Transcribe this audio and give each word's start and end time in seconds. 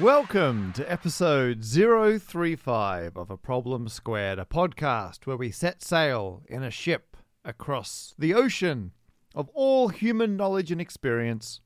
Welcome 0.00 0.72
to 0.76 0.90
episode 0.90 1.62
035 1.62 3.18
of 3.18 3.30
A 3.30 3.36
Problem 3.36 3.86
Squared, 3.86 4.38
a 4.38 4.46
podcast 4.46 5.26
where 5.26 5.36
we 5.36 5.50
set 5.50 5.82
sail 5.82 6.42
in 6.48 6.62
a 6.62 6.70
ship 6.70 7.18
across 7.44 8.14
the 8.18 8.32
ocean 8.32 8.92
of 9.34 9.50
all 9.52 9.88
human 9.88 10.38
knowledge 10.38 10.72
and 10.72 10.80
experience 10.80 11.60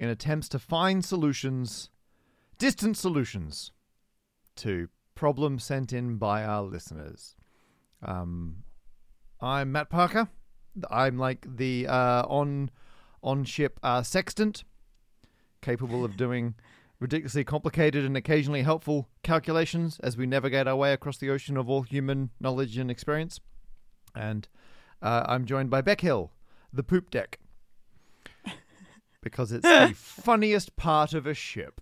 in 0.00 0.08
attempts 0.08 0.48
to 0.48 0.58
find 0.58 1.04
solutions, 1.04 1.90
distant 2.58 2.96
solutions, 2.96 3.70
to 4.56 4.88
problems 5.14 5.62
sent 5.62 5.92
in 5.92 6.16
by 6.16 6.42
our 6.42 6.62
listeners. 6.62 7.36
Um, 8.02 8.64
I'm 9.40 9.70
Matt 9.70 9.90
Parker. 9.90 10.28
I'm 10.90 11.18
like 11.18 11.46
the 11.56 11.86
uh, 11.86 12.24
on 12.26 12.72
on 13.22 13.44
ship 13.44 13.78
uh, 13.84 14.02
sextant, 14.02 14.64
capable 15.62 16.04
of 16.04 16.16
doing 16.16 16.56
ridiculously 17.00 17.42
complicated 17.44 18.04
and 18.04 18.16
occasionally 18.16 18.62
helpful 18.62 19.08
calculations 19.22 19.98
as 20.02 20.16
we 20.16 20.26
navigate 20.26 20.68
our 20.68 20.76
way 20.76 20.92
across 20.92 21.16
the 21.16 21.30
ocean 21.30 21.56
of 21.56 21.68
all 21.68 21.82
human 21.82 22.30
knowledge 22.38 22.76
and 22.76 22.90
experience. 22.90 23.40
And 24.14 24.46
uh, 25.02 25.24
I'm 25.26 25.46
joined 25.46 25.70
by 25.70 25.80
Bec 25.80 26.02
Hill, 26.02 26.30
the 26.72 26.82
poop 26.82 27.10
deck, 27.10 27.40
because 29.22 29.50
it's 29.50 29.66
the 29.66 29.94
funniest 29.96 30.76
part 30.76 31.14
of 31.14 31.26
a 31.26 31.34
ship. 31.34 31.80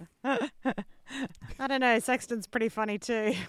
I 0.24 1.66
don't 1.66 1.80
know. 1.80 1.98
Sextant's 1.98 2.46
pretty 2.46 2.68
funny 2.68 2.98
too. 2.98 3.34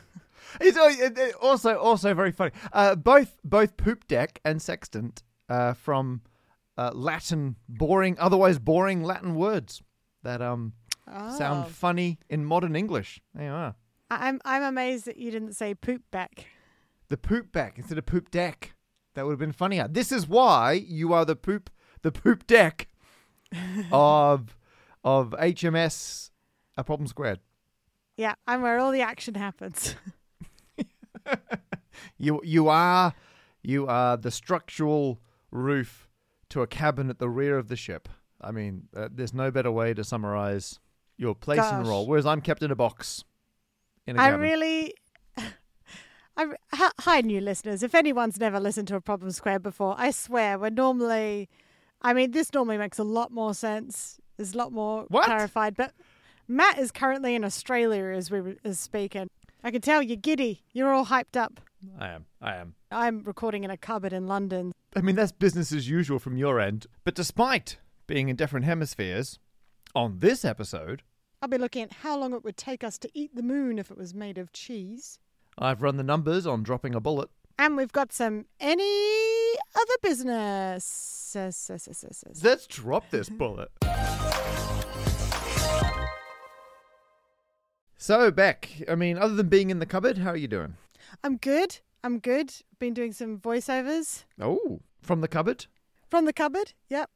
It's 0.62 0.78
it 0.78 1.36
also 1.42 1.78
also 1.78 2.14
very 2.14 2.32
funny. 2.32 2.52
Uh, 2.72 2.96
both 2.96 3.38
both 3.44 3.76
poop 3.76 4.08
deck 4.08 4.40
and 4.46 4.62
sextant 4.62 5.24
uh, 5.50 5.74
from 5.74 6.22
uh, 6.78 6.92
Latin 6.94 7.58
boring, 7.68 8.16
otherwise 8.18 8.58
boring 8.58 9.04
Latin 9.04 9.36
words 9.36 9.82
that 10.24 10.42
um 10.42 10.74
sound 11.38 11.66
Oh. 11.66 11.70
funny 11.70 12.20
in 12.30 12.46
modern 12.46 12.76
English. 12.76 13.22
There 13.34 13.46
you 13.46 13.52
are. 13.52 13.76
I'm 14.10 14.40
I'm 14.46 14.64
amazed 14.64 15.06
that 15.06 15.18
you 15.18 15.32
didn't 15.32 15.54
say 15.54 15.74
poop 15.76 16.02
back. 16.12 16.48
The 17.10 17.18
poop 17.18 17.52
back 17.52 17.78
instead 17.78 17.98
of 17.98 18.06
poop 18.06 18.30
deck. 18.32 18.74
That 19.16 19.26
would 19.26 19.32
have 19.32 19.40
been 19.40 19.52
funnier. 19.52 19.88
This 19.88 20.12
is 20.12 20.28
why 20.28 20.74
you 20.74 21.12
are 21.14 21.26
the 21.26 21.36
poop 21.36 21.70
the 22.04 22.12
poop 22.12 22.46
deck 22.48 22.88
of 23.92 24.58
of 25.04 25.32
HMS 25.40 26.32
A 26.78 26.84
Problem 26.84 27.08
Squared. 27.08 27.40
Yeah, 28.18 28.36
I'm 28.48 28.62
where 28.62 28.80
all 28.80 28.92
the 28.92 29.02
action 29.02 29.36
happens. 29.36 29.96
You 32.18 32.42
you 32.44 32.68
are 32.70 33.14
you 33.64 33.88
are 33.88 34.18
the 34.18 34.32
structural 34.32 35.20
roof 35.52 36.08
to 36.50 36.62
a 36.62 36.68
cabin 36.68 37.10
at 37.10 37.20
the 37.20 37.30
rear 37.30 37.58
of 37.58 37.68
the 37.68 37.76
ship. 37.76 38.08
I 38.40 38.52
mean, 38.52 38.84
uh, 38.96 39.10
there's 39.12 39.34
no 39.34 39.50
better 39.52 39.72
way 39.72 39.94
to 39.96 40.04
summarize 40.04 40.80
your 41.18 41.36
place 41.36 41.64
in 41.72 41.84
the 41.84 41.90
role. 41.90 42.06
Whereas 42.08 42.26
I'm 42.26 42.42
kept 42.42 42.62
in 42.64 42.72
a 42.72 42.76
box 42.76 43.24
in 44.06 44.18
a 44.18 44.22
I 44.22 44.26
cabin. 44.30 44.40
really. 44.42 44.94
I, 46.38 46.46
hi, 47.00 47.22
new 47.22 47.42
listeners. 47.42 47.82
If 47.82 47.96
anyone's 47.96 48.40
never 48.40 48.60
listened 48.60 48.88
to 48.90 48.96
a 48.96 49.02
Problem 49.02 49.32
Square 49.32 49.60
before, 49.60 49.96
I 49.98 50.12
swear 50.12 50.60
we're 50.60 50.70
normally. 50.70 51.50
I 52.02 52.14
mean, 52.14 52.32
this 52.32 52.54
normally 52.54 52.78
makes 52.78 53.00
a 53.00 53.04
lot 53.04 53.32
more 53.32 53.56
sense. 53.56 54.20
There's 54.38 54.54
a 54.54 54.58
lot 54.58 54.72
more 54.72 55.06
What? 55.10 55.26
clarified. 55.26 55.76
But 55.76 55.94
Matt 56.48 56.78
is 56.78 56.92
currently 56.92 57.34
in 57.34 57.44
Australia 57.44 58.16
as 58.16 58.30
we 58.30 58.58
as 58.64 58.80
speaking. 58.80 59.30
I 59.64 59.72
can 59.72 59.82
tell 59.82 60.04
you're 60.04 60.16
giddy. 60.16 60.64
You're 60.74 60.94
all 60.94 61.08
hyped 61.08 61.36
up. 61.36 61.60
I 62.00 62.10
am. 62.10 62.26
I 62.40 62.56
am. 62.56 62.76
I'm 62.92 63.24
recording 63.24 63.64
in 63.64 63.72
a 63.72 63.78
cupboard 63.78 64.14
in 64.14 64.28
London. 64.28 64.72
I 64.96 65.02
mean, 65.02 65.16
that's 65.16 65.32
business 65.32 65.72
as 65.72 65.90
usual 65.90 66.20
from 66.20 66.38
your 66.38 66.60
end. 66.60 66.86
But 67.04 67.16
despite 67.16 67.78
being 68.06 68.30
in 68.30 68.36
different 68.36 68.66
hemispheres, 68.66 69.40
on 69.98 70.20
this 70.20 70.46
episode, 70.46 71.02
I'll 71.42 71.50
be 71.50 71.58
looking 71.58 71.82
at 71.82 71.92
how 71.92 72.20
long 72.20 72.32
it 72.34 72.44
would 72.44 72.56
take 72.56 72.84
us 72.84 73.00
to 73.00 73.10
eat 73.16 73.36
the 73.36 73.42
moon 73.42 73.80
if 73.80 73.90
it 73.90 73.98
was 73.98 74.14
made 74.14 74.38
of 74.38 74.54
cheese. 74.54 75.18
I've 75.58 75.82
run 75.82 75.98
the 75.98 76.04
numbers 76.04 76.46
on 76.46 76.62
dropping 76.62 76.94
a 76.94 77.00
bullet. 77.00 77.30
And 77.58 77.76
we've 77.76 77.92
got 77.92 78.14
some 78.14 78.46
any 78.60 79.54
other 79.76 79.96
business. 80.04 81.36
Let's 82.44 82.68
drop 82.68 83.10
this 83.10 83.28
bullet. 83.30 83.72
So, 87.98 88.30
Bec, 88.30 88.70
I 88.88 88.94
mean, 88.94 89.18
other 89.18 89.34
than 89.34 89.50
being 89.50 89.72
in 89.72 89.80
the 89.80 89.88
cupboard, 89.88 90.20
how 90.20 90.30
are 90.30 90.38
you 90.38 90.48
doing? 90.48 90.76
I'm 91.24 91.38
good. 91.38 91.80
I'm 92.04 92.20
good. 92.20 92.54
Been 92.78 92.94
doing 92.94 93.12
some 93.14 93.40
voiceovers 93.40 94.26
Oh, 94.40 94.82
from 95.02 95.22
the 95.22 95.28
cupboard? 95.28 95.66
from 96.10 96.26
the 96.26 96.34
cupboard. 96.34 96.74
Yep. 96.90 97.10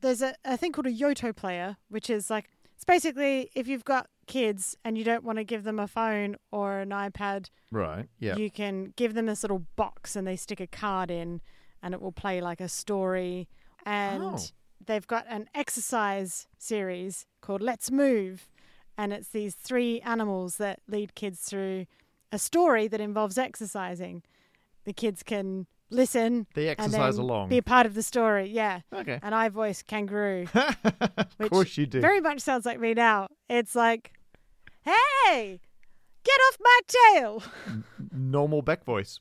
There's 0.00 0.22
a, 0.22 0.34
a 0.44 0.56
thing 0.56 0.72
called 0.72 0.86
a 0.86 0.92
Yoto 0.92 1.34
player, 1.34 1.76
which 1.88 2.08
is 2.10 2.30
like, 2.30 2.48
it's 2.74 2.84
basically 2.84 3.50
if 3.54 3.68
you've 3.68 3.84
got 3.84 4.08
kids 4.26 4.76
and 4.84 4.96
you 4.96 5.04
don't 5.04 5.24
want 5.24 5.38
to 5.38 5.44
give 5.44 5.64
them 5.64 5.78
a 5.78 5.86
phone 5.88 6.36
or 6.50 6.78
an 6.80 6.90
iPad, 6.90 7.50
Right. 7.70 8.08
Yeah. 8.18 8.36
you 8.36 8.50
can 8.50 8.92
give 8.96 9.14
them 9.14 9.26
this 9.26 9.42
little 9.42 9.66
box 9.76 10.16
and 10.16 10.26
they 10.26 10.36
stick 10.36 10.60
a 10.60 10.66
card 10.66 11.10
in 11.10 11.40
and 11.82 11.92
it 11.94 12.00
will 12.00 12.12
play 12.12 12.40
like 12.40 12.60
a 12.60 12.68
story. 12.68 13.48
And 13.84 14.22
Oh. 14.22 14.38
they've 14.84 15.06
got 15.06 15.26
an 15.28 15.48
exercise 15.54 16.46
series 16.58 17.26
called 17.42 17.60
Let's 17.62 17.90
Move. 17.90 18.48
And 18.96 19.12
it's 19.12 19.28
these 19.28 19.54
three 19.54 20.00
animals 20.02 20.56
that 20.56 20.80
lead 20.88 21.14
kids 21.14 21.40
through 21.40 21.86
a 22.32 22.38
story 22.38 22.86
that 22.88 23.00
involves 23.00 23.36
exercising. 23.38 24.22
The 24.84 24.92
kids 24.92 25.22
can 25.22 25.66
listen 25.90 26.46
They 26.54 26.68
and 26.68 26.78
exercise 26.80 27.16
along. 27.18 27.48
be 27.48 27.58
a 27.58 27.62
part 27.62 27.86
of 27.86 27.94
the 27.94 28.02
story. 28.02 28.48
Yeah. 28.48 28.80
okay. 28.92 29.18
And 29.22 29.34
I 29.34 29.48
voice 29.48 29.82
kangaroo. 29.82 30.46
of 30.54 31.28
which 31.38 31.50
course 31.50 31.76
you 31.76 31.86
do. 31.86 32.00
Very 32.00 32.20
much 32.20 32.40
sounds 32.40 32.64
like 32.66 32.80
me 32.80 32.94
now. 32.94 33.28
It's 33.48 33.74
like, 33.74 34.12
hey, 34.84 35.60
get 36.24 36.38
off 36.48 36.56
my 36.60 36.80
tail. 36.88 37.42
Normal 38.12 38.62
Bec 38.62 38.84
voice. 38.84 39.20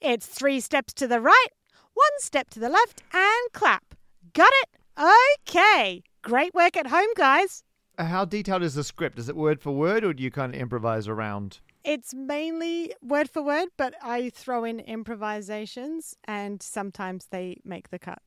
It's 0.00 0.26
three 0.26 0.60
steps 0.60 0.92
to 0.94 1.06
the 1.06 1.20
right, 1.20 1.48
one 1.94 2.06
step 2.18 2.48
to 2.50 2.60
the 2.60 2.68
left, 2.70 3.02
and 3.12 3.52
clap. 3.52 3.94
Got 4.32 4.50
it? 4.62 5.12
Okay. 5.48 6.02
Great 6.22 6.54
work 6.54 6.76
at 6.76 6.86
home, 6.88 7.08
guys. 7.16 7.64
Uh, 7.98 8.04
How 8.04 8.24
detailed 8.24 8.62
is 8.62 8.74
the 8.74 8.84
script? 8.84 9.18
Is 9.18 9.28
it 9.28 9.36
word 9.36 9.60
for 9.60 9.72
word, 9.72 10.04
or 10.04 10.12
do 10.14 10.22
you 10.22 10.30
kind 10.30 10.54
of 10.54 10.60
improvise 10.60 11.08
around? 11.08 11.60
It's 11.84 12.12
mainly 12.14 12.94
word 13.02 13.30
for 13.30 13.42
word, 13.42 13.68
but 13.76 13.94
I 14.02 14.30
throw 14.30 14.64
in 14.64 14.80
improvisations 14.80 16.14
and 16.24 16.62
sometimes 16.62 17.26
they 17.30 17.58
make 17.64 17.90
the 17.90 17.98
cut. 17.98 18.20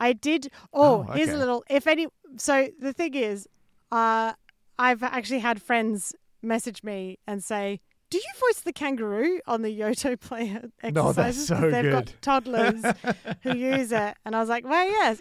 I 0.00 0.12
did. 0.12 0.50
Oh, 0.72 1.04
Oh, 1.08 1.12
here's 1.12 1.30
a 1.30 1.36
little. 1.36 1.64
If 1.68 1.86
any. 1.86 2.06
So 2.36 2.68
the 2.78 2.92
thing 2.92 3.14
is, 3.14 3.48
uh, 3.90 4.34
I've 4.78 5.02
actually 5.02 5.40
had 5.40 5.60
friends 5.60 6.14
message 6.40 6.84
me 6.84 7.18
and 7.26 7.42
say, 7.42 7.80
do 8.10 8.16
you 8.16 8.24
voice 8.40 8.60
the 8.60 8.72
kangaroo 8.72 9.40
on 9.46 9.62
the 9.62 9.76
Yoto 9.76 10.18
player 10.18 10.70
exercises? 10.82 10.94
No, 10.94 11.12
that's 11.12 11.46
so 11.46 11.70
they've 11.70 11.82
good. 11.82 11.92
got 11.92 12.14
toddlers 12.22 12.82
who 13.42 13.56
use 13.56 13.90
it. 13.92 14.14
And 14.24 14.36
I 14.36 14.40
was 14.40 14.48
like, 14.48 14.64
well, 14.64 14.86
yes. 14.88 15.20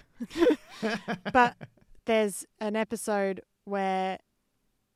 but 1.33 1.55
there's 2.05 2.45
an 2.61 2.75
episode 2.75 3.41
where 3.65 4.19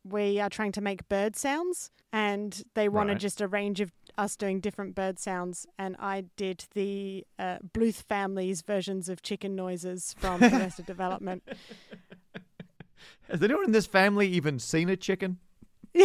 we 0.03 0.39
are 0.39 0.50
trying 0.50 0.72
to 0.73 0.81
make 0.81 1.07
bird 1.09 1.35
sounds 1.35 1.91
and 2.12 2.63
they 2.73 2.89
wanted 2.89 3.13
Right. 3.13 3.22
just 3.22 3.39
a 3.41 3.47
range 3.47 3.79
of 3.81 3.91
us 4.17 4.35
doing 4.35 4.59
different 4.59 4.95
bird 4.95 5.19
sounds 5.19 5.66
and 5.78 5.95
I 6.00 6.25
did 6.35 6.66
the 6.73 7.25
uh, 7.39 7.59
Bluth 7.59 8.03
family's 8.03 8.61
versions 8.61 9.09
of 9.09 9.22
chicken 9.22 9.56
noises 9.56 10.16
from 10.17 10.41
Arrested 10.44 10.85
Development. 10.85 11.44
Has 13.29 13.41
anyone 13.41 13.66
in 13.66 13.72
this 13.72 13.85
family 13.85 14.28
even 14.28 14.59
seen 14.59 14.90
a 14.90 14.95
chicken? 14.97 15.38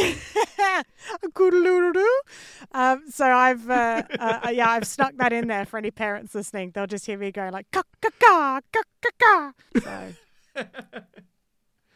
Um, 2.72 3.02
so 3.10 3.24
I've 3.26 3.68
uh, 3.70 4.02
uh, 4.18 4.50
yeah 4.52 4.68
I've 4.70 4.86
snuck 4.86 5.12
that 5.16 5.32
in 5.32 5.46
there 5.48 5.64
for 5.64 5.78
any 5.78 5.90
parents 5.90 6.34
listening. 6.34 6.72
They'll 6.74 6.86
just 6.86 7.06
hear 7.06 7.18
me 7.18 7.30
going 7.32 7.52
like 7.52 7.70
ka 7.70 7.82
ka 8.00 8.08
ka 8.18 8.60
ka 8.72 8.82
ka 9.02 9.10
ka. 9.18 9.52
So 9.82 10.64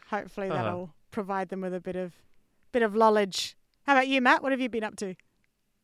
hopefully 0.09 0.49
Uh-huh. 0.49 0.87
Provide 1.11 1.49
them 1.49 1.61
with 1.61 1.73
a 1.73 1.79
bit 1.79 1.95
of 1.95 2.13
bit 2.71 2.81
of 2.81 2.93
knowledge. 2.95 3.55
How 3.83 3.93
about 3.93 4.07
you, 4.07 4.21
Matt? 4.21 4.41
What 4.43 4.51
have 4.51 4.61
you 4.61 4.69
been 4.69 4.83
up 4.83 4.95
to? 4.97 5.15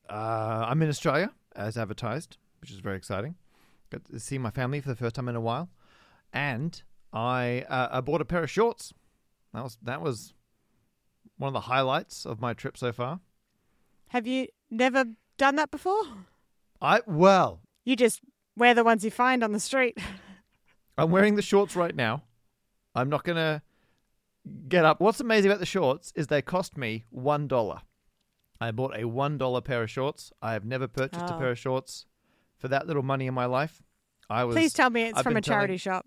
Uh, 0.10 0.66
I'm 0.68 0.82
in 0.82 0.90
Australia, 0.90 1.32
as 1.56 1.78
advertised, 1.78 2.38
which 2.62 2.72
is 2.72 2.78
very 2.80 2.96
exciting. 2.96 3.36
Got 3.90 4.06
to 4.06 4.20
see 4.20 4.38
my 4.38 4.52
family 4.52 4.80
for 4.82 4.90
the 4.90 4.96
first 4.96 5.16
time 5.16 5.28
in 5.28 5.36
a 5.36 5.42
while, 5.42 5.70
and 6.34 6.82
I 7.14 7.66
uh, 7.70 7.88
I 7.92 8.02
bought 8.02 8.22
a 8.22 8.26
pair 8.26 8.44
of 8.44 8.50
shorts. 8.50 8.94
That 9.54 9.64
was 9.64 9.78
that 9.82 10.02
was 10.02 10.34
one 11.38 11.48
of 11.48 11.54
the 11.54 11.62
highlights 11.62 12.26
of 12.26 12.40
my 12.42 12.54
trip 12.54 12.78
so 12.78 12.92
far. 12.92 13.20
Have 14.08 14.26
you 14.26 14.48
never 14.72 15.06
done 15.38 15.56
that 15.58 15.72
before? 15.72 16.02
I 16.82 17.02
well, 17.06 17.62
You 17.86 17.96
just 17.96 18.22
wear 18.56 18.74
the 18.74 18.84
ones 18.84 19.04
you 19.04 19.12
find 19.12 19.44
on 19.44 19.52
the 19.52 19.60
street. 19.60 19.98
I'm 20.98 21.12
wearing 21.12 21.36
the 21.36 21.42
shorts 21.42 21.76
right 21.76 21.96
now. 21.96 22.24
I'm 22.96 23.10
not 23.10 23.24
gonna 23.24 23.62
get 24.68 24.86
up. 24.86 25.00
What's 25.02 25.20
amazing 25.20 25.52
about 25.52 25.60
the 25.60 25.66
shorts 25.66 26.12
is 26.16 26.28
they 26.28 26.42
cost 26.42 26.78
me 26.78 27.06
one 27.10 27.48
dollar. 27.48 27.82
I 28.60 28.72
bought 28.72 28.98
a 28.98 29.06
one 29.08 29.38
dollar 29.38 29.62
pair 29.62 29.84
of 29.84 29.90
shorts. 29.92 30.32
I 30.42 30.54
have 30.54 30.66
never 30.66 30.88
purchased 30.88 31.26
a 31.30 31.36
Oh. 31.36 31.40
pair 31.40 31.52
of 31.52 31.60
shorts 31.60 32.06
for 32.58 32.68
that 32.70 32.88
little 32.88 33.04
money 33.04 33.28
in 33.28 33.34
my 33.34 33.46
life. 33.46 33.84
I 34.30 34.44
was. 34.44 34.56
Please 34.56 34.74
tell 34.74 34.90
me 34.90 35.04
it's 35.04 35.18
I've 35.18 35.24
from 35.24 35.38
a 35.38 35.42
charity 35.42 35.78
telling- 35.78 36.02
shop. 36.02 36.06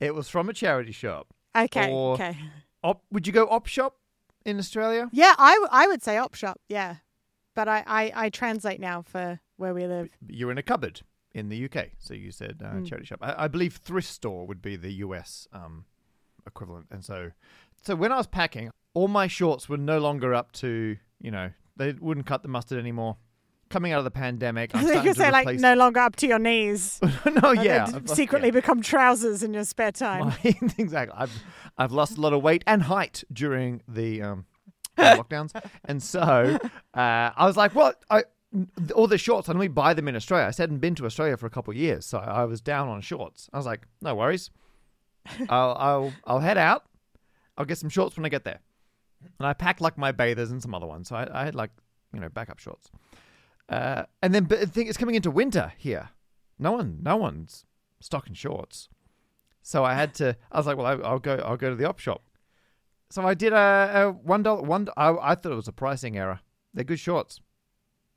It 0.00 0.14
was 0.14 0.28
from 0.28 0.48
a 0.48 0.52
charity 0.52 0.92
shop. 0.92 1.32
Okay, 1.56 1.90
or- 1.92 2.14
okay. 2.14 2.36
Op, 2.82 3.04
would 3.12 3.26
you 3.26 3.32
go 3.32 3.46
op 3.48 3.66
shop? 3.66 3.96
in 4.44 4.58
Australia? 4.58 5.08
Yeah, 5.10 5.34
I, 5.38 5.52
w- 5.54 5.68
I 5.72 5.86
would 5.86 6.02
say 6.02 6.18
op 6.18 6.34
shop. 6.34 6.60
Yeah, 6.68 6.96
but 7.54 7.66
I, 7.66 7.82
I, 7.86 8.12
I 8.26 8.28
translate 8.28 8.78
now 8.78 9.00
for 9.00 9.40
where 9.56 9.72
we 9.72 9.86
live. 9.86 10.10
You're 10.28 10.50
in 10.50 10.58
a 10.58 10.62
cupboard 10.62 11.00
in 11.32 11.48
the 11.48 11.64
UK, 11.64 11.92
so 11.98 12.12
you 12.12 12.30
said 12.30 12.60
uh, 12.62 12.72
Mm. 12.74 12.86
charity 12.86 13.06
shop. 13.06 13.20
I, 13.22 13.44
I 13.44 13.48
believe 13.48 13.76
thrift 13.76 14.08
store 14.08 14.46
would 14.46 14.60
be 14.60 14.76
the 14.76 14.92
US 15.04 15.48
um, 15.52 15.86
equivalent. 16.46 16.86
And 16.90 17.04
so, 17.04 17.30
so 17.82 17.94
when 17.94 18.12
I 18.12 18.16
was 18.16 18.26
packing, 18.26 18.70
all 18.94 19.08
my 19.08 19.26
shorts 19.26 19.68
were 19.68 19.76
no 19.76 19.98
longer 19.98 20.34
up 20.34 20.52
to 20.52 20.96
you 21.20 21.30
know 21.30 21.50
they 21.76 21.92
wouldn't 21.92 22.26
cut 22.26 22.42
the 22.42 22.48
mustard 22.48 22.78
anymore. 22.78 23.16
Coming 23.70 23.92
out 23.92 23.98
of 23.98 24.04
the 24.04 24.10
pandemic, 24.10 24.70
I'm 24.74 24.86
you 24.86 24.92
could 25.00 25.14
to 25.14 25.14
say 25.14 25.30
like 25.30 25.58
no 25.58 25.74
longer 25.74 26.00
up 26.00 26.16
to 26.16 26.26
your 26.26 26.38
knees. 26.38 27.00
no, 27.42 27.52
yeah, 27.52 27.86
they'd 27.86 27.94
I've 27.96 28.06
lost- 28.06 28.16
secretely 28.16 28.48
yeah. 28.48 28.52
become 28.52 28.82
trousers 28.82 29.42
in 29.42 29.54
your 29.54 29.64
spare 29.64 29.92
time. 30.06 30.26
My- 30.28 30.54
exactly. 30.78 31.16
I've 31.16 31.32
I've 31.76 31.92
lost 31.92 32.18
a 32.18 32.20
lot 32.20 32.32
of 32.32 32.42
weight 32.42 32.62
and 32.66 32.82
height 32.82 33.24
during 33.32 33.82
the 33.88 34.22
um, 34.22 34.46
lockdowns, 34.96 35.50
and 35.86 36.02
so 36.02 36.20
uh, 36.20 36.60
I 36.94 37.46
was 37.46 37.56
like, 37.56 37.74
"What? 37.74 38.04
I 38.10 38.24
all 38.94 39.06
the 39.06 39.18
shorts. 39.18 39.48
I 39.48 39.52
normally 39.52 39.68
buy 39.68 39.94
them 39.94 40.08
in 40.08 40.16
Australia. 40.16 40.46
I 40.46 40.52
hadn't 40.56 40.78
been 40.78 40.94
to 40.96 41.06
Australia 41.06 41.36
for 41.36 41.46
a 41.46 41.50
couple 41.50 41.72
of 41.72 41.76
years, 41.76 42.06
so 42.06 42.18
I 42.18 42.44
was 42.44 42.60
down 42.60 42.88
on 42.88 43.00
shorts. 43.00 43.48
I 43.52 43.56
was 43.56 43.66
like, 43.66 43.86
no 44.00 44.14
worries. 44.14 44.50
I'll 45.48 45.76
I'll 45.78 46.12
I'll 46.24 46.40
head 46.40 46.58
out. 46.58 46.84
I'll 47.56 47.64
get 47.64 47.78
some 47.78 47.90
shorts 47.90 48.16
when 48.16 48.26
I 48.26 48.28
get 48.28 48.44
there. 48.44 48.60
And 49.38 49.46
I 49.46 49.52
packed 49.52 49.80
like 49.80 49.96
my 49.96 50.12
bathers 50.12 50.50
and 50.50 50.62
some 50.62 50.74
other 50.74 50.86
ones. 50.86 51.08
So 51.08 51.16
I, 51.16 51.42
I 51.42 51.44
had 51.44 51.54
like 51.54 51.70
you 52.12 52.20
know 52.20 52.28
backup 52.28 52.58
shorts. 52.58 52.90
Uh, 53.68 54.04
and 54.22 54.34
then 54.34 54.44
but 54.44 54.60
the 54.60 54.66
thing 54.66 54.86
it's 54.86 54.98
coming 54.98 55.14
into 55.14 55.30
winter 55.30 55.72
here. 55.78 56.10
No 56.58 56.72
one 56.72 56.98
no 57.02 57.16
one's 57.16 57.64
stocking 58.00 58.34
shorts. 58.34 58.88
So 59.62 59.82
I 59.82 59.94
had 59.94 60.14
to. 60.16 60.36
I 60.52 60.58
was 60.58 60.66
like, 60.66 60.76
well, 60.76 60.86
I, 60.86 60.92
I'll 61.08 61.18
go. 61.18 61.36
I'll 61.36 61.56
go 61.56 61.70
to 61.70 61.76
the 61.76 61.88
op 61.88 61.98
shop. 61.98 62.22
So 63.10 63.26
I 63.26 63.32
did 63.32 63.54
a, 63.54 63.90
a 63.94 64.10
one 64.10 64.42
dollar. 64.42 64.62
One. 64.62 64.88
I, 64.96 65.16
I 65.20 65.34
thought 65.34 65.52
it 65.52 65.56
was 65.56 65.68
a 65.68 65.72
pricing 65.72 66.18
error. 66.18 66.40
They're 66.74 66.84
good 66.84 67.00
shorts, 67.00 67.40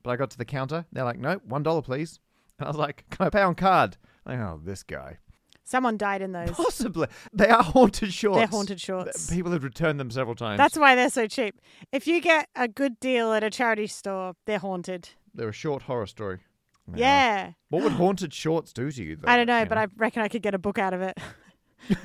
but 0.03 0.09
I 0.09 0.17
got 0.17 0.29
to 0.31 0.37
the 0.37 0.45
counter. 0.45 0.85
They're 0.91 1.05
like, 1.05 1.19
no, 1.19 1.39
one 1.45 1.63
dollar, 1.63 1.81
please. 1.81 2.19
And 2.59 2.65
I 2.65 2.69
was 2.69 2.77
like, 2.77 3.05
can 3.11 3.27
I 3.27 3.29
pay 3.29 3.43
on 3.43 3.55
card? 3.55 3.95
Like, 4.25 4.39
oh, 4.39 4.59
this 4.61 4.83
guy. 4.83 5.19
Someone 5.67 5.97
died 5.97 6.21
in 6.21 6.31
those. 6.31 6.51
Possibly. 6.51 7.07
They 7.33 7.49
are 7.49 7.61
haunted 7.61 8.13
shorts. 8.13 8.37
They're 8.37 8.47
haunted 8.47 8.79
shorts. 8.79 9.29
People 9.29 9.51
have 9.51 9.65
returned 9.65 9.99
them 9.99 10.09
several 10.09 10.33
times. 10.33 10.57
That's 10.57 10.77
why 10.77 10.95
they're 10.95 11.09
so 11.09 11.27
cheap. 11.27 11.59
If 11.91 12.07
you 12.07 12.21
get 12.21 12.47
a 12.55 12.69
good 12.69 13.01
deal 13.01 13.33
at 13.33 13.43
a 13.43 13.49
charity 13.49 13.87
store, 13.87 14.35
they're 14.45 14.59
haunted. 14.59 15.09
They're 15.33 15.49
a 15.49 15.53
short 15.53 15.81
horror 15.83 16.07
story. 16.07 16.39
They 16.87 17.01
are. 17.01 17.03
Yeah. 17.03 17.51
What 17.67 17.83
would 17.83 17.91
haunted 17.91 18.33
shorts 18.33 18.71
do 18.71 18.89
to 18.89 19.03
you? 19.03 19.17
Though, 19.17 19.29
I 19.29 19.35
don't 19.35 19.47
know, 19.47 19.59
you 19.59 19.65
but 19.65 19.77
I 19.77 19.87
reckon 19.97 20.23
I 20.23 20.29
could 20.29 20.41
get 20.41 20.53
a 20.55 20.57
book 20.57 20.79
out 20.79 20.93
of 20.93 21.01
it. 21.01 21.17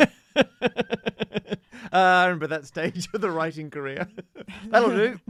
uh, 0.01 0.07
I 1.93 2.25
remember 2.25 2.49
that 2.49 2.67
stage 2.67 3.09
of 3.15 3.21
the 3.21 3.31
writing 3.31 3.71
career. 3.71 4.09
That'll 4.71 4.91
do. 4.91 5.21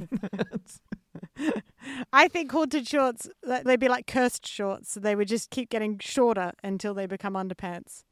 I 2.15 2.29
think 2.29 2.51
haunted 2.51 2.89
shorts, 2.89 3.29
they'd 3.43 3.79
be 3.79 3.89
like 3.89 4.07
cursed 4.07 4.47
shorts. 4.47 4.93
So 4.93 5.01
they 5.01 5.15
would 5.15 5.29
just 5.29 5.51
keep 5.51 5.69
getting 5.69 5.99
shorter 5.99 6.53
until 6.65 6.95
they 6.95 7.05
become 7.05 7.35
underpants. 7.35 8.05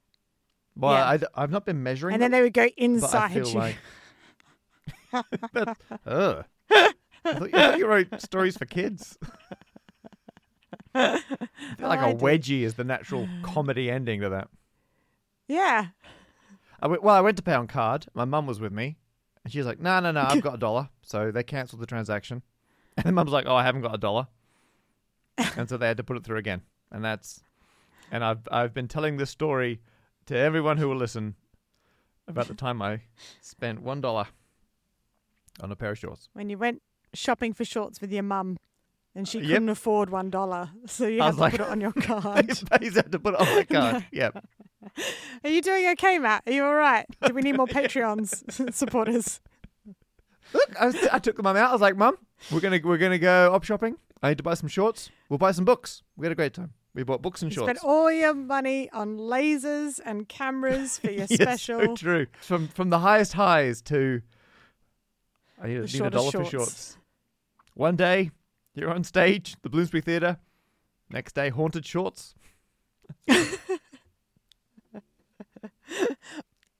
Well, 0.76 0.92
Yeah. 0.92 1.26
I, 1.34 1.40
have 1.40 1.50
not 1.50 1.64
been 1.66 1.82
measuring. 1.82 2.14
And 2.14 2.22
then 2.22 2.30
they 2.30 2.42
would 2.42 2.52
go 2.54 2.64
but 2.64 2.72
I 2.78 2.84
inside 2.84 3.32
feel 3.32 3.48
you. 3.48 3.58
like. 3.58 3.76
That- 5.52 5.76
ugh. 6.06 6.44
I 6.70 6.92
thought, 7.24 7.42
I 7.42 7.50
thought 7.50 7.78
you 7.78 7.86
wrote 7.86 8.20
stories 8.22 8.56
for 8.56 8.64
kids. 8.64 9.18
I 10.94 11.18
feel 11.78 11.88
like 11.88 12.00
Oh, 12.00 12.04
I 12.04 12.08
a 12.10 12.14
did. 12.14 12.20
wedgie 12.20 12.62
is 12.62 12.74
the 12.74 12.84
natural 12.84 13.28
comedy 13.42 13.90
ending 13.90 14.20
to 14.22 14.28
that. 14.30 14.48
Yeah. 15.48 15.88
I 16.80 16.86
went, 16.88 17.02
well, 17.02 17.14
I 17.14 17.20
went 17.20 17.36
to 17.36 17.42
pay 17.42 17.54
on 17.54 17.66
card. 17.66 18.06
My 18.14 18.24
mum 18.24 18.46
was 18.46 18.58
with 18.60 18.72
me, 18.72 18.96
and 19.44 19.52
she 19.52 19.58
was 19.58 19.66
like, 19.66 19.78
"No, 19.80 20.00
no, 20.00 20.12
no, 20.12 20.22
I've 20.22 20.40
got 20.40 20.54
a 20.54 20.58
dollar." 20.66 20.88
So 21.02 21.30
they 21.30 21.42
cancelled 21.42 21.82
the 21.82 21.86
transaction, 21.86 22.42
and 22.96 23.04
then 23.04 23.14
mum's 23.14 23.32
like, 23.32 23.44
"Oh, 23.46 23.54
I 23.54 23.64
haven't 23.64 23.82
got 23.82 23.94
a 23.94 23.98
dollar," 23.98 24.28
and 25.56 25.68
so 25.68 25.76
they 25.76 25.86
had 25.88 25.98
to 25.98 26.04
put 26.04 26.16
it 26.16 26.24
through 26.24 26.38
again. 26.38 26.62
And 26.90 27.04
that's, 27.04 27.42
and 28.10 28.24
I've 28.24 28.48
I've 28.50 28.72
been 28.72 28.88
telling 28.88 29.18
this 29.18 29.28
story 29.28 29.80
to 30.26 30.36
everyone 30.36 30.76
who 30.78 30.88
will 30.88 30.96
listen 30.96 31.34
about 32.28 32.46
the 32.48 32.54
time 32.54 32.80
I 32.82 33.00
spent 33.40 33.82
one 33.82 34.00
dollar 34.00 34.26
on 35.60 35.70
a 35.72 35.76
pair 35.76 35.90
of 35.92 35.98
shorts. 35.98 36.28
When 36.32 36.48
you 36.50 36.58
went 36.58 36.82
shopping 37.14 37.52
for 37.52 37.64
shorts 37.64 38.00
with 38.00 38.12
your 38.12 38.22
mum 38.22 38.56
and 39.14 39.26
she 39.28 39.38
uh, 39.38 39.42
Yep. 39.42 39.50
couldn't 39.50 39.68
afford 39.70 40.10
one 40.10 40.30
dollar. 40.30 40.70
So 40.86 41.06
you 41.06 41.20
I 41.22 41.26
have 41.26 41.34
was 41.34 41.36
to 41.36 41.40
like- 41.42 41.52
put 41.52 41.60
it 41.62 41.68
on 41.68 41.80
your 41.80 41.92
card. 42.00 42.46
Pays 42.80 42.94
had 42.96 43.10
to 43.12 43.18
put 43.18 43.34
it 43.34 43.40
on 43.40 43.46
my 43.56 43.64
card. 43.64 44.06
Yep. 44.12 44.44
Are 45.44 45.50
you 45.50 45.60
doing 45.60 45.88
okay, 45.90 46.18
Matt? 46.18 46.42
Are 46.46 46.52
you 46.52 46.64
all 46.64 46.74
right? 46.74 47.04
Do 47.26 47.34
we 47.34 47.42
need 47.42 47.56
more 47.56 47.66
Patreons 47.66 48.72
supporters? 48.72 49.40
Look, 50.54 50.74
I, 50.80 50.86
was, 50.86 50.96
I 51.12 51.18
took 51.18 51.36
the 51.36 51.42
mum 51.42 51.56
out. 51.56 51.68
I 51.68 51.72
was 51.72 51.82
like, 51.82 51.96
"Mum, 51.96 52.16
we're 52.50 52.60
gonna 52.60 52.80
we're 52.82 52.96
gonna 52.96 53.18
go 53.18 53.52
op 53.54 53.62
shopping. 53.62 53.96
I 54.22 54.30
need 54.30 54.38
to 54.38 54.42
buy 54.42 54.54
some 54.54 54.68
shorts. 54.70 55.10
We'll 55.28 55.38
buy 55.38 55.52
some 55.52 55.64
books. 55.66 56.02
We 56.16 56.24
had 56.26 56.32
a 56.32 56.34
great 56.34 56.54
time. 56.54 56.72
We 56.94 57.02
bought 57.04 57.22
books 57.22 57.42
and 57.42 57.50
You 57.52 57.56
shorts." 57.56 57.66
spent 57.80 57.84
all 57.84 58.10
your 58.10 58.34
money 58.34 58.90
on 58.90 59.16
lasers 59.18 60.00
and 60.04 60.28
cameras 60.28 60.98
for 60.98 61.10
your 61.10 61.26
Yes, 61.30 61.34
special. 61.40 61.80
so 61.80 61.94
true. 61.96 62.26
From 62.40 62.68
from 62.68 62.90
the 62.90 62.98
highest 63.00 63.34
highs 63.34 63.80
to 63.82 64.22
I 65.62 65.68
need, 65.68 65.80
need 65.92 66.00
a 66.02 66.10
dollar 66.10 66.30
for 66.32 66.38
shorts. 66.44 66.50
shorts. 66.50 66.96
One 67.74 67.96
day 67.96 68.30
you're 68.74 68.90
on 68.92 69.04
stage, 69.04 69.56
the 69.62 69.68
Bloomsbury 69.68 70.00
Theatre. 70.00 70.38
Next 71.10 71.34
day, 71.34 71.48
haunted 71.50 71.84
shorts. 71.86 72.34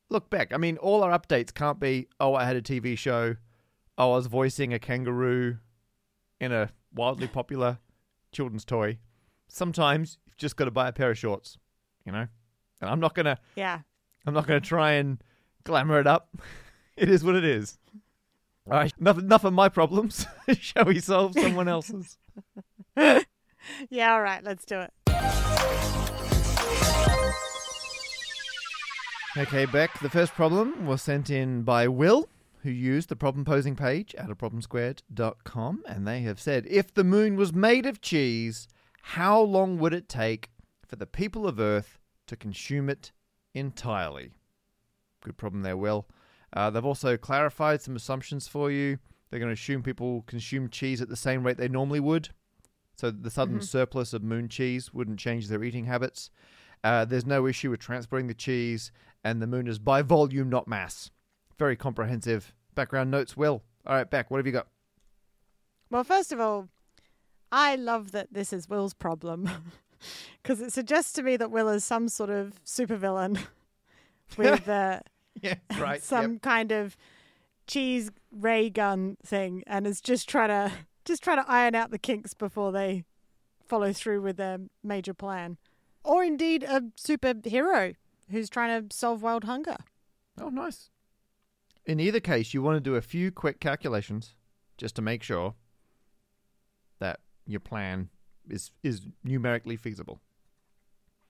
Look 0.09 0.29
back. 0.31 0.53
I 0.53 0.57
mean, 0.57 0.77
all 0.79 1.03
our 1.05 1.17
updates 1.17 1.53
can't 1.55 1.79
be. 1.79 2.09
Oh, 2.19 2.35
I 2.35 2.45
had 2.45 2.57
a 2.57 2.63
TV 2.63 2.97
show. 2.99 3.37
Oh, 3.97 4.13
I 4.13 4.17
was 4.17 4.27
voicing 4.27 4.73
a 4.73 4.79
kangaroo 4.79 5.59
in 6.41 6.53
a 6.53 6.71
wildly 6.95 7.29
popular 7.29 7.79
children's 8.33 8.65
toy. 8.65 8.99
Sometimes 9.51 10.19
you've 10.27 10.37
just 10.37 10.57
got 10.57 10.67
to 10.67 10.71
buy 10.71 10.89
a 10.89 10.93
pair 10.93 11.11
of 11.11 11.19
shorts, 11.19 11.59
you 12.05 12.13
know. 12.13 12.27
And 12.81 12.91
I'm 12.91 13.01
not 13.01 13.15
gonna. 13.15 13.39
yeah. 13.57 13.81
I'm 14.27 14.35
not 14.35 14.47
going 14.47 14.61
to 14.61 14.67
try 14.69 14.93
and 14.93 15.23
glamour 15.65 15.99
it 16.01 16.07
up. 16.07 16.37
It 16.97 17.09
is 17.09 17.25
what 17.25 17.35
it 17.35 17.45
is. 17.45 17.79
All 18.67 18.75
right, 18.75 18.93
enough, 19.01 19.17
enough 19.19 19.45
of 19.45 19.55
my 19.55 19.71
problems. 19.71 20.27
Shall 20.59 20.85
we 20.85 21.01
solve 21.01 21.33
someone 21.33 21.67
else's? 21.77 22.19
Yeah, 23.89 24.13
all 24.13 24.21
right, 24.21 24.45
let's 24.45 24.67
do 24.67 24.81
it. 24.81 24.93
Okay, 29.39 29.65
Bec, 29.65 29.99
the 30.01 30.11
first 30.11 30.35
problem 30.35 30.87
was 30.87 31.01
sent 31.01 31.31
in 31.31 31.63
by 31.63 31.89
Will, 31.89 32.29
who 32.65 32.71
used 32.71 33.09
the 33.09 33.17
problem 33.17 33.47
posing 33.47 33.77
page 33.77 34.15
at 34.17 34.29
aproblemsquared.com, 34.29 35.83
and 35.87 36.07
they 36.07 36.21
have 36.21 36.39
said 36.39 36.67
if 36.69 36.93
the 36.93 37.05
moon 37.05 37.37
was 37.37 37.55
made 37.55 37.87
of 37.87 38.03
cheese, 38.03 38.69
how 39.03 39.41
long 39.41 39.79
would 39.79 39.95
it 39.95 40.09
take 40.09 40.51
for 40.87 40.97
the 40.97 41.07
people 41.07 41.47
of 41.47 41.59
Earth 41.61 41.99
to 42.27 42.37
consume 42.37 42.89
it 42.89 43.13
entirely? 43.55 44.33
Good 45.23 45.37
problem 45.37 45.63
there, 45.63 45.77
Will. 45.77 46.07
Uh, 46.53 46.71
they've 46.71 46.85
also 46.85 47.17
clarified 47.17 47.81
some 47.83 47.97
assumptions 47.97 48.49
for 48.49 48.71
you. 48.71 48.99
They're 49.31 49.39
going 49.41 49.51
to 49.55 49.61
assume 49.61 49.83
people 49.83 50.23
consume 50.27 50.69
cheese 50.69 51.01
at 51.01 51.09
the 51.09 51.17
same 51.17 51.45
rate 51.47 51.57
they 51.57 51.69
normally 51.69 52.01
would. 52.01 52.31
So 52.97 53.11
the 53.11 53.31
sudden 53.31 53.59
Mhm. 53.61 53.65
surplus 53.65 54.13
of 54.13 54.23
moon 54.23 54.49
cheese 54.49 54.93
wouldn't 54.93 55.19
change 55.21 55.49
their 55.49 55.63
eating 55.63 55.85
habits. 55.87 56.31
Uh, 56.83 57.05
there's 57.05 57.27
no 57.27 57.47
issue 57.47 57.71
with 57.71 57.81
transporting 57.81 58.27
the 58.27 58.35
cheese, 58.35 58.91
and 59.23 59.41
the 59.41 59.47
moon 59.47 59.67
is 59.67 59.79
by 59.79 60.03
volume, 60.03 60.49
not 60.51 60.67
mass. 60.67 61.11
Very 61.59 61.77
comprehensive 61.77 62.55
background 62.75 63.11
notes, 63.11 63.37
Will. 63.37 63.63
All 63.87 63.95
right, 63.95 64.11
Bec, 64.11 64.31
what 64.31 64.39
have 64.39 64.47
you 64.47 64.53
got? 64.53 64.69
Well, 65.91 66.05
first 66.05 66.33
of 66.33 66.41
all, 66.41 66.69
I 67.53 67.77
love 67.77 68.13
that 68.13 68.33
this 68.33 68.53
is 68.53 68.69
Will's 68.69 68.95
problem 68.95 69.51
because 70.43 70.61
it 70.61 70.73
suggests 70.73 71.13
to 71.15 71.23
me 71.23 71.37
that 71.37 71.51
Will 71.51 71.69
is 71.69 71.85
some 71.85 72.09
sort 72.09 72.31
of 72.31 72.63
supervillain 72.65 73.39
with 74.37 74.69
uh, 74.69 75.01
Yeah, 75.43 75.55
right. 75.79 76.03
some 76.03 76.39
kind 76.39 76.73
of 76.73 76.97
cheese 77.67 78.11
ray 78.33 78.69
gun 78.71 79.17
thing 79.25 79.63
and 79.67 79.87
is 79.87 80.01
just 80.01 80.29
trying 80.29 80.49
to 80.49 80.73
just 81.05 81.23
trying 81.23 81.43
to 81.43 81.51
iron 81.51 81.75
out 81.75 81.91
the 81.91 81.99
kinks 81.99 82.35
before 82.35 82.73
they 82.73 83.05
follow 83.67 83.93
through 83.93 84.21
with 84.21 84.37
their 84.37 84.59
major 84.83 85.15
plan. 85.15 85.57
Or 86.05 86.23
indeed 86.25 86.63
a 86.63 86.83
superhero 86.97 87.95
who's 88.31 88.51
trying 88.51 88.89
to 88.89 88.95
solve 88.97 89.23
world 89.23 89.45
hunger. 89.45 89.77
Oh, 90.41 90.49
nice. 90.51 90.91
In 91.87 91.99
either 92.01 92.21
case, 92.21 92.53
you 92.55 92.63
want 92.63 92.77
to 92.77 92.81
do 92.81 92.97
a 92.97 93.01
few 93.03 93.31
quick 93.33 93.61
calculations 93.61 94.35
just 94.77 94.95
to 94.97 95.03
make 95.03 95.23
sure 95.23 95.55
your 97.47 97.61
plan 97.61 98.09
is 98.49 98.71
is 98.83 99.03
numerically 99.25 99.77
feasible. 99.77 100.21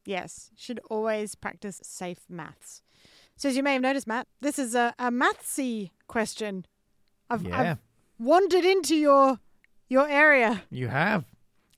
Yes, 0.05 0.51
should 0.57 0.81
always 0.91 1.35
practice 1.35 1.81
safe 1.83 2.21
maths. 2.29 2.83
So 3.37 3.49
as 3.49 3.57
you 3.57 3.63
may 3.63 3.75
have 3.75 3.83
noticed, 3.83 4.07
Matt, 4.07 4.27
this 4.41 4.59
is 4.59 4.75
a, 4.75 4.95
a 4.99 5.11
mathsy 5.11 5.91
question. 6.09 6.67
I've, 7.29 7.43
yeah, 7.43 7.59
I've 7.59 7.79
wandered 8.19 8.65
into 8.65 8.97
your 8.97 9.39
your 9.89 10.09
area. 10.09 10.63
you 10.71 10.89
have. 10.89 11.25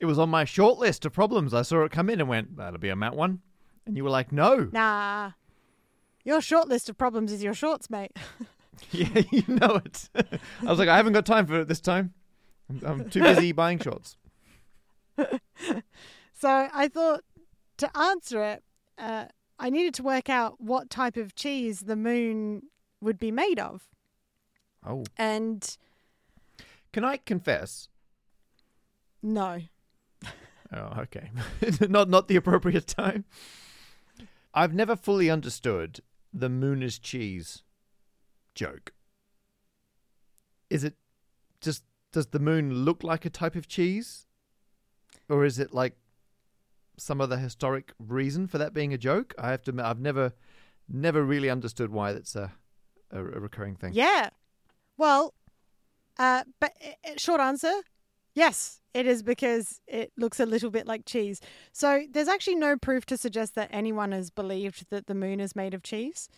It 0.01 0.07
was 0.07 0.19
on 0.19 0.31
my 0.31 0.45
short 0.45 0.79
list 0.79 1.05
of 1.07 1.13
problems. 1.13 1.55
I 1.55 1.63
saw 1.63 1.85
it 1.85 1.93
come 1.93 2.11
in 2.11 2.21
and 2.21 2.29
went, 2.29 2.57
"That'll 2.57 2.81
be 2.81 2.89
a 2.89 2.97
Matt 2.97 3.15
one," 3.15 3.41
and 3.87 3.97
you 3.97 4.05
were 4.05 4.11
like, 4.11 4.33
"No." 4.33 4.69
Nah. 4.73 5.33
Your 6.25 6.41
short 6.41 6.69
list 6.69 6.89
of 6.89 6.97
problems 6.97 7.33
is 7.33 7.43
your 7.43 7.55
shorts, 7.55 7.91
mate. 7.91 8.17
Yeah, 8.91 9.23
you 9.31 9.45
know 9.47 9.81
it. 9.85 10.09
I 10.15 10.65
was 10.65 10.79
like, 10.79 10.89
I 10.89 10.97
haven't 10.97 11.13
got 11.13 11.27
time 11.27 11.47
for 11.47 11.61
it 11.61 11.69
this 11.69 11.81
time. 11.81 12.15
I'm, 12.69 12.81
I'm 12.85 13.11
too 13.11 13.23
busy 13.23 13.53
buying 13.53 13.79
shorts. 13.79 14.17
So 16.35 16.69
I 16.75 16.89
thought 16.89 17.23
to 17.77 17.97
answer 17.97 18.43
it, 18.43 18.65
uh, 18.99 19.27
I 19.61 19.71
needed 19.71 19.95
to 19.95 20.03
work 20.03 20.29
out 20.29 20.61
what 20.61 20.91
type 20.91 21.17
of 21.17 21.37
cheese 21.37 21.81
the 21.81 21.95
moon 21.95 22.63
would 23.01 23.19
be 23.21 23.31
made 23.31 23.61
of. 23.61 23.89
Oh, 24.85 25.05
And 25.17 25.77
can 26.93 27.05
I 27.05 27.17
confess? 27.19 27.89
no, 29.23 29.61
Oh, 30.73 31.01
okay. 31.03 31.31
not 31.89 32.09
not 32.09 32.27
the 32.29 32.37
appropriate 32.37 32.87
time. 32.89 33.25
I've 34.55 34.75
never 34.75 34.97
fully 34.97 35.31
understood 35.31 36.01
the 36.33 36.49
moon 36.49 36.83
is 36.83 36.99
cheese 36.99 37.63
joke. 38.55 38.93
Is 40.71 40.83
it 40.83 40.95
just 41.61 41.85
does 42.11 42.27
the 42.29 42.39
moon 42.41 42.85
look 42.85 43.05
like 43.05 43.25
a 43.25 43.31
type 43.31 43.55
of 43.55 43.69
cheese? 43.69 44.27
Or 45.29 45.45
is 45.45 45.59
it 45.59 45.73
like 45.73 45.97
some 46.99 47.21
other 47.21 47.39
historic 47.39 47.93
reason 47.99 48.47
for 48.47 48.59
that 48.59 48.75
being 48.75 48.93
a 48.93 48.99
joke? 48.99 49.35
I 49.39 49.51
have 49.51 49.63
to 49.63 49.71
admit 49.71 49.87
I've 49.87 50.01
never 50.01 50.33
never 50.89 51.23
really 51.23 51.49
understood 51.49 51.91
why 51.91 52.13
that's 52.13 52.37
a 52.37 52.53
a, 53.11 53.19
a 53.21 53.41
recurring 53.41 53.77
thing. 53.77 53.93
yeah. 53.93 54.31
Well, 54.99 55.35
uh, 56.19 56.45
but 56.61 56.73
uh, 56.85 57.11
uh, 57.11 57.15
short 57.17 57.41
answer, 57.41 57.73
yes, 58.35 58.81
it 58.95 59.07
is 59.07 59.23
because 59.23 59.81
it 59.87 60.13
looks 60.17 60.39
a 60.39 60.47
little 60.47 60.71
bit 60.71 60.87
like 60.87 61.05
cheese. 61.07 61.41
So 61.73 62.05
there's 62.11 62.29
actually 62.29 62.57
no 62.57 62.77
proof 62.77 63.07
to 63.07 63.17
suggest 63.17 63.55
that 63.55 63.69
anyone 63.73 64.13
has 64.13 64.31
believed 64.31 64.87
that 64.91 65.07
the 65.07 65.15
moon 65.15 65.41
is 65.41 65.57
made 65.57 65.75
of 65.75 65.83
cheese. 65.83 66.29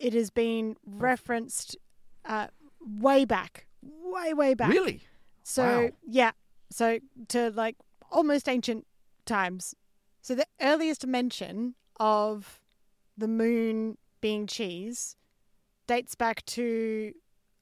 It 0.00 0.14
has 0.14 0.30
been 0.30 0.76
referenced 0.84 1.76
uh, 2.24 2.48
way 2.80 3.24
back, 3.24 3.66
way 3.82 4.34
way 4.34 4.54
back. 4.54 4.70
Really? 4.70 5.02
So 5.44 5.62
Wow. 5.62 5.88
yeah, 6.06 6.30
so 6.72 6.98
to 7.28 7.50
like 7.50 7.76
almost 8.10 8.48
ancient 8.48 8.86
times. 9.26 9.74
So 10.20 10.34
the 10.34 10.46
earliest 10.60 11.06
mention 11.06 11.74
of 11.98 12.60
the 13.16 13.28
moon 13.28 13.98
being 14.20 14.46
cheese 14.46 15.16
dates 15.86 16.14
back 16.14 16.44
to 16.46 17.12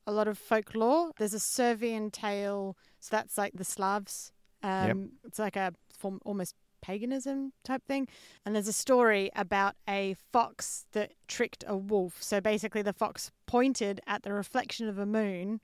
a 0.07 0.13
lot 0.13 0.29
of 0.29 0.39
folklore. 0.39 1.13
There's 1.19 1.35
a 1.35 1.41
Serbian 1.41 2.11
tale, 2.11 2.77
so 2.99 3.09
that's 3.11 3.39
like 3.39 3.53
the 3.55 3.65
Slavs. 3.65 4.33
Um, 4.63 5.13
It's 5.25 5.39
like 5.39 5.57
a 5.57 5.73
form 5.97 6.21
almost 6.25 6.55
paganism 6.83 7.53
type 7.65 7.83
thing. 7.87 8.09
And 8.45 8.55
there's 8.55 8.69
a 8.69 8.73
story 8.73 9.31
about 9.35 9.77
a 9.89 10.17
fox 10.33 10.87
that 10.93 11.13
tricked 11.29 11.65
a 11.67 11.77
wolf. 11.77 12.23
So 12.23 12.41
basically, 12.41 12.83
the 12.83 12.93
fox 12.93 13.31
pointed 13.47 14.01
at 14.07 14.23
the 14.23 14.33
reflection 14.33 14.89
of 14.89 14.99
a 14.99 15.07
moon 15.07 15.61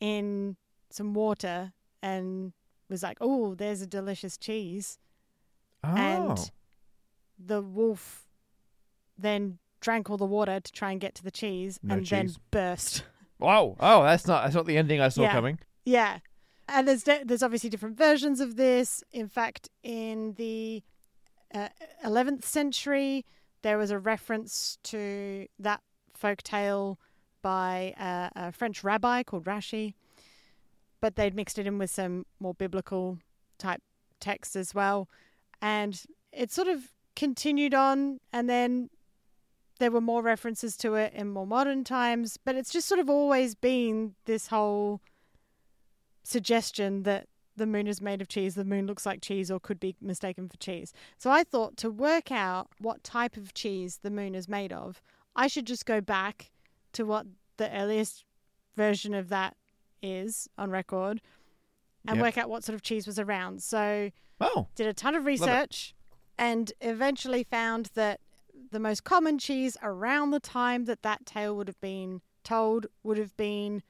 in 0.00 0.56
some 0.90 1.14
water 1.14 1.72
and 2.02 2.52
was 2.88 3.02
like, 3.02 3.18
"Oh, 3.20 3.54
there's 3.54 3.82
a 3.82 3.86
delicious 3.86 4.36
cheese." 4.36 4.98
Oh. 5.84 5.94
And 5.96 6.50
the 7.38 7.62
wolf 7.62 8.26
then 9.18 9.58
drank 9.80 10.10
all 10.10 10.16
the 10.18 10.26
water 10.26 10.60
to 10.60 10.72
try 10.72 10.90
and 10.90 11.00
get 11.00 11.14
to 11.14 11.22
the 11.24 11.30
cheese 11.30 11.78
No 11.82 11.94
and 11.94 12.06
then 12.06 12.34
burst. 12.50 13.04
wow. 13.38 13.76
Oh, 13.80 14.02
that's 14.02 14.26
not 14.26 14.44
that's 14.44 14.54
not 14.54 14.66
the 14.66 14.76
ending 14.76 15.00
I 15.00 15.08
saw 15.08 15.22
Yeah. 15.22 15.32
coming. 15.32 15.58
Yeah. 15.84 16.18
And 16.68 16.86
there's 16.86 17.02
de- 17.02 17.24
there's 17.24 17.42
obviously 17.42 17.70
different 17.70 17.96
versions 17.96 18.40
of 18.40 18.56
this. 18.56 19.02
In 19.10 19.28
fact, 19.28 19.68
in 19.82 20.34
the 20.34 20.82
uh, 21.52 21.68
11th 22.04 22.44
century, 22.44 23.24
there 23.62 23.76
was 23.78 23.90
a 23.90 23.98
reference 23.98 24.78
to 24.84 25.46
that 25.58 25.80
folk 26.14 26.42
tale 26.42 26.98
by 27.42 27.94
uh, 27.98 28.28
a 28.36 28.52
French 28.52 28.84
rabbi 28.84 29.22
called 29.22 29.44
Rashi, 29.46 29.94
but 31.00 31.16
they'd 31.16 31.34
mixed 31.34 31.58
it 31.58 31.66
in 31.66 31.78
with 31.78 31.90
some 31.90 32.26
more 32.38 32.54
biblical 32.54 33.18
type 33.58 33.82
texts 34.20 34.56
as 34.56 34.74
well. 34.74 35.08
And 35.62 36.00
it 36.32 36.50
sort 36.50 36.68
of 36.68 36.92
continued 37.16 37.74
on, 37.74 38.20
and 38.32 38.48
then 38.48 38.90
there 39.78 39.90
were 39.90 40.00
more 40.00 40.22
references 40.22 40.76
to 40.78 40.94
it 40.94 41.12
in 41.14 41.28
more 41.28 41.46
modern 41.46 41.84
times, 41.84 42.36
but 42.44 42.54
it's 42.54 42.70
just 42.70 42.86
sort 42.86 43.00
of 43.00 43.08
always 43.08 43.54
been 43.54 44.14
this 44.26 44.48
whole 44.48 45.00
suggestion 46.22 47.02
that 47.04 47.26
the 47.56 47.66
moon 47.66 47.86
is 47.86 48.00
made 48.00 48.22
of 48.22 48.28
cheese, 48.28 48.54
the 48.54 48.64
moon 48.64 48.86
looks 48.86 49.04
like 49.04 49.20
cheese, 49.20 49.50
or 49.50 49.58
could 49.58 49.80
be 49.80 49.96
mistaken 50.00 50.48
for 50.48 50.56
cheese. 50.58 50.92
So 51.18 51.30
I 51.30 51.44
thought 51.44 51.76
to 51.78 51.90
work 51.90 52.30
out 52.30 52.68
what 52.78 53.02
type 53.02 53.36
of 53.36 53.54
cheese 53.54 54.00
the 54.02 54.10
moon 54.10 54.34
is 54.34 54.48
made 54.48 54.72
of, 54.72 55.02
I 55.34 55.46
should 55.46 55.66
just 55.66 55.86
go 55.86 56.00
back 56.00 56.50
to 56.92 57.04
what 57.04 57.26
the 57.56 57.70
earliest 57.74 58.24
version 58.76 59.14
of 59.14 59.28
that 59.28 59.56
is 60.02 60.48
on 60.58 60.70
record 60.70 61.20
and 62.06 62.16
Yep. 62.16 62.22
work 62.24 62.38
out 62.38 62.48
what 62.50 62.64
sort 62.64 62.74
of 62.74 62.82
cheese 62.82 63.06
was 63.06 63.18
around. 63.18 63.62
So 63.62 64.10
Oh. 64.40 64.68
did 64.74 64.86
a 64.86 64.94
ton 64.94 65.14
of 65.14 65.24
research 65.26 65.94
and 66.38 66.72
eventually 66.80 67.44
found 67.44 67.86
that 67.94 68.20
the 68.70 68.80
most 68.80 69.04
common 69.04 69.38
cheese 69.38 69.76
around 69.82 70.30
the 70.30 70.40
time 70.40 70.84
that 70.86 71.02
that 71.02 71.26
tale 71.26 71.56
would 71.56 71.68
have 71.68 71.80
been 71.80 72.22
told 72.44 72.86
would 73.02 73.18
have 73.18 73.36
been 73.36 73.82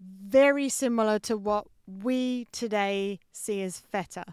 very 0.00 0.68
similar 0.68 1.18
to 1.20 1.36
what 1.36 1.66
we 1.86 2.46
today 2.52 3.20
see 3.32 3.62
as 3.62 3.78
feta. 3.78 4.24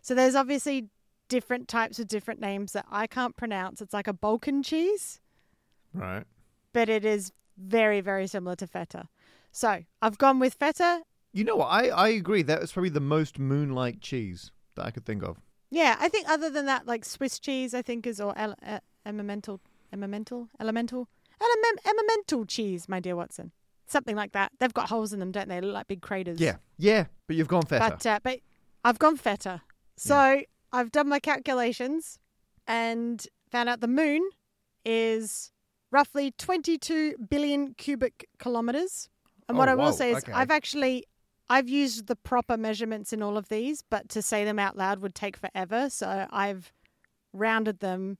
So 0.00 0.14
there's 0.14 0.34
obviously 0.34 0.88
different 1.28 1.68
types 1.68 1.98
with 1.98 2.08
different 2.08 2.40
names 2.40 2.72
that 2.72 2.86
I 2.90 3.06
can't 3.06 3.36
pronounce. 3.36 3.82
It's 3.82 3.92
like 3.92 4.06
a 4.06 4.12
Balkan 4.12 4.62
cheese, 4.62 5.20
Right. 5.92 6.24
but 6.72 6.88
it 6.88 7.04
is 7.04 7.32
very, 7.56 8.00
very 8.00 8.26
similar 8.26 8.56
to 8.56 8.66
feta. 8.66 9.08
So 9.58 9.82
I've 10.00 10.18
gone 10.18 10.38
with 10.38 10.54
feta. 10.54 11.02
You 11.32 11.42
know 11.42 11.56
what? 11.56 11.66
I, 11.66 11.88
I 11.88 12.08
agree. 12.10 12.42
That 12.42 12.60
was 12.60 12.70
probably 12.70 12.90
the 12.90 13.00
most 13.00 13.40
moon-like 13.40 14.00
cheese 14.00 14.52
that 14.76 14.86
I 14.86 14.92
could 14.92 15.04
think 15.04 15.24
of. 15.24 15.36
Yeah, 15.68 15.96
I 15.98 16.08
think 16.08 16.28
other 16.28 16.48
than 16.48 16.66
that, 16.66 16.86
like 16.86 17.04
Swiss 17.04 17.40
cheese, 17.40 17.74
I 17.74 17.82
think 17.82 18.06
is 18.06 18.20
or 18.20 18.38
ele- 18.38 18.54
uh, 18.64 18.78
elemental, 19.04 19.60
elemental, 19.92 20.48
elemental, 20.60 21.08
Element, 21.40 21.80
elemental 21.86 22.44
cheese, 22.46 22.88
my 22.88 23.00
dear 23.00 23.16
Watson. 23.16 23.50
Something 23.86 24.14
like 24.16 24.32
that. 24.32 24.52
They've 24.60 24.72
got 24.72 24.88
holes 24.88 25.12
in 25.12 25.20
them, 25.20 25.32
don't 25.32 25.48
they? 25.48 25.60
They 25.60 25.66
look 25.66 25.74
like 25.74 25.88
big 25.88 26.02
craters. 26.02 26.40
Yeah. 26.40 26.56
Yeah. 26.76 27.06
But 27.26 27.36
you've 27.36 27.48
gone 27.48 27.62
feta. 27.62 27.90
But 27.90 28.06
uh, 28.06 28.20
but 28.22 28.40
I've 28.84 28.98
gone 28.98 29.16
feta. 29.16 29.62
So 29.96 30.42
I've 30.72 30.92
done 30.92 31.08
my 31.08 31.18
calculations 31.18 32.18
and 32.66 33.26
found 33.50 33.68
out 33.68 33.80
the 33.80 33.88
moon 33.88 34.28
is 34.84 35.50
roughly 35.90 36.32
22 36.32 37.16
billion 37.28 37.74
cubic 37.74 38.28
kilometers. 38.38 39.08
And 39.48 39.56
oh, 39.56 39.58
what 39.58 39.68
Oh, 39.68 39.72
I 39.72 39.74
will 39.74 39.92
say 39.92 40.10
is 40.12 40.18
okay. 40.18 40.32
I've 40.32 40.50
actually 40.50 41.04
I've 41.50 41.68
used 41.68 42.06
the 42.08 42.16
proper 42.16 42.56
measurements 42.58 43.12
in 43.12 43.22
all 43.22 43.38
of 43.38 43.48
these, 43.48 43.82
but 43.88 44.08
to 44.10 44.20
say 44.20 44.44
them 44.44 44.58
out 44.58 44.76
loud 44.76 45.00
would 45.00 45.14
take 45.14 45.36
forever. 45.36 45.88
So 45.88 46.26
I've 46.30 46.72
rounded 47.32 47.80
them 47.80 48.18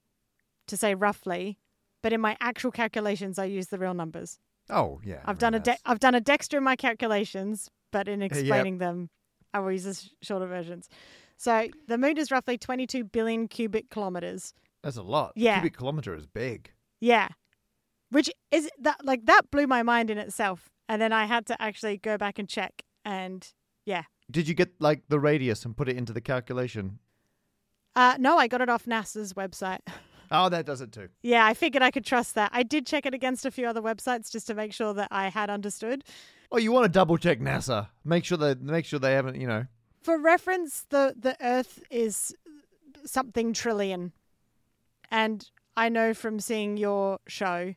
to 0.66 0.76
say 0.76 0.94
roughly, 0.94 1.58
but 2.02 2.12
in 2.12 2.20
my 2.20 2.36
actual 2.40 2.70
calculations 2.70 3.38
I 3.38 3.44
use 3.44 3.66
the 3.66 3.78
real 3.78 3.94
numbers. 3.94 4.38
oh, 4.70 5.00
yeah. 5.04 5.20
I've 5.26 5.38
done 5.38 5.54
a 5.54 5.60
de- 5.60 5.78
I've 5.84 5.98
done 6.00 6.14
a 6.14 6.20
Dexter 6.20 6.56
in 6.58 6.64
my 6.64 6.76
calculations, 6.76 7.70
but 7.92 8.08
in 8.08 8.20
yep. 8.20 8.32
explaining 8.32 8.78
them, 8.78 9.10
I 9.52 9.60
will 9.60 9.72
use 9.72 9.84
the 9.84 10.10
shorter 10.22 10.46
versions. 10.46 10.88
So 11.36 11.68
the 11.86 11.98
moon 11.98 12.16
is 12.18 12.30
roughly 12.30 12.58
22 12.58 13.04
billion 13.04 13.46
cubic 13.48 13.90
kilometers. 13.90 14.54
That's 14.82 14.96
a 14.96 15.02
lot. 15.02 15.32
Yeah. 15.36 15.60
Cubic 15.60 15.76
kilometer 15.76 16.14
is 16.14 16.26
big. 16.26 16.72
Yeah, 17.00 17.28
which 18.10 18.30
is 18.50 18.68
that 18.80 19.04
like 19.04 19.26
that 19.26 19.50
blew 19.50 19.66
my 19.66 19.82
mind 19.82 20.10
in 20.10 20.18
itself, 20.18 20.68
and 20.88 21.00
then 21.02 21.12
I 21.12 21.26
had 21.26 21.46
to 21.46 21.60
actually 21.62 21.98
go 21.98 22.16
back 22.18 22.38
and 22.38 22.48
check. 22.48 22.82
And 23.04 23.46
yeah, 23.84 24.04
Did 24.30 24.48
you 24.48 24.54
get 24.54 24.72
like 24.80 25.02
the 25.08 25.18
radius 25.20 25.64
and 25.64 25.76
put 25.76 25.88
it 25.88 25.96
into 25.96 26.12
the 26.12 26.20
calculation? 26.20 26.98
uh, 27.96 28.16
no, 28.18 28.38
I 28.38 28.46
got 28.46 28.60
it 28.60 28.68
off 28.68 28.84
NASA's 28.86 29.34
website. 29.34 29.80
Oh, 30.30 30.50
that 30.50 30.66
does 30.66 30.82
it 30.82 30.92
too. 30.92 31.08
yeah, 31.22 31.46
I 31.46 31.54
figured 31.54 31.82
I 31.82 31.90
could 31.90 32.04
trust 32.04 32.34
that. 32.34 32.50
I 32.52 32.62
did 32.62 32.84
check 32.86 33.06
it 33.06 33.14
against 33.14 33.46
a 33.46 33.50
few 33.50 33.66
other 33.66 33.80
websites 33.80 34.30
just 34.30 34.46
to 34.48 34.54
make 34.54 34.74
sure 34.74 34.92
that 34.92 35.08
I 35.10 35.28
had 35.28 35.48
understood. 35.48 36.04
Oh, 36.52 36.58
you 36.58 36.70
want 36.70 36.84
to 36.84 36.90
double 36.90 37.16
check 37.16 37.40
NASA? 37.40 37.88
Make 38.04 38.26
sure 38.26 38.36
they 38.36 38.54
make 38.56 38.84
sure 38.84 38.98
they 38.98 39.14
haven't. 39.14 39.40
You 39.40 39.46
know. 39.46 39.64
For 40.02 40.18
reference, 40.18 40.84
the 40.90 41.14
the 41.18 41.34
Earth 41.40 41.82
is 41.90 42.34
something 43.06 43.54
trillion, 43.54 44.12
and 45.10 45.48
I 45.78 45.88
know 45.88 46.12
from 46.12 46.40
seeing 46.40 46.76
your 46.76 47.20
show 47.26 47.74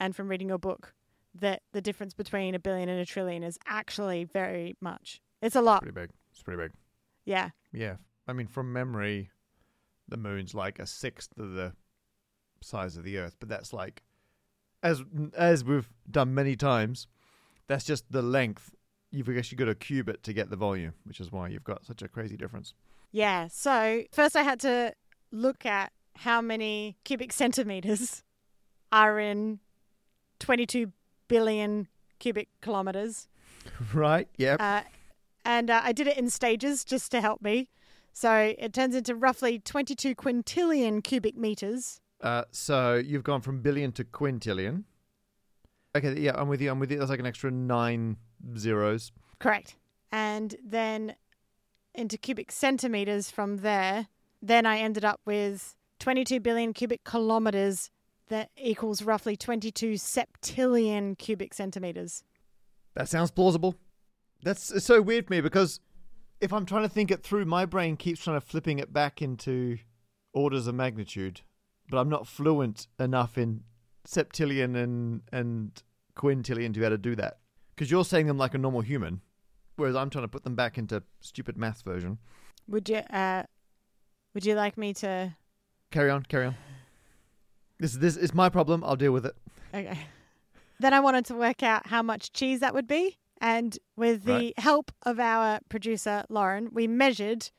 and 0.00 0.16
from 0.16 0.28
reading 0.28 0.48
your 0.48 0.58
book 0.58 0.94
that 1.34 1.62
the 1.72 1.80
difference 1.80 2.14
between 2.14 2.54
a 2.54 2.58
billion 2.58 2.88
and 2.88 3.00
a 3.00 3.06
trillion 3.06 3.42
is 3.42 3.58
actually 3.66 4.24
very 4.24 4.76
much. 4.80 5.20
It's 5.40 5.56
a 5.56 5.62
lot. 5.62 5.82
Pretty 5.82 5.98
big. 5.98 6.10
It's 6.32 6.42
pretty 6.42 6.62
big. 6.62 6.72
Yeah. 7.24 7.50
Yeah. 7.72 7.96
I 8.26 8.32
mean, 8.32 8.46
from 8.46 8.72
memory, 8.72 9.30
the 10.08 10.16
moon's 10.16 10.54
like 10.54 10.78
a 10.78 10.86
sixth 10.86 11.36
of 11.38 11.52
the 11.52 11.72
size 12.60 12.96
of 12.96 13.04
the 13.04 13.18
Earth, 13.18 13.36
but 13.40 13.48
that's 13.48 13.72
like, 13.72 14.02
as 14.82 15.02
as 15.36 15.64
we've 15.64 15.88
done 16.10 16.34
many 16.34 16.56
times, 16.56 17.06
that's 17.68 17.84
just 17.84 18.10
the 18.10 18.22
length. 18.22 18.74
You've 19.10 19.28
you 19.28 19.56
got 19.56 19.66
to 19.66 19.74
cube 19.74 20.08
it 20.08 20.22
to 20.24 20.32
get 20.32 20.50
the 20.50 20.56
volume, 20.56 20.94
which 21.04 21.20
is 21.20 21.30
why 21.30 21.48
you've 21.48 21.64
got 21.64 21.84
such 21.84 22.02
a 22.02 22.08
crazy 22.08 22.36
difference. 22.36 22.74
Yeah. 23.10 23.48
So 23.48 24.04
first 24.10 24.36
I 24.36 24.42
had 24.42 24.58
to 24.60 24.94
look 25.30 25.66
at 25.66 25.92
how 26.16 26.40
many 26.40 26.96
cubic 27.04 27.32
centimeters 27.32 28.22
are 28.90 29.18
in 29.18 29.60
22 30.40 30.92
billion 31.32 31.88
cubic 32.18 32.48
kilometers. 32.60 33.28
Right. 33.94 34.26
Yep. 34.38 34.60
Uh, 34.60 34.82
and 35.44 35.70
uh, 35.70 35.80
I 35.84 35.92
did 35.92 36.08
it 36.08 36.18
in 36.18 36.28
stages 36.30 36.84
just 36.84 37.12
to 37.12 37.20
help 37.20 37.40
me. 37.40 37.68
So 38.12 38.54
it 38.58 38.72
turns 38.72 38.96
into 38.96 39.14
roughly 39.14 39.60
22 39.60 40.16
quintillion 40.16 41.02
cubic 41.02 41.36
meters. 41.36 42.00
Uh, 42.20 42.42
so 42.50 42.94
you've 42.94 43.22
gone 43.22 43.40
from 43.40 43.62
billion 43.62 43.92
to 43.92 44.04
quintillion. 44.04 44.82
Okay, 45.94 46.18
yeah, 46.18 46.32
I'm 46.34 46.48
with 46.48 46.60
you. 46.60 46.72
I'm 46.72 46.80
with 46.80 46.90
you. 46.90 46.98
That's 46.98 47.10
like 47.10 47.20
an 47.20 47.26
extra 47.26 47.52
nine 47.52 48.16
zeros. 48.56 49.12
Correct. 49.38 49.76
And 50.10 50.56
then 50.64 51.14
into 51.94 52.18
cubic 52.18 52.50
centimeters 52.50 53.30
from 53.30 53.58
there. 53.58 54.08
Then 54.42 54.66
I 54.66 54.78
ended 54.78 55.04
up 55.04 55.20
with 55.24 55.76
22 56.00 56.40
billion 56.40 56.72
cubic 56.72 57.04
kilometers 57.04 57.91
that 58.32 58.50
equals 58.56 59.02
roughly 59.02 59.36
22 59.36 59.92
septillion 59.92 61.16
cubic 61.18 61.52
centimeters. 61.52 62.24
That 62.94 63.08
sounds 63.08 63.30
plausible. 63.30 63.76
That's 64.42 64.70
it's 64.70 64.86
so 64.86 65.02
weird 65.02 65.26
for 65.26 65.34
me 65.34 65.40
because 65.42 65.80
if 66.40 66.50
I'm 66.52 66.64
trying 66.64 66.82
to 66.82 66.88
think 66.88 67.10
it 67.10 67.22
through, 67.22 67.44
my 67.44 67.66
brain 67.66 67.96
keeps 67.96 68.24
trying 68.24 68.40
to 68.40 68.46
flipping 68.46 68.78
it 68.78 68.92
back 68.92 69.20
into 69.20 69.78
orders 70.32 70.66
of 70.66 70.74
magnitude, 70.74 71.42
but 71.90 71.98
I'm 71.98 72.08
not 72.08 72.26
fluent 72.26 72.86
enough 72.98 73.36
in 73.36 73.64
septillion 74.08 74.76
and 74.76 75.20
and 75.30 75.82
quintillion 76.16 76.72
to 76.72 76.80
be 76.80 76.86
able 76.86 76.96
to 76.96 76.98
do 76.98 77.14
that. 77.16 77.38
Because 77.74 77.90
you're 77.90 78.04
saying 78.04 78.26
them 78.28 78.38
like 78.38 78.54
a 78.54 78.58
normal 78.58 78.80
human, 78.80 79.20
whereas 79.76 79.94
I'm 79.94 80.08
trying 80.08 80.24
to 80.24 80.28
put 80.28 80.42
them 80.42 80.54
back 80.54 80.78
into 80.78 81.02
stupid 81.20 81.58
math 81.58 81.82
version. 81.82 82.18
Would 82.66 82.88
you 82.88 82.96
uh 82.96 83.42
would 84.32 84.46
you 84.46 84.54
like 84.54 84.78
me 84.78 84.94
to 84.94 85.36
Carry 85.90 86.08
on, 86.08 86.22
carry 86.22 86.46
on. 86.46 86.54
This 87.82 87.94
this 87.94 88.16
is 88.16 88.32
my 88.32 88.48
problem. 88.48 88.84
I'll 88.84 88.94
deal 88.94 89.10
with 89.10 89.26
it. 89.26 89.34
Okay. 89.74 89.98
Then 90.78 90.94
I 90.94 91.00
wanted 91.00 91.24
to 91.26 91.34
work 91.34 91.64
out 91.64 91.88
how 91.88 92.00
much 92.00 92.32
cheese 92.32 92.60
that 92.60 92.74
would 92.74 92.86
be. 92.86 93.18
And 93.40 93.76
with 93.96 94.22
the 94.22 94.32
Right. 94.32 94.58
help 94.60 94.92
of 95.02 95.18
our 95.18 95.58
producer, 95.68 96.24
Lauren, 96.28 96.68
we 96.72 96.86
measured. 96.86 97.50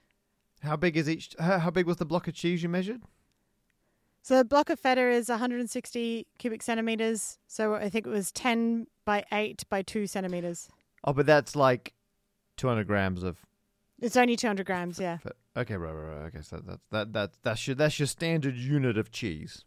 How 0.62 0.78
big 0.78 0.96
is 0.96 1.10
each? 1.10 1.36
How, 1.40 1.60
how 1.60 1.72
big 1.72 1.86
was 1.86 1.98
the 1.98 2.06
block 2.06 2.30
of 2.30 2.36
cheese 2.36 2.64
you 2.64 2.70
measured? 2.70 3.02
So 4.22 4.38
the 4.38 4.46
block 4.46 4.70
of 4.70 4.80
feta 4.80 5.10
is 5.10 5.28
160 5.28 6.26
cubic 6.38 6.64
centimeters. 6.64 7.38
So 7.48 7.74
I 7.76 7.90
think 7.90 8.08
it 8.08 8.10
was 8.10 8.32
10 8.32 8.88
by 9.04 9.26
8 9.30 9.64
by 9.70 9.82
2 9.82 10.08
centimeters. 10.08 10.70
Oh, 11.04 11.12
but 11.12 11.26
that's 11.26 11.54
like 11.54 11.92
200 12.56 12.88
grams 12.88 13.24
of. 13.24 13.40
It's 14.00 14.16
only 14.16 14.38
200 14.38 14.66
grams, 14.66 15.00
yeah. 15.00 15.18
But, 15.22 15.36
okay, 15.58 15.76
right, 15.76 15.92
right, 15.92 16.16
right. 16.16 16.26
Okay, 16.28 16.42
so 16.42 16.62
that's 16.66 16.86
that 16.92 17.12
that 17.12 17.32
that's 17.44 17.68
your 17.68 17.76
that's 17.76 18.00
your 18.00 18.08
standard 18.08 18.56
unit 18.56 18.98
of 18.98 19.12
cheese. 19.12 19.66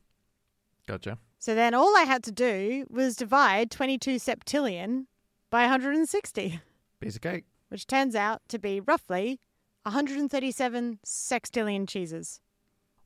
Gotcha. 0.86 1.18
So 1.38 1.54
then 1.54 1.74
all 1.74 1.96
I 1.96 2.02
had 2.02 2.22
to 2.24 2.32
do 2.32 2.86
was 2.88 3.16
divide 3.16 3.70
22 3.70 4.16
septillion 4.16 5.06
by 5.50 5.62
160, 5.62 6.60
Piece 7.00 7.16
of 7.16 7.20
cake. 7.22 7.44
which 7.68 7.86
turns 7.86 8.14
out 8.14 8.42
to 8.48 8.58
be 8.58 8.80
roughly 8.80 9.38
137 9.82 10.98
sextillion 11.04 11.88
cheeses. 11.88 12.40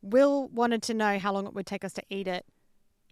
Will 0.02 0.49
wanted 0.49 0.82
to 0.84 0.94
know 0.94 1.18
how 1.18 1.32
long 1.32 1.46
it 1.46 1.54
would 1.54 1.66
take 1.66 1.84
us 1.84 1.92
to 1.94 2.02
eat 2.08 2.26
it 2.26 2.46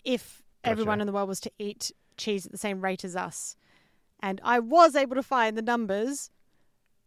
if 0.05 0.43
everyone 0.65 1.01
in 1.01 1.07
the 1.07 1.13
world 1.13 1.29
was 1.29 1.41
to 1.41 1.51
eat 1.59 1.93
cheese 2.17 2.47
at 2.47 2.53
the 2.53 2.59
same 2.59 2.81
rate 2.81 3.05
as 3.05 3.15
us. 3.17 3.57
And 4.21 4.41
I 4.43 4.59
was 4.59 4.97
able 4.97 5.15
to 5.17 5.23
find 5.23 5.57
the 5.57 5.63
numbers 5.63 6.31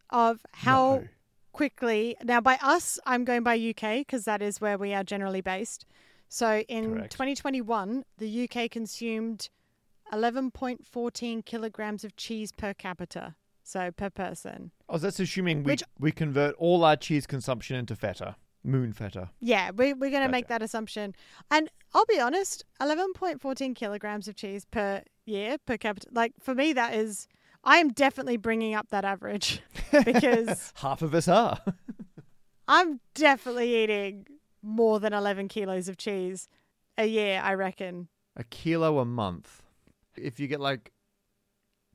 of 0.09 0.45
how 0.51 0.95
No. 0.99 1.07
quickly. 1.51 2.15
Now, 2.23 2.39
by 2.41 2.57
us, 2.61 2.99
I'm 3.05 3.25
going 3.25 3.43
by 3.43 3.55
UK 3.55 3.99
because 4.01 4.25
that 4.25 4.41
is 4.41 4.61
where 4.61 4.77
we 4.77 4.93
are 4.93 5.03
generally 5.03 5.41
based. 5.41 5.85
So 6.33 6.59
in 6.69 6.93
Correct. 6.95 7.11
2021, 7.11 8.05
the 8.17 8.49
UK 8.49 8.71
consumed 8.71 9.49
11.14 10.13 11.45
kilograms 11.45 12.05
of 12.05 12.15
cheese 12.15 12.53
per 12.53 12.73
capita, 12.73 13.35
so 13.63 13.91
per 13.91 14.09
person. 14.09 14.71
Oh, 14.87 14.97
that's 14.97 15.19
assuming 15.19 15.63
we 15.63 15.73
Which- 15.73 15.83
we 15.99 16.13
convert 16.13 16.55
all 16.55 16.85
our 16.85 16.95
cheese 16.95 17.27
consumption 17.27 17.75
into 17.75 17.97
feta, 17.97 18.37
moon 18.63 18.93
feta. 18.93 19.31
Yeah, 19.41 19.71
we, 19.71 19.91
we're 19.91 20.09
going 20.09 20.23
to 20.25 20.31
make 20.31 20.47
that 20.47 20.61
assumption. 20.61 21.15
And 21.51 21.69
I'll 21.93 22.05
be 22.05 22.21
honest, 22.21 22.63
11.14 22.79 23.75
kilograms 23.75 24.29
of 24.29 24.37
cheese 24.37 24.63
per 24.63 25.03
year 25.25 25.57
per 25.65 25.75
capita. 25.75 26.07
Like 26.13 26.31
for 26.39 26.55
me, 26.55 26.71
that 26.71 26.93
is. 26.93 27.27
I 27.65 27.77
am 27.77 27.89
definitely 27.89 28.37
bringing 28.37 28.73
up 28.73 28.87
that 28.91 29.03
average 29.03 29.61
because 30.05 30.71
Half 30.77 31.01
of 31.01 31.13
us 31.13 31.27
are. 31.27 31.59
I'm 32.69 33.01
definitely 33.15 33.83
eating 33.83 34.25
more 34.61 34.99
than 34.99 35.13
11 35.13 35.47
kilos 35.47 35.87
of 35.87 35.97
cheese 35.97 36.47
a 36.97 37.05
year, 37.05 37.41
I 37.43 37.53
reckon. 37.53 38.07
a 38.35 38.43
kilo 38.43 38.99
a 38.99 39.05
month. 39.05 39.61
If 40.17 40.39
you 40.39 40.47
get 40.47 40.59
like 40.59 40.91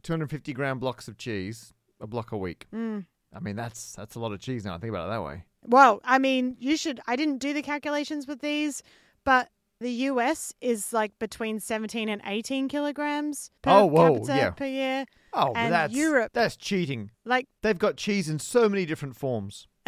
250 0.02 0.52
gram 0.52 0.78
blocks 0.78 1.08
of 1.08 1.18
cheese, 1.18 1.72
a 2.00 2.06
block 2.06 2.32
a 2.32 2.36
week. 2.36 2.66
Mm. 2.74 3.06
I 3.34 3.40
mean, 3.40 3.56
that's 3.56 3.92
that's 3.92 4.14
a 4.14 4.20
lot 4.20 4.32
of 4.32 4.40
cheese 4.40 4.64
now. 4.64 4.74
I 4.74 4.78
think 4.78 4.90
about 4.90 5.06
it 5.08 5.10
that 5.10 5.22
way. 5.24 5.44
Well, 5.64 6.00
I 6.04 6.18
mean, 6.18 6.56
you 6.60 6.76
should. 6.76 7.00
I 7.06 7.16
didn't 7.16 7.38
do 7.38 7.52
the 7.52 7.62
calculations 7.62 8.26
with 8.26 8.40
these, 8.40 8.82
but 9.24 9.50
the 9.80 9.90
US 10.10 10.54
is 10.60 10.92
like 10.92 11.18
between 11.18 11.60
17 11.60 12.08
and 12.08 12.22
18 12.24 12.68
kilograms 12.68 13.50
per 13.62 13.70
Oh, 13.70 13.86
whoa, 13.86 14.14
capita 14.14 14.36
yeah. 14.36 14.50
per 14.50 14.64
year. 14.66 15.04
Oh, 15.34 15.52
And 15.54 15.72
that's 15.74 15.92
Europe- 15.92 16.32
That's 16.32 16.56
cheating. 16.56 17.10
Like, 17.26 17.46
They've 17.62 17.78
got 17.78 17.96
cheese 17.98 18.30
in 18.30 18.38
so 18.38 18.68
many 18.70 18.86
different 18.86 19.16
forms. 19.16 19.68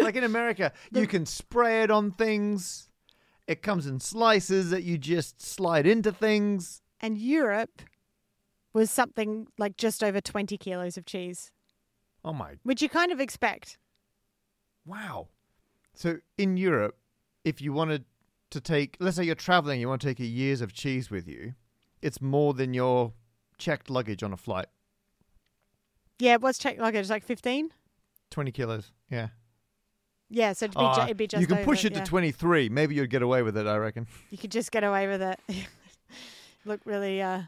like 0.00 0.16
in 0.16 0.24
America, 0.24 0.72
you 0.92 1.06
can 1.06 1.26
spray 1.26 1.82
it 1.82 1.90
on 1.90 2.12
things. 2.12 2.88
It 3.46 3.62
comes 3.62 3.86
in 3.86 3.98
slices 4.00 4.70
that 4.70 4.84
you 4.84 4.96
just 4.98 5.40
slide 5.42 5.86
into 5.86 6.12
things. 6.12 6.82
and 7.00 7.18
Europe 7.18 7.82
was 8.72 8.90
something 8.90 9.48
like 9.58 9.76
just 9.76 10.04
over 10.04 10.20
20 10.20 10.56
kilos 10.58 10.96
of 10.96 11.04
cheese, 11.04 11.50
Oh 12.24 12.32
my 12.32 12.52
which 12.62 12.80
you 12.82 12.88
kind 12.88 13.10
of 13.10 13.20
expect. 13.20 13.78
wow. 14.86 15.28
So 15.94 16.18
in 16.38 16.56
Europe, 16.56 16.96
if 17.44 17.60
you 17.60 17.72
wanted 17.72 18.04
to 18.50 18.60
take, 18.60 18.96
let's 19.00 19.16
say 19.16 19.24
you're 19.24 19.34
traveling, 19.34 19.80
you 19.80 19.88
want 19.88 20.00
to 20.02 20.06
take 20.06 20.20
a 20.20 20.24
year's 20.26 20.60
of 20.60 20.72
cheese 20.72 21.10
with 21.10 21.26
you, 21.28 21.54
it's 22.00 22.20
more 22.22 22.54
than 22.54 22.72
your 22.74 23.12
checked 23.58 23.90
luggage 23.90 24.22
on 24.22 24.32
a 24.32 24.36
flight. 24.36 24.66
Yeah, 26.18 26.36
what's 26.36 26.58
checked 26.58 26.78
luggage? 26.80 27.10
Like 27.10 27.24
15? 27.24 27.70
20 28.30 28.52
kilos. 28.52 28.92
Yeah. 29.10 29.28
Yeah, 30.30 30.52
so 30.52 30.66
it'd 30.66 30.74
be, 30.76 30.80
ju- 30.80 30.86
Ah, 30.86 31.04
it'd 31.04 31.16
be 31.16 31.26
just 31.26 31.40
you 31.40 31.46
can 31.48 31.56
over, 31.58 31.64
push 31.64 31.84
it 31.84 31.92
yeah. 31.92 32.00
to 32.00 32.06
23. 32.06 32.68
Maybe 32.68 32.94
you'd 32.94 33.10
get 33.10 33.22
away 33.22 33.42
with 33.42 33.56
it, 33.56 33.66
I 33.66 33.76
reckon. 33.76 34.06
You 34.30 34.38
could 34.38 34.52
just 34.52 34.70
get 34.70 34.84
away 34.84 35.08
with 35.08 35.20
it. 35.20 35.40
Look 36.64 36.80
really 36.84 37.20
uh, 37.20 37.42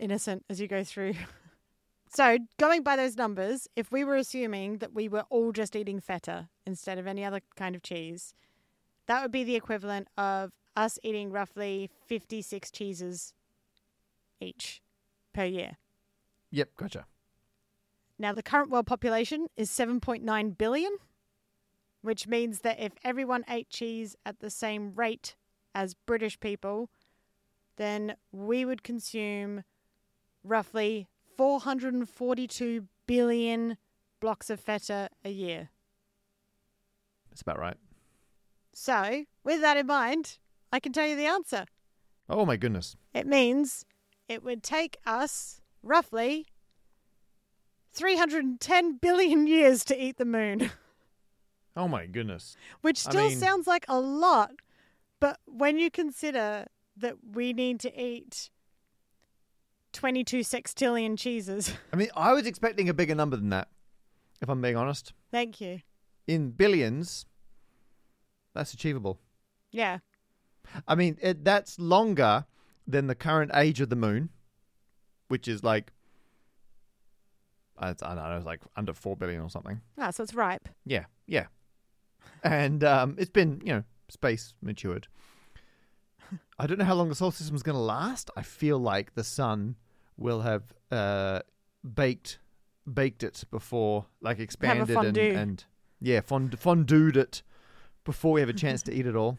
innocent 0.00 0.44
as 0.50 0.60
you 0.60 0.66
go 0.66 0.82
through. 0.82 1.14
so, 2.12 2.38
going 2.58 2.82
by 2.82 2.96
those 2.96 3.16
numbers, 3.16 3.68
if 3.76 3.92
we 3.92 4.02
were 4.04 4.16
assuming 4.16 4.78
that 4.78 4.92
we 4.92 5.08
were 5.08 5.24
all 5.30 5.52
just 5.52 5.76
eating 5.76 6.00
feta 6.00 6.48
instead 6.66 6.98
of 6.98 7.06
any 7.06 7.24
other 7.24 7.40
kind 7.56 7.76
of 7.76 7.82
cheese, 7.82 8.34
that 9.06 9.22
would 9.22 9.32
be 9.32 9.44
the 9.44 9.54
equivalent 9.54 10.08
of 10.18 10.50
us 10.76 10.98
eating 11.04 11.30
roughly 11.30 11.88
56 12.06 12.70
cheeses 12.72 13.32
each 14.40 14.82
per 15.32 15.44
year. 15.44 15.76
Yep, 16.50 16.70
gotcha. 16.76 17.06
Now, 18.18 18.32
the 18.32 18.42
current 18.42 18.70
world 18.70 18.86
population 18.86 19.46
is 19.56 19.70
7.9 19.70 20.58
billion, 20.58 20.96
which 22.02 22.26
means 22.26 22.60
that 22.60 22.80
if 22.80 22.92
everyone 23.04 23.44
ate 23.48 23.70
cheese 23.70 24.16
at 24.24 24.40
the 24.40 24.50
same 24.50 24.92
rate 24.94 25.36
as 25.74 25.94
British 25.94 26.38
people, 26.40 26.90
then 27.76 28.16
we 28.32 28.64
would 28.64 28.82
consume 28.82 29.62
roughly 30.42 31.08
442 31.36 32.84
billion 33.06 33.76
blocks 34.20 34.50
of 34.50 34.60
feta 34.60 35.08
a 35.24 35.30
year. 35.30 35.70
That's 37.30 37.42
about 37.42 37.58
right. 37.58 37.76
So, 38.74 39.24
with 39.44 39.60
that 39.60 39.76
in 39.76 39.86
mind, 39.86 40.38
I 40.72 40.80
can 40.80 40.92
tell 40.92 41.06
you 41.06 41.16
the 41.16 41.26
answer. 41.26 41.64
Oh 42.28 42.44
my 42.44 42.56
goodness. 42.56 42.96
It 43.14 43.26
means 43.26 43.84
it 44.28 44.42
would 44.44 44.62
take 44.62 44.98
us 45.06 45.60
roughly 45.82 46.46
310 47.92 48.98
billion 48.98 49.46
years 49.46 49.84
to 49.86 50.00
eat 50.00 50.18
the 50.18 50.24
moon. 50.24 50.70
Oh 51.78 51.86
my 51.86 52.06
goodness. 52.06 52.56
Which 52.80 53.06
I 53.06 53.10
still 53.10 53.28
mean- 53.28 53.38
sounds 53.38 53.68
like 53.68 53.86
a 53.88 54.00
lot, 54.00 54.50
but 55.20 55.38
when 55.46 55.78
you 55.78 55.90
consider 55.92 56.66
that 56.96 57.14
we 57.32 57.52
need 57.52 57.78
to 57.80 58.00
eat 58.02 58.50
22 59.92 60.40
sextillion 60.40 61.16
cheeses, 61.16 61.72
I 61.92 61.96
mean, 61.96 62.10
I 62.16 62.32
was 62.32 62.46
expecting 62.46 62.88
a 62.88 62.94
bigger 62.94 63.14
number 63.14 63.36
than 63.36 63.50
that, 63.50 63.68
if 64.42 64.48
I'm 64.48 64.60
being 64.60 64.76
honest. 64.76 65.12
thank 65.30 65.60
you. 65.60 65.80
In 66.26 66.50
billions, 66.50 67.24
that's 68.54 68.74
achievable. 68.74 69.20
Yeah. 69.70 69.98
I 70.86 70.96
mean, 70.96 71.16
it, 71.22 71.44
that's 71.44 71.78
longer 71.78 72.44
than 72.88 73.06
the 73.06 73.14
current 73.14 73.52
age 73.54 73.80
of 73.80 73.88
the 73.88 73.96
moon, 73.96 74.30
which 75.28 75.46
is 75.46 75.62
like, 75.62 75.92
I, 77.78 77.90
I 77.90 77.92
don't 77.92 78.16
know, 78.16 78.36
it's 78.36 78.44
like 78.44 78.62
under 78.76 78.92
4 78.92 79.16
billion 79.16 79.40
or 79.40 79.48
something. 79.48 79.80
Ah, 79.96 80.10
so 80.10 80.24
it's 80.24 80.34
ripe. 80.34 80.68
Yeah, 80.84 81.04
yeah. 81.26 81.46
And 82.42 82.84
um, 82.84 83.16
it's 83.18 83.30
been, 83.30 83.60
you 83.64 83.72
know, 83.72 83.84
space 84.08 84.54
matured. 84.62 85.08
I 86.58 86.66
don't 86.66 86.78
know 86.78 86.84
how 86.84 86.94
long 86.94 87.08
the 87.08 87.14
solar 87.14 87.32
system 87.32 87.56
is 87.56 87.62
going 87.62 87.76
to 87.76 87.80
last. 87.80 88.30
I 88.36 88.42
feel 88.42 88.78
like 88.78 89.14
the 89.14 89.24
sun 89.24 89.76
will 90.16 90.40
have 90.42 90.74
uh, 90.90 91.40
baked 91.94 92.38
baked 92.92 93.22
it 93.22 93.44
before, 93.50 94.06
like 94.20 94.38
expanded 94.38 94.96
and, 94.96 95.16
and 95.16 95.64
yeah, 96.00 96.20
fond- 96.20 96.58
fondued 96.58 97.16
it 97.16 97.42
before 98.04 98.32
we 98.32 98.40
have 98.40 98.48
a 98.48 98.54
chance 98.54 98.82
to 98.82 98.92
eat 98.92 99.06
it 99.06 99.14
all. 99.14 99.38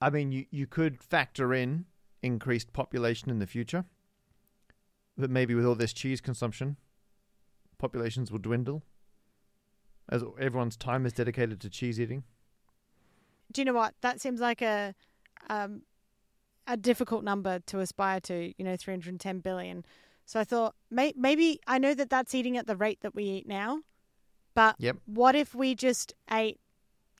I 0.00 0.10
mean, 0.10 0.32
you 0.32 0.46
you 0.50 0.66
could 0.66 1.02
factor 1.02 1.54
in 1.54 1.86
increased 2.22 2.72
population 2.72 3.30
in 3.30 3.38
the 3.38 3.46
future, 3.46 3.84
that 5.16 5.30
maybe 5.30 5.54
with 5.54 5.64
all 5.64 5.74
this 5.74 5.92
cheese 5.92 6.20
consumption, 6.20 6.76
populations 7.78 8.30
will 8.30 8.38
dwindle 8.38 8.82
as 10.08 10.22
everyone's 10.38 10.76
time 10.76 11.04
is 11.06 11.12
dedicated 11.12 11.60
to 11.60 11.70
cheese 11.70 12.00
eating. 12.00 12.24
Do 13.52 13.60
you 13.60 13.64
know 13.64 13.74
what? 13.74 13.94
That 14.00 14.20
seems 14.20 14.40
like 14.40 14.62
a 14.62 14.94
um, 15.48 15.82
a 16.66 16.76
difficult 16.76 17.22
number 17.24 17.60
to 17.66 17.80
aspire 17.80 18.20
to. 18.20 18.52
You 18.58 18.64
know, 18.64 18.76
310 18.76 19.40
billion. 19.40 19.84
So 20.24 20.40
I 20.40 20.44
thought 20.44 20.74
may- 20.90 21.14
maybe 21.16 21.60
I 21.66 21.78
know 21.78 21.94
that 21.94 22.10
that's 22.10 22.34
eating 22.34 22.56
at 22.56 22.66
the 22.66 22.76
rate 22.76 23.00
that 23.02 23.14
we 23.14 23.24
eat 23.24 23.46
now, 23.46 23.82
but 24.54 24.74
Yep. 24.78 24.96
what 25.06 25.36
if 25.36 25.54
we 25.54 25.74
just 25.76 26.14
ate, 26.30 26.58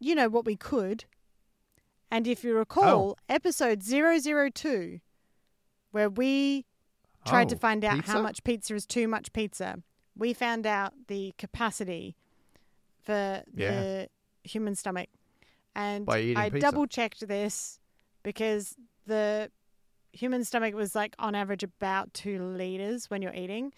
you 0.00 0.14
know, 0.16 0.28
what 0.28 0.44
we 0.44 0.56
could? 0.56 1.04
And 2.10 2.26
if 2.26 2.42
you 2.42 2.56
recall, 2.56 3.16
episode 3.28 3.82
002, 3.82 5.00
where 5.92 6.08
we 6.10 6.64
tried 7.24 7.48
to 7.50 7.54
Oh, 7.56 7.58
find 7.58 7.84
out 7.84 8.04
how 8.06 8.20
much 8.22 8.42
pizza 8.44 8.74
is 8.74 8.86
too 8.86 9.06
much 9.08 9.32
pizza, 9.32 9.82
we 10.16 10.32
found 10.32 10.66
out 10.66 10.94
the 11.08 11.32
capacity 11.38 12.16
for 13.06 13.42
Yeah. 13.54 13.70
the 13.80 14.08
human 14.44 14.74
stomach. 14.74 15.08
And 15.74 16.08
I 16.10 16.50
pizza. 16.50 16.58
double 16.60 16.86
checked 16.86 17.26
this 17.26 17.78
because 18.22 18.76
the 19.06 19.50
human 20.12 20.44
stomach 20.44 20.74
was 20.74 20.94
like 20.94 21.14
on 21.18 21.34
average 21.34 21.62
about 21.62 22.12
two 22.14 22.42
liters 22.42 23.08
when 23.10 23.22
you're 23.22 23.34
eating. 23.34 23.72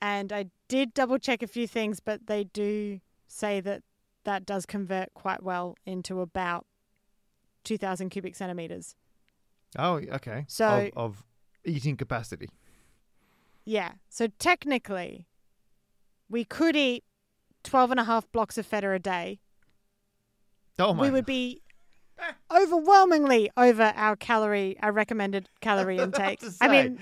And 0.00 0.32
I 0.32 0.46
did 0.68 0.94
double 0.94 1.18
check 1.18 1.42
a 1.42 1.46
few 1.48 1.66
things, 1.66 1.98
but 2.00 2.26
they 2.28 2.44
do 2.44 3.00
say 3.26 3.60
that 3.60 3.82
that 4.24 4.46
does 4.46 4.64
convert 4.66 5.12
quite 5.14 5.42
well 5.42 5.76
into 5.84 6.20
about 6.20 6.66
2,000 7.64 8.10
cubic 8.10 8.34
centimeters. 8.36 8.94
Oh, 9.76 9.94
okay. 9.96 10.44
So- 10.48 10.90
of, 10.94 11.18
of 11.18 11.24
eating 11.64 11.96
capacity. 11.96 12.48
Yeah. 13.64 13.92
So 14.08 14.28
technically, 14.38 15.26
we 16.30 16.44
could 16.44 16.76
eat 16.76 17.04
12 17.68 17.90
and 17.92 18.00
a 18.00 18.04
half 18.04 18.30
blocks 18.32 18.56
of 18.58 18.66
feta 18.66 18.90
a 18.92 18.98
day. 18.98 19.40
Oh 20.78 20.94
my! 20.94 21.02
we 21.02 21.10
would 21.10 21.26
be 21.26 21.62
overwhelmingly 22.50 23.50
over 23.56 23.92
our 23.96 24.16
calorie, 24.16 24.76
our 24.82 24.92
recommended 24.92 25.48
calorie 25.60 25.98
intake. 26.00 26.42
I 26.42 26.48
say, 26.48 26.68
mean, 26.68 26.98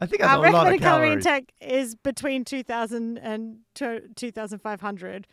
I 0.00 0.06
think 0.06 0.20
that's 0.22 0.32
our 0.32 0.38
a 0.46 0.50
lot 0.50 0.66
of 0.66 0.72
recommended 0.72 0.80
calorie 0.82 1.12
intake 1.12 1.52
is 1.60 1.94
between 1.94 2.44
2,000 2.44 3.18
and 3.18 3.58
2,500. 3.74 5.26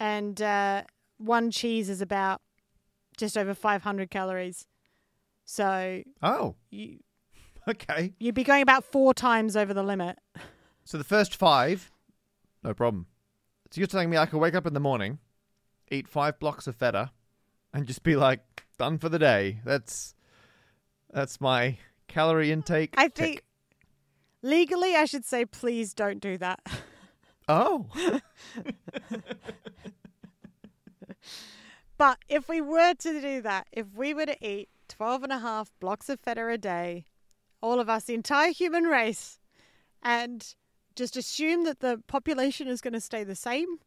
And 0.00 0.42
uh, 0.42 0.82
one 1.18 1.50
cheese 1.50 1.88
is 1.88 2.00
about 2.00 2.40
just 3.16 3.38
over 3.38 3.54
500 3.54 4.10
calories. 4.10 4.66
So 5.44 6.02
Oh, 6.22 6.56
you, 6.70 6.98
okay. 7.68 8.12
you'd 8.18 8.34
be 8.34 8.44
going 8.44 8.62
about 8.62 8.84
four 8.84 9.14
times 9.14 9.56
over 9.56 9.72
the 9.72 9.82
limit. 9.82 10.18
So 10.84 10.98
the 10.98 11.04
first 11.04 11.36
five, 11.36 11.90
no 12.62 12.74
problem. 12.74 13.06
So 13.74 13.80
you're 13.80 13.88
telling 13.88 14.08
me 14.08 14.16
I 14.16 14.26
could 14.26 14.38
wake 14.38 14.54
up 14.54 14.68
in 14.68 14.72
the 14.72 14.78
morning, 14.78 15.18
eat 15.90 16.06
five 16.06 16.38
blocks 16.38 16.68
of 16.68 16.76
feta, 16.76 17.10
and 17.72 17.88
just 17.88 18.04
be 18.04 18.14
like 18.14 18.64
done 18.78 18.98
for 18.98 19.08
the 19.08 19.18
day. 19.18 19.58
That's 19.64 20.14
that's 21.12 21.40
my 21.40 21.78
calorie 22.06 22.52
intake. 22.52 22.94
I 22.96 23.08
tick. 23.08 23.16
think 23.16 23.42
legally, 24.42 24.94
I 24.94 25.06
should 25.06 25.24
say, 25.24 25.44
please 25.44 25.92
don't 25.92 26.20
do 26.20 26.38
that. 26.38 26.60
Oh, 27.48 27.88
But 31.98 32.18
if 32.28 32.48
we 32.48 32.60
were 32.60 32.94
to 32.94 33.20
do 33.20 33.42
that, 33.42 33.66
if 33.72 33.86
we 33.92 34.14
were 34.14 34.26
to 34.26 34.36
eat 34.40 34.68
12 34.88 35.24
and 35.24 35.32
a 35.32 35.40
half 35.40 35.72
blocks 35.80 36.08
of 36.08 36.20
feta 36.20 36.46
a 36.46 36.56
day, 36.56 37.06
all 37.60 37.80
of 37.80 37.88
us, 37.88 38.04
the 38.04 38.14
entire 38.14 38.52
human 38.52 38.84
race, 38.84 39.40
and 40.00 40.54
just 40.96 41.16
assume 41.16 41.64
that 41.64 41.80
the 41.80 42.02
population 42.06 42.68
is 42.68 42.80
going 42.80 42.92
to 42.94 43.00
stay 43.00 43.24
the 43.24 43.34
same, 43.34 43.78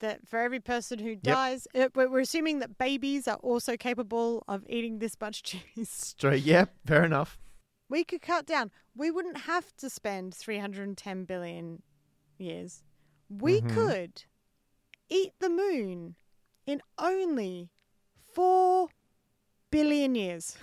that 0.00 0.26
for 0.26 0.38
every 0.38 0.60
person 0.60 0.98
who 0.98 1.14
dies, 1.16 1.66
uh, 1.74 1.88
we're 1.94 2.08
we're 2.08 2.20
assuming 2.20 2.58
that 2.60 2.78
babies 2.78 3.26
are 3.28 3.36
also 3.38 3.76
capable 3.76 4.42
of 4.48 4.64
eating 4.68 4.98
this 4.98 5.16
much 5.20 5.42
cheese, 5.48 5.88
straight. 5.90 6.42
Yeah, 6.42 6.66
fair 6.86 7.04
enough. 7.04 7.38
we 7.88 8.04
could 8.04 8.22
cut 8.22 8.46
down. 8.46 8.70
We 8.96 9.10
wouldn't 9.10 9.38
have 9.42 9.74
to 9.78 9.90
spend 9.90 10.34
310 10.34 11.24
billion 11.24 11.82
years. 12.38 12.82
We 13.28 13.60
Mhm. 13.60 13.68
could 13.74 14.24
eat 15.08 15.32
the 15.40 15.48
moon 15.50 16.14
in 16.66 16.80
only 16.98 17.70
4 18.32 18.88
billion 19.70 20.14
years. 20.14 20.56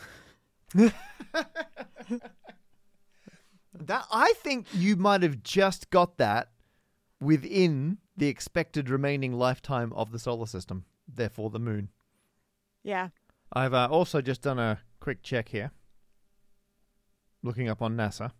That 3.85 4.05
I 4.11 4.33
think 4.33 4.67
you 4.73 4.95
might 4.95 5.23
have 5.23 5.43
just 5.43 5.89
got 5.89 6.17
that 6.17 6.49
within 7.19 7.97
the 8.15 8.27
expected 8.27 8.89
remaining 8.89 9.33
lifetime 9.33 9.93
of 9.93 10.11
the 10.11 10.19
solar 10.19 10.47
system. 10.47 10.85
Therefore, 11.07 11.49
the 11.49 11.59
moon. 11.59 11.89
Yeah. 12.83 13.09
I've 13.53 13.73
uh, 13.73 13.87
also 13.89 14.21
just 14.21 14.41
done 14.41 14.59
a 14.59 14.79
quick 14.99 15.23
check 15.23 15.49
here, 15.49 15.71
looking 17.41 17.69
up 17.69 17.81
on 17.81 17.95
NASA, 17.95 18.31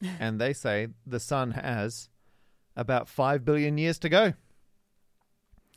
and 0.18 0.40
they 0.40 0.52
say 0.52 0.88
the 1.06 1.20
sun 1.20 1.52
has 1.52 2.08
about 2.74 3.08
five 3.08 3.44
billion 3.44 3.76
years 3.78 3.98
to 3.98 4.08
go. 4.08 4.34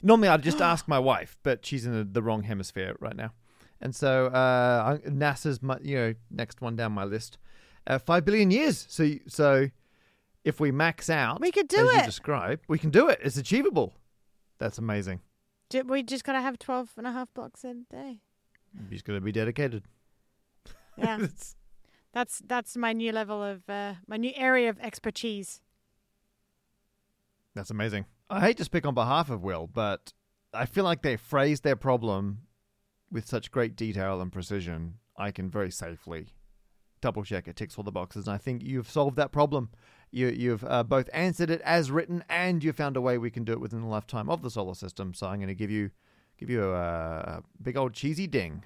Normally, 0.01 0.29
I'd 0.29 0.43
just 0.43 0.61
ask 0.61 0.87
my 0.87 0.99
wife, 0.99 1.37
but 1.43 1.65
she's 1.65 1.85
in 1.85 1.93
the, 1.93 2.03
the 2.03 2.21
wrong 2.21 2.43
hemisphere 2.43 2.95
right 2.99 3.15
now, 3.15 3.33
and 3.81 3.93
so 3.93 4.27
uh, 4.27 4.97
NASA's 4.99 5.61
my, 5.61 5.77
you 5.81 5.95
know 5.95 6.13
next 6.31 6.61
one 6.61 6.75
down 6.75 6.93
my 6.93 7.03
list. 7.03 7.37
Uh, 7.89 7.97
five 7.99 8.23
billion 8.23 8.51
years. 8.51 8.85
So, 8.89 9.03
you- 9.03 9.21
so 9.27 9.69
if 10.43 10.59
we 10.59 10.71
max 10.71 11.09
out, 11.09 11.41
We 11.41 11.51
could 11.51 11.67
do 11.67 11.77
as 11.89 11.91
you 11.93 11.99
it. 11.99 12.05
describe, 12.05 12.61
we 12.67 12.77
can 12.79 12.91
do 12.91 13.09
it. 13.09 13.19
It's 13.23 13.35
achievable. 13.37 13.95
That's 14.59 14.77
amazing. 14.77 15.21
Ju- 15.69 15.83
We 15.85 16.03
just 16.03 16.23
got 16.23 16.33
to 16.33 16.41
have 16.41 16.59
12 16.59 16.93
and 16.97 17.07
a 17.07 17.11
half 17.11 17.33
blocks 17.33 17.63
a 17.63 17.73
day. 17.91 18.21
You're 18.79 18.89
just 18.91 19.05
going 19.05 19.17
to 19.19 19.23
be 19.25 19.31
dedicated. 19.31 19.83
Yeah. 20.97 21.17
It's- 21.23 21.55
that's 22.11 22.39
that's 22.47 22.75
my 22.75 22.91
new 22.93 23.11
level 23.11 23.43
of 23.43 23.69
uh, 23.69 23.93
my 24.07 24.17
new 24.17 24.31
area 24.35 24.67
of 24.69 24.79
expertise. 24.79 25.61
That's 27.55 27.69
amazing. 27.69 28.05
I 28.29 28.41
hate 28.41 28.57
to 28.57 28.63
speak 28.63 28.85
on 28.85 28.93
behalf 28.95 29.29
of 29.29 29.43
Will, 29.43 29.67
but 29.67 30.13
I 30.53 30.65
feel 30.65 30.83
like 30.83 31.01
they 31.01 31.17
phrased 31.17 31.63
their 31.63 31.75
problem 31.75 32.41
with 33.11 33.27
such 33.27 33.51
great 33.51 33.75
detail 33.75 34.21
and 34.21 34.31
precision. 34.31 34.95
I 35.17 35.31
can 35.31 35.49
very 35.51 35.69
safely 35.71 36.27
double 37.01 37.23
check 37.23 37.47
it 37.47 37.55
ticks 37.55 37.77
all 37.77 37.83
the 37.83 37.91
boxes. 37.91 38.27
And 38.27 38.35
I 38.35 38.37
think 38.37 38.63
you've 38.63 38.89
solved 38.89 39.15
that 39.17 39.31
problem. 39.31 39.69
You, 40.11 40.27
you've 40.27 40.63
uh, 40.63 40.83
both 40.83 41.09
answered 41.13 41.49
it 41.49 41.61
as 41.61 41.91
written, 41.91 42.23
and 42.29 42.63
you've 42.63 42.75
found 42.75 42.97
a 42.97 43.01
way 43.01 43.17
we 43.17 43.29
can 43.29 43.43
do 43.43 43.51
it 43.51 43.59
within 43.59 43.81
the 43.81 43.87
lifetime 43.87 44.29
of 44.29 44.41
the 44.41 44.49
solar 44.49 44.73
system. 44.73 45.13
So 45.13 45.27
I'm 45.27 45.37
going 45.37 45.49
to 45.49 45.55
give 45.55 45.71
you 45.71 45.91
give 46.37 46.49
you 46.49 46.71
a, 46.71 47.41
a 47.41 47.43
big 47.61 47.77
old 47.77 47.93
cheesy 47.93 48.25
ding. 48.25 48.63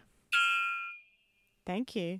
Thank 1.65 1.95
you. 1.95 2.19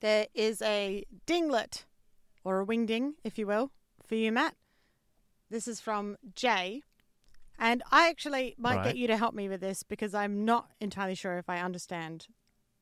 There 0.00 0.26
is 0.34 0.62
a 0.62 1.04
dinglet, 1.26 1.84
or 2.42 2.60
a 2.60 2.66
wingding, 2.66 3.12
if 3.22 3.38
you 3.38 3.46
will, 3.46 3.70
for 4.06 4.14
you, 4.14 4.32
Matt. 4.32 4.54
This 5.50 5.68
is 5.68 5.78
from 5.80 6.16
Jay. 6.34 6.82
And 7.60 7.82
I 7.92 8.08
actually 8.08 8.54
might 8.56 8.76
Right. 8.76 8.84
get 8.84 8.96
you 8.96 9.06
to 9.08 9.16
help 9.18 9.34
me 9.34 9.48
with 9.48 9.60
this 9.60 9.82
because 9.82 10.14
I'm 10.14 10.44
not 10.46 10.70
entirely 10.80 11.14
sure 11.14 11.36
if 11.36 11.48
I 11.50 11.58
understand 11.60 12.26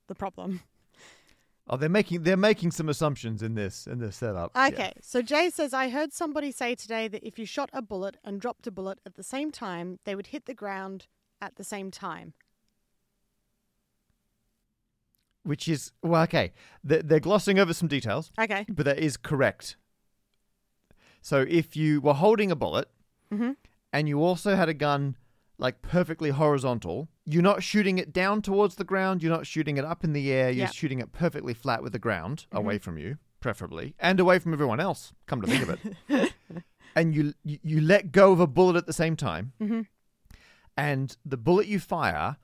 the 0.07 0.15
problem. 0.15 0.61
Oh, 1.71 1.77
they're 1.77 1.91
making 1.91 2.23
they're 2.23 2.37
making 2.37 2.71
some 2.71 2.89
assumptions 2.89 3.43
in 3.43 3.55
this 3.55 3.87
in 3.87 3.99
this 3.99 4.17
setup. 4.17 4.53
Yeah. 4.55 4.67
Okay, 4.69 4.93
so 5.03 5.21
Jay 5.21 5.51
says, 5.51 5.75
I 5.75 5.91
heard 5.91 6.13
somebody 6.15 6.51
say 6.53 6.75
today 6.75 7.09
that 7.09 7.23
if 7.27 7.39
you 7.39 7.45
shot 7.45 7.69
a 7.75 7.83
bullet 7.83 8.17
and 8.25 8.41
dropped 8.41 8.67
a 8.67 8.71
bullet 8.71 9.01
at 9.05 9.17
the 9.17 9.23
same 9.23 9.51
time, 9.51 9.99
they 10.05 10.15
would 10.15 10.29
hit 10.29 10.47
the 10.47 10.55
ground 10.55 11.09
at 11.43 11.57
the 11.57 11.65
same 11.65 11.91
time. 11.91 12.33
Which 15.43 15.69
is 15.69 15.93
well, 16.03 16.23
okay. 16.23 16.53
They're, 16.85 17.03
they're 17.03 17.21
glossing 17.21 17.59
over 17.59 17.75
some 17.75 17.89
details. 17.89 18.31
Okay. 18.41 18.65
But 18.69 18.85
that 18.87 18.99
is 18.99 19.17
correct. 19.17 19.77
So 21.21 21.45
if 21.49 21.77
you 21.77 22.01
were 22.01 22.15
holding 22.15 22.51
a 22.51 22.57
bullet 22.57 22.89
Mhm. 23.31 23.57
And 23.93 24.09
you 24.09 24.23
also 24.23 24.57
had 24.57 24.69
a 24.69 24.75
gun 24.75 25.17
like 25.59 25.83
perfectly 25.83 26.31
horizontal, 26.31 27.09
you're 27.25 27.43
not 27.43 27.63
shooting 27.63 27.99
it 27.99 28.13
down 28.13 28.41
towards 28.43 28.77
the 28.77 28.85
ground, 28.85 29.23
you're 29.23 29.33
not 29.33 29.47
shooting 29.47 29.77
it 29.77 29.85
up 29.85 30.05
in 30.05 30.13
the 30.13 30.31
air, 30.33 30.51
you're 30.51 30.69
shooting 30.69 31.01
it 31.01 31.11
perfectly 31.13 31.53
flat 31.55 31.83
with 31.83 31.93
the 31.93 31.99
ground, 31.99 32.47
away 32.53 32.79
from 32.79 32.97
you, 32.97 33.19
preferably, 33.41 33.95
and 33.99 34.21
away 34.21 34.39
from 34.39 34.53
everyone 34.53 34.79
else, 34.81 35.13
come 35.27 35.41
to 35.43 35.47
think 35.49 35.63
of 35.69 35.79
it. 36.11 36.33
and 36.97 37.15
you, 37.15 37.35
you 37.45 37.59
you 37.63 37.81
let 37.81 38.13
go 38.13 38.31
of 38.33 38.39
a 38.41 38.47
bullet 38.47 38.77
at 38.77 38.87
the 38.87 38.93
same 38.93 39.17
time, 39.17 39.53
Mhm. 39.61 39.87
and 40.77 41.17
the 41.25 41.37
bullet 41.37 41.67
you 41.67 41.81
fire 41.81 42.37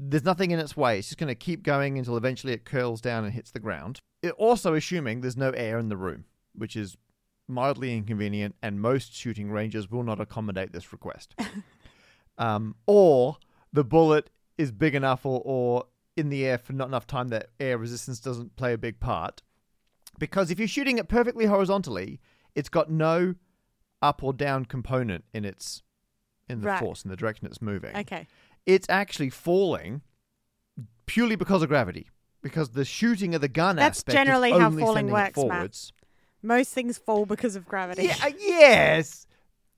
there's 0.00 0.24
nothing 0.24 0.52
in 0.52 0.60
its 0.60 0.76
way. 0.76 1.00
It's 1.00 1.08
just 1.08 1.18
going 1.18 1.26
to 1.26 1.34
keep 1.34 1.64
going 1.64 1.98
until 1.98 2.16
eventually 2.16 2.52
it 2.52 2.64
curls 2.64 3.00
down 3.00 3.24
and 3.24 3.34
hits 3.34 3.50
the 3.50 3.58
ground. 3.58 3.98
It 4.22 4.30
also 4.38 4.74
assuming 4.74 5.22
there's 5.22 5.36
no 5.36 5.50
air 5.50 5.76
in 5.76 5.88
the 5.88 5.96
room, 5.96 6.24
which 6.54 6.76
is 6.76 6.96
mildly 7.48 7.96
inconvenient, 7.96 8.54
and 8.62 8.80
most 8.80 9.14
shooting 9.14 9.50
ranges 9.50 9.90
will 9.90 10.02
not 10.02 10.20
accommodate 10.20 10.72
this 10.72 10.92
request. 10.92 11.34
um, 12.38 12.74
or 12.86 13.38
the 13.72 13.84
bullet 13.84 14.30
is 14.56 14.70
big 14.72 14.94
enough 14.94 15.24
or, 15.24 15.40
or 15.44 15.84
in 16.16 16.28
the 16.28 16.44
air 16.44 16.58
for 16.58 16.72
not 16.72 16.88
enough 16.88 17.06
time 17.06 17.28
that 17.28 17.50
air 17.58 17.78
resistance 17.78 18.20
doesn't 18.20 18.56
play 18.56 18.72
a 18.72 18.78
big 18.78 19.00
part. 19.00 19.42
Because 20.18 20.50
if 20.50 20.58
you're 20.58 20.68
shooting 20.68 20.98
it 20.98 21.08
perfectly 21.08 21.46
horizontally, 21.46 22.20
it's 22.54 22.68
got 22.68 22.90
no 22.90 23.34
up 24.02 24.22
or 24.22 24.32
down 24.32 24.64
component 24.64 25.24
in 25.32 25.44
its 25.44 25.82
in 26.48 26.60
the 26.60 26.66
Right. 26.66 26.80
force 26.80 27.04
in 27.04 27.10
the 27.10 27.16
direction 27.16 27.46
it's 27.46 27.60
moving. 27.60 27.94
Okay. 27.94 28.26
It's 28.66 28.86
actually 28.88 29.30
falling 29.30 30.02
purely 31.06 31.36
because 31.36 31.62
of 31.62 31.68
gravity. 31.68 32.08
Because 32.40 32.70
the 32.70 32.84
shooting 32.84 33.34
of 33.34 33.40
the 33.40 33.48
gun 33.48 33.76
That's 33.76 33.98
aspect 33.98 34.14
is 34.14 34.14
generally 34.14 34.50
how 34.52 34.70
falling 34.70 35.10
works, 35.10 35.36
Matt. 35.36 35.48
forwards. 35.48 35.92
Most 36.42 36.72
things 36.72 36.98
fall 36.98 37.26
because 37.26 37.56
of 37.56 37.66
gravity. 37.66 38.04
Yeah, 38.04 38.16
uh, 38.22 38.30
yes, 38.38 39.26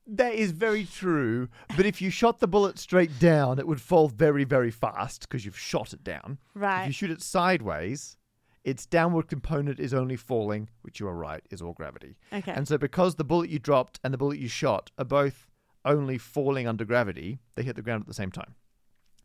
that 0.07 0.35
is 0.35 0.53
very 0.53 0.85
true. 0.85 1.49
But 1.77 1.87
if 1.87 2.03
you 2.03 2.11
shot 2.11 2.41
the 2.41 2.49
bullet 2.49 2.79
straight 2.79 3.19
down, 3.19 3.59
it 3.59 3.67
would 3.67 3.81
fall 3.81 4.09
very, 4.09 4.45
very 4.45 4.71
fast 4.71 5.23
because 5.23 5.45
you've 5.45 5.59
shot 5.59 5.93
it 5.93 6.05
down. 6.05 6.39
Right. 6.55 6.83
If 6.83 6.87
you 6.89 6.93
shoot 6.93 7.11
it 7.11 7.23
sideways, 7.23 8.17
its 8.65 8.85
downward 8.87 9.29
component 9.29 9.81
is 9.81 9.95
only 9.95 10.17
falling, 10.17 10.69
which 10.83 11.01
you 11.01 11.09
are 11.09 11.15
right 11.15 11.43
is 11.51 11.63
all 11.63 11.73
gravity. 11.73 12.17
Okay. 12.33 12.53
And 12.53 12.69
so, 12.69 12.77
because 12.77 13.15
the 13.15 13.25
bullet 13.25 13.51
you 13.51 13.59
dropped 13.59 14.01
and 14.05 14.13
the 14.13 14.19
bullet 14.19 14.39
you 14.39 14.49
shot 14.49 14.91
are 14.99 15.05
both 15.05 15.47
only 15.85 16.19
falling 16.19 16.69
under 16.69 16.85
gravity, 16.85 17.41
they 17.55 17.63
hit 17.63 17.77
the 17.77 17.83
ground 17.83 18.03
at 18.03 18.07
the 18.07 18.15
same 18.15 18.31
time. 18.31 18.55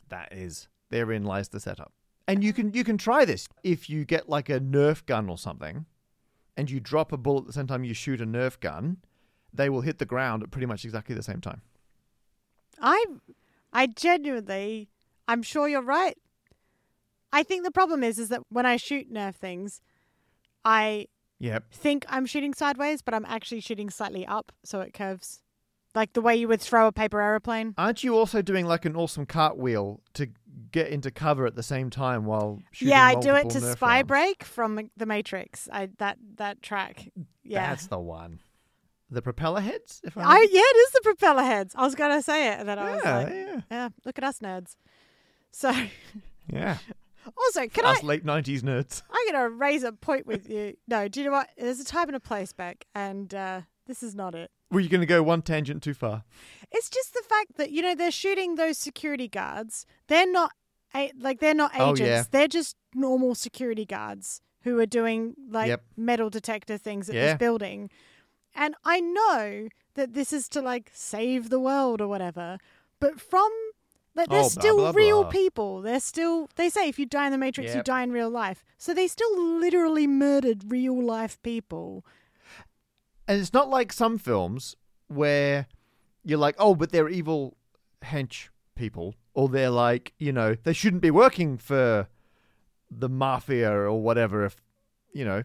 That 0.10 0.32
is, 0.32 0.70
therein 0.90 1.26
lies 1.26 1.50
the 1.50 1.60
setup. 1.60 1.92
And 2.28 2.44
you 2.44 2.54
can 2.54 2.74
you 2.74 2.84
can 2.84 2.98
try 2.98 3.26
this 3.26 3.48
if 3.64 3.90
you 3.90 4.06
get 4.06 4.30
like 4.30 4.50
a 4.50 4.60
Nerf 4.60 5.06
gun 5.06 5.30
or 5.30 5.38
something, 5.38 5.86
and 6.58 6.70
you 6.70 6.80
drop 6.80 7.12
a 7.12 7.18
bullet 7.18 7.42
at 7.42 7.48
the 7.48 7.54
same 7.54 7.68
time 7.68 7.84
you 7.84 7.94
shoot 7.94 8.22
a 8.22 8.26
Nerf 8.26 8.60
gun, 8.60 8.98
they 9.54 9.70
will 9.70 9.82
hit 9.82 9.98
the 10.00 10.06
ground 10.06 10.44
at 10.44 10.52
pretty 10.52 10.66
much 10.66 10.86
exactly 10.86 11.16
the 11.16 11.24
same 11.24 11.42
time. 11.42 11.62
I 12.82 13.06
I 13.72 13.88
genuinely 13.88 14.90
I'm 15.28 15.42
sure 15.44 15.68
you're 15.68 15.82
right. 15.82 16.18
I 17.32 17.44
think 17.44 17.64
the 17.64 17.72
problem 17.72 18.04
is 18.04 18.20
is 18.20 18.30
that 18.30 18.42
when 18.50 18.66
I 18.66 18.78
shoot 18.78 19.12
nerf 19.12 19.36
things, 19.36 19.82
I 20.64 21.08
Yep. 21.40 21.66
think 21.72 22.06
I'm 22.08 22.26
shooting 22.26 22.54
sideways, 22.54 23.02
but 23.02 23.14
I'm 23.14 23.26
actually 23.26 23.60
shooting 23.60 23.90
slightly 23.90 24.26
up 24.26 24.52
so 24.64 24.80
it 24.82 24.94
curves. 24.94 25.42
Like 25.94 26.14
the 26.14 26.22
way 26.22 26.36
you 26.36 26.48
would 26.48 26.62
throw 26.62 26.88
a 26.88 26.92
paper 26.92 27.22
aeroplane. 27.22 27.74
Aren't 27.78 28.04
you 28.04 28.18
also 28.18 28.42
doing 28.42 28.66
like 28.66 28.86
an 28.86 28.96
awesome 28.96 29.26
cartwheel 29.26 30.02
to 30.14 30.30
get 30.72 30.90
into 30.90 31.12
cover 31.12 31.46
at 31.46 31.56
the 31.56 31.64
same 31.64 31.90
time 31.90 32.26
while 32.26 32.60
shooting 32.72 32.92
yeah, 32.92 33.06
I 33.06 33.16
do 33.16 33.36
it 33.36 33.50
to 33.52 33.62
Spy 33.62 33.98
rounds? 33.98 34.08
Break 34.08 34.44
from 34.44 34.90
The 34.98 35.06
Matrix. 35.06 35.70
I 35.72 35.90
that 35.98 36.18
that 36.36 36.62
track. 36.62 37.10
Yeah. 37.44 37.70
That's 37.70 37.88
the 37.88 38.00
one. 38.00 38.40
The 39.12 39.22
Propellerheads? 39.22 40.02
If 40.04 40.18
I, 40.18 40.24
I 40.24 40.48
yeah, 40.52 40.62
it 40.62 40.78
is 40.78 40.92
the 40.94 41.02
Propellerheads. 41.16 41.72
I 41.76 41.84
was 41.84 41.96
gonna 41.96 42.22
say 42.22 42.52
it, 42.52 42.60
and 42.60 42.68
then 42.68 42.80
I 42.80 42.96
was 42.96 43.06
like, 43.06 43.30
yeah, 43.30 43.62
yeah, 43.70 43.90
look 44.04 44.18
at 44.18 44.24
us 44.24 44.40
nerds. 44.40 44.76
So 45.52 45.72
yeah. 46.52 46.78
also, 47.38 47.68
can 47.68 47.86
Us 47.86 48.04
I? 48.04 48.06
late 48.06 48.26
nineties 48.26 48.64
nerds. 48.64 49.04
I'm 49.10 49.32
gonna 49.32 49.50
raise 49.50 49.84
a 49.84 49.92
point 49.92 50.26
with 50.26 50.50
you. 50.50 50.76
No, 50.88 51.08
do 51.08 51.20
you 51.20 51.28
know 51.28 51.32
what? 51.32 51.50
There's 51.58 51.80
a 51.80 51.86
time 51.86 52.08
and 52.08 52.16
a 52.16 52.20
place 52.20 52.54
back, 52.54 52.86
and 52.94 53.34
uh, 53.34 53.62
this 53.86 54.02
is 54.04 54.16
not 54.16 54.36
it. 54.36 54.52
Were 54.72 54.80
you 54.80 54.90
going 54.90 55.02
to 55.02 55.08
go 55.08 55.22
one 55.24 55.42
tangent 55.42 55.84
too 55.84 55.94
far? 55.94 56.24
It's 56.72 56.90
just 56.90 57.14
the 57.14 57.24
fact 57.28 57.58
that 57.58 57.72
you 57.72 57.82
know 57.82 57.96
they're 57.96 58.12
shooting 58.12 58.56
those 58.56 58.78
security 58.78 59.28
guards. 59.28 59.86
They're 60.08 60.30
not 60.32 60.52
like 61.20 61.40
they're 61.40 61.54
not 61.54 61.72
Oh, 61.78 61.92
agents. 61.92 62.02
yeah. 62.10 62.24
They're 62.32 62.48
just 62.48 62.76
normal 62.94 63.36
security 63.36 63.86
guards 63.86 64.42
who 64.64 64.80
are 64.80 64.86
doing 64.86 65.36
like 65.50 65.68
Yep. 65.68 65.84
metal 65.98 66.30
detector 66.30 66.78
things 66.78 67.10
at 67.10 67.16
Yeah. 67.16 67.26
this 67.28 67.38
building. 67.38 67.90
And 68.56 68.76
I 68.86 69.02
know 69.02 69.68
that 69.96 70.14
this 70.14 70.32
is 70.34 70.48
to 70.50 70.62
like 70.62 70.90
save 70.94 71.50
the 71.50 71.60
world 71.60 72.02
or 72.02 72.08
whatever, 72.08 72.58
but 73.00 73.20
from 73.20 73.50
like 74.16 74.30
they're 74.30 74.40
Oh, 74.40 74.48
still 74.48 74.78
blah, 74.78 74.92
real 74.96 75.24
blah. 75.24 75.32
people. 75.32 75.82
They're 75.82 76.00
still 76.00 76.50
they 76.56 76.70
say 76.70 76.88
if 76.88 76.98
you 76.98 77.06
die 77.06 77.26
in 77.28 77.32
the 77.34 77.38
Matrix, 77.38 77.76
you 77.76 77.84
die 77.84 78.02
in 78.04 78.12
real 78.14 78.30
life. 78.30 78.64
So 78.78 78.94
they 78.94 79.08
still 79.08 79.38
literally 79.60 80.08
murdered 80.08 80.72
real 80.72 81.00
life 81.04 81.38
people. 81.44 82.06
And 83.28 83.40
it's 83.40 83.54
not 83.54 83.70
like 83.70 83.92
some 83.92 84.18
films 84.18 84.76
where 85.08 85.68
you're 86.24 86.40
like, 86.40 86.56
oh, 86.60 86.76
but 86.76 86.92
they're 86.92 87.10
evil 87.10 87.58
hench 88.04 88.50
people, 88.76 89.16
or 89.34 89.50
they're 89.50 89.70
like, 89.70 90.14
you 90.20 90.32
know, 90.32 90.56
they 90.64 90.74
shouldn't 90.74 91.02
be 91.02 91.12
working 91.12 91.58
for 91.58 92.08
the 92.92 93.10
mafia 93.10 93.72
or 93.72 94.02
whatever. 94.02 94.46
If 94.46 94.58
you 95.14 95.26
know, 95.26 95.44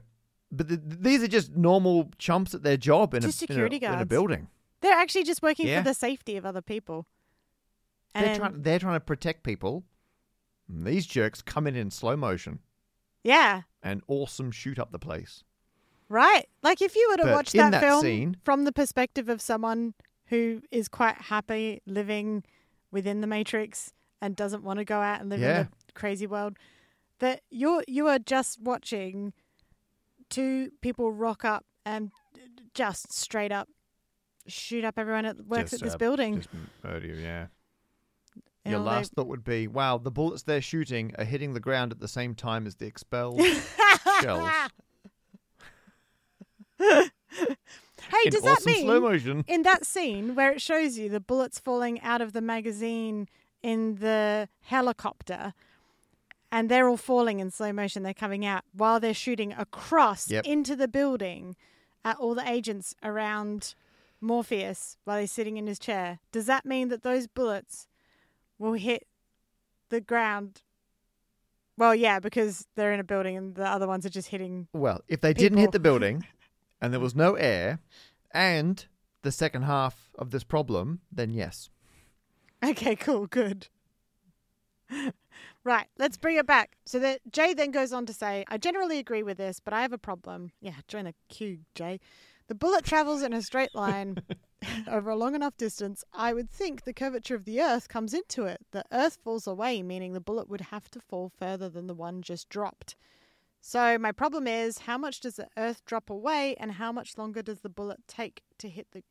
but 0.53 0.69
th- 0.69 0.81
these 0.85 1.23
are 1.23 1.29
just 1.29 1.57
normal 1.57 2.11
chumps 2.19 2.55
at 2.55 2.63
their 2.63 2.77
job 2.77 3.15
in, 3.15 3.23
a, 3.25 3.27
Just 3.27 3.43
in, 3.43 3.47
a, 3.47 3.53
security 3.55 3.77
in 3.77 3.95
a 3.95 4.05
building. 4.07 4.49
They're 4.81 4.93
actually 4.99 5.25
just 5.25 5.43
working 5.43 5.67
Yeah. 5.69 5.83
for 5.83 5.89
the 5.89 5.95
safety 5.95 6.37
of 6.37 6.45
other 6.45 6.63
people. 6.63 7.07
And 8.15 8.27
They're 8.27 8.37
trying. 8.37 8.63
They're 8.63 8.79
trying 8.79 8.97
to 8.97 9.01
protect 9.01 9.43
people. 9.43 9.85
And 10.69 10.87
these 10.87 11.07
jerks 11.07 11.43
come 11.43 11.67
in 11.67 11.77
in 11.77 11.91
slow 11.91 12.17
motion 12.17 12.61
yeah, 13.23 13.63
and 13.83 14.03
awesome 14.09 14.51
shoot 14.51 14.79
up 14.79 14.93
the 14.93 14.99
place. 14.99 15.45
Right. 16.11 16.47
Like 16.63 16.83
if 16.83 16.95
you 16.97 17.09
were 17.11 17.17
to 17.19 17.23
But 17.23 17.33
watch 17.35 17.53
that, 17.53 17.71
that 17.71 17.81
film 17.81 18.03
scene- 18.03 18.37
from 18.45 18.65
the 18.65 18.73
perspective 18.73 19.29
of 19.31 19.41
someone 19.41 19.95
who 20.27 20.61
is 20.71 20.89
quite 20.89 21.17
happy 21.17 21.81
living 21.87 22.45
within 22.91 23.21
the 23.23 23.27
matrix 23.27 23.93
and 24.21 24.35
doesn't 24.37 24.63
want 24.65 24.79
to 24.81 24.85
go 24.85 25.01
out 25.01 25.21
and 25.21 25.31
live 25.31 25.41
Yeah. 25.41 25.61
in 25.61 25.69
the 25.87 25.93
crazy 25.95 26.27
world, 26.27 26.57
that 27.21 27.41
you're 27.51 27.83
you 27.89 28.09
are 28.09 28.19
just 28.19 28.61
watching 28.61 29.33
two 30.29 30.73
people 30.83 31.13
rock 31.13 31.45
up 31.45 31.65
and 31.87 32.11
just 32.75 33.13
straight 33.13 33.53
up 33.53 33.69
shoot 34.47 34.85
up 34.85 34.99
everyone 34.99 35.25
that 35.25 35.47
works 35.47 35.71
Just, 35.71 35.83
at 35.83 35.87
this 35.87 35.95
uh, 35.95 35.99
building. 35.99 36.37
Just 36.39 36.49
murder 36.83 37.07
you, 37.07 37.15
yeah. 37.15 37.47
You 38.65 38.73
Your 38.73 38.79
know, 38.81 38.85
they- 38.85 38.91
last 38.91 39.13
thought 39.13 39.27
would 39.29 39.45
be, 39.45 39.69
wow, 39.69 39.97
the 39.99 40.11
bullets 40.11 40.43
they're 40.43 40.61
shooting 40.61 41.13
are 41.19 41.25
hitting 41.25 41.55
the 41.55 41.61
ground 41.61 41.93
at 41.93 42.01
the 42.01 42.09
same 42.09 42.35
time 42.35 42.67
as 42.67 42.75
the 42.77 42.87
expelled 42.87 43.41
shells. 44.21 44.51
Hey, 48.11 48.17
in 48.27 48.33
does 48.33 48.43
that 48.43 48.65
mean 48.67 48.85
slow 48.87 49.01
motion. 49.01 49.45
in 49.47 49.63
that 49.63 49.85
scene 49.85 50.35
where 50.35 50.51
it 50.51 50.61
shows 50.61 50.97
you 50.99 51.09
the 51.09 51.21
bullets 51.21 51.59
falling 51.59 52.01
out 52.01 52.21
of 52.23 52.33
the 52.33 52.41
magazine 52.41 53.29
in 53.63 53.97
the 53.97 54.49
helicopter 54.63 55.53
and 56.51 56.69
they're 56.69 56.89
all 56.89 56.97
falling 56.97 57.39
in 57.41 57.51
slow 57.51 57.73
motion 57.73 58.03
they're 58.03 58.15
coming 58.15 58.45
out 58.45 58.63
while 58.73 58.99
they're 58.99 59.15
shooting 59.15 59.53
across 59.53 60.29
Yep. 60.31 60.45
into 60.47 60.75
the 60.75 60.89
building 60.89 61.57
at 62.05 62.17
all 62.17 62.35
the 62.35 62.49
agents 62.51 62.95
around 63.05 63.75
Morpheus 64.21 64.97
while 65.05 65.21
he's 65.21 65.31
sitting 65.31 65.57
in 65.59 65.67
his 65.67 65.79
chair 65.79 66.19
does 66.33 66.47
that 66.47 66.65
mean 66.65 66.89
that 66.89 67.03
those 67.03 67.27
bullets 67.27 67.87
will 68.59 68.73
hit 68.73 69.07
the 69.91 70.01
ground 70.01 70.63
well 71.77 71.95
yeah 71.95 72.19
because 72.19 72.67
they're 72.77 72.93
in 72.95 72.99
a 73.01 73.05
building 73.05 73.37
and 73.37 73.55
the 73.55 73.67
other 73.69 73.87
ones 73.87 74.05
are 74.07 74.11
just 74.11 74.29
hitting 74.29 74.67
Well, 74.73 75.03
if 75.07 75.21
they 75.21 75.35
didn't 75.35 75.59
hit 75.59 75.67
People. 75.67 75.73
the 75.73 75.81
building 75.81 76.27
and 76.81 76.93
there 76.93 77.01
was 77.01 77.15
no 77.15 77.35
air 77.35 77.81
and 78.33 78.87
the 79.23 79.33
second 79.33 79.63
half 79.63 80.11
of 80.17 80.31
this 80.31 80.45
problem, 80.45 81.01
then 81.13 81.31
yes. 81.31 81.71
Okay, 82.65 82.97
cool, 82.97 83.27
good. 83.27 83.69
right, 85.65 85.87
let's 85.99 86.17
bring 86.17 86.37
it 86.37 86.47
back. 86.47 86.77
So 86.85 86.99
that 86.99 87.21
Jay 87.31 87.55
then 87.55 87.71
goes 87.71 87.93
on 87.93 88.07
to 88.07 88.13
say, 88.13 88.45
I 88.49 88.59
generally 88.59 88.99
agree 88.99 89.23
with 89.23 89.39
this, 89.39 89.61
but 89.61 89.73
I 89.73 89.83
have 89.83 89.93
a 89.93 89.99
problem. 89.99 90.53
Yeah, 90.61 90.75
join 90.89 91.05
the 91.05 91.15
queue, 91.29 91.61
Jay. 91.75 92.01
The 92.49 92.55
bullet 92.55 92.85
travels 92.85 93.23
in 93.23 93.33
a 93.33 93.43
straight 93.43 93.75
line 93.75 94.17
over 94.89 95.11
a 95.11 95.17
long 95.17 95.35
enough 95.35 95.57
distance. 95.57 96.03
I 96.13 96.33
would 96.33 96.51
think 96.51 96.83
the 96.83 96.93
curvature 96.93 97.37
of 97.37 97.45
the 97.45 97.61
Earth 97.63 97.89
comes 97.89 98.13
into 98.13 98.45
it. 98.45 98.67
The 98.73 98.85
Earth 98.91 99.19
falls 99.23 99.47
away, 99.47 99.83
meaning 99.83 100.13
the 100.13 100.21
bullet 100.21 100.49
would 100.49 100.63
have 100.63 100.91
to 100.91 101.01
fall 101.01 101.31
further 101.39 101.69
than 101.69 101.87
the 101.87 101.95
one 101.95 102.23
just 102.23 102.49
dropped. 102.49 102.97
So 103.61 103.99
my 103.99 104.13
problem 104.13 104.47
is, 104.47 104.79
how 104.79 104.97
much 104.97 105.21
does 105.21 105.37
the 105.37 105.49
Earth 105.57 105.85
drop 105.85 106.09
away, 106.11 106.57
and 106.59 106.73
how 106.73 106.93
much 106.93 107.19
longer 107.19 107.43
does 107.43 107.61
the 107.61 107.69
bullet 107.69 108.01
take 108.09 108.43
to 108.59 108.69
hit 108.69 108.89
the 108.93 109.03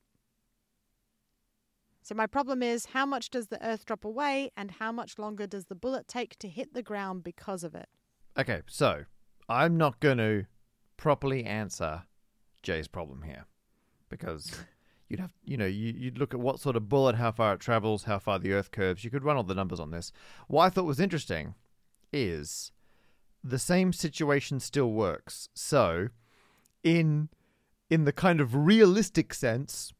so 2.10 2.16
my 2.16 2.26
problem 2.26 2.64
is 2.64 2.88
how 2.88 3.06
much 3.06 3.30
does 3.30 3.50
the 3.50 3.64
earth 3.64 3.86
drop 3.86 4.04
away 4.04 4.50
and 4.58 4.72
how 4.72 4.92
much 4.92 5.20
longer 5.20 5.46
does 5.46 5.66
the 5.66 5.76
bullet 5.76 6.08
take 6.08 6.40
to 6.40 6.48
hit 6.48 6.74
the 6.74 6.82
ground 6.82 7.24
because 7.24 7.64
of 7.64 7.76
it? 7.76 7.88
Okay, 8.36 8.62
so 8.68 9.04
I'm 9.48 9.78
not 9.78 10.00
going 10.00 10.18
to 10.18 10.46
properly 10.98 11.44
answer 11.44 12.06
Jay's 12.64 12.88
problem 12.88 13.22
here 13.22 13.46
because 14.10 14.52
you'd 15.08 15.20
have, 15.20 15.34
you 15.44 15.56
know, 15.56 15.68
you, 15.68 15.94
you'd 15.96 16.18
look 16.18 16.34
at 16.34 16.40
what 16.40 16.60
sort 16.60 16.76
of 16.76 16.90
bullet, 16.90 17.16
how 17.16 17.32
far 17.32 17.54
it 17.54 17.60
travels, 17.60 18.06
how 18.06 18.18
far 18.18 18.40
the 18.40 18.54
Earth 18.54 18.72
curves. 18.72 19.04
You 19.04 19.12
could 19.12 19.24
run 19.24 19.38
all 19.38 19.44
the 19.44 19.54
numbers 19.54 19.80
on 19.80 19.92
this. 19.92 20.12
What 20.48 20.64
I 20.64 20.70
thought 20.70 20.86
was 20.86 21.00
interesting 21.00 21.54
is 22.12 22.72
the 23.44 23.60
same 23.60 23.94
situation 23.94 24.60
still 24.60 24.92
works. 24.92 25.50
So, 25.54 26.10
in 26.84 27.30
in 27.90 28.06
the 28.06 28.14
kind 28.14 28.40
of 28.40 28.56
realistic 28.56 29.34
sense, 29.34 29.94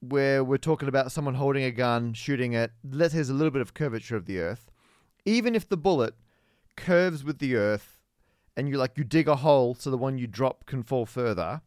where 0.00 0.42
we're 0.42 0.58
talking 0.58 0.88
about 0.88 1.12
someone 1.12 1.34
holding 1.34 1.62
a 1.62 1.70
gun, 1.70 2.14
shooting 2.14 2.54
it, 2.54 2.72
let's 2.82 3.12
say 3.12 3.18
there's 3.18 3.30
a 3.30 3.34
little 3.34 3.50
bit 3.50 3.62
of 3.62 3.74
curvature 3.74 4.16
of 4.16 4.26
the 4.26 4.38
Earth. 4.38 4.70
even 5.26 5.54
if 5.54 5.68
the 5.68 5.76
bullet 5.76 6.14
curves 6.76 7.22
with 7.22 7.38
the 7.38 7.54
Earth 7.54 8.00
and 8.56 8.68
you 8.68 8.78
like 8.78 8.96
you 8.96 9.04
dig 9.04 9.28
a 9.28 9.36
hole 9.36 9.74
so 9.74 9.90
the 9.90 9.98
one 9.98 10.16
you 10.16 10.26
drop 10.26 10.64
can 10.64 10.82
fall 10.82 11.04
further, 11.04 11.60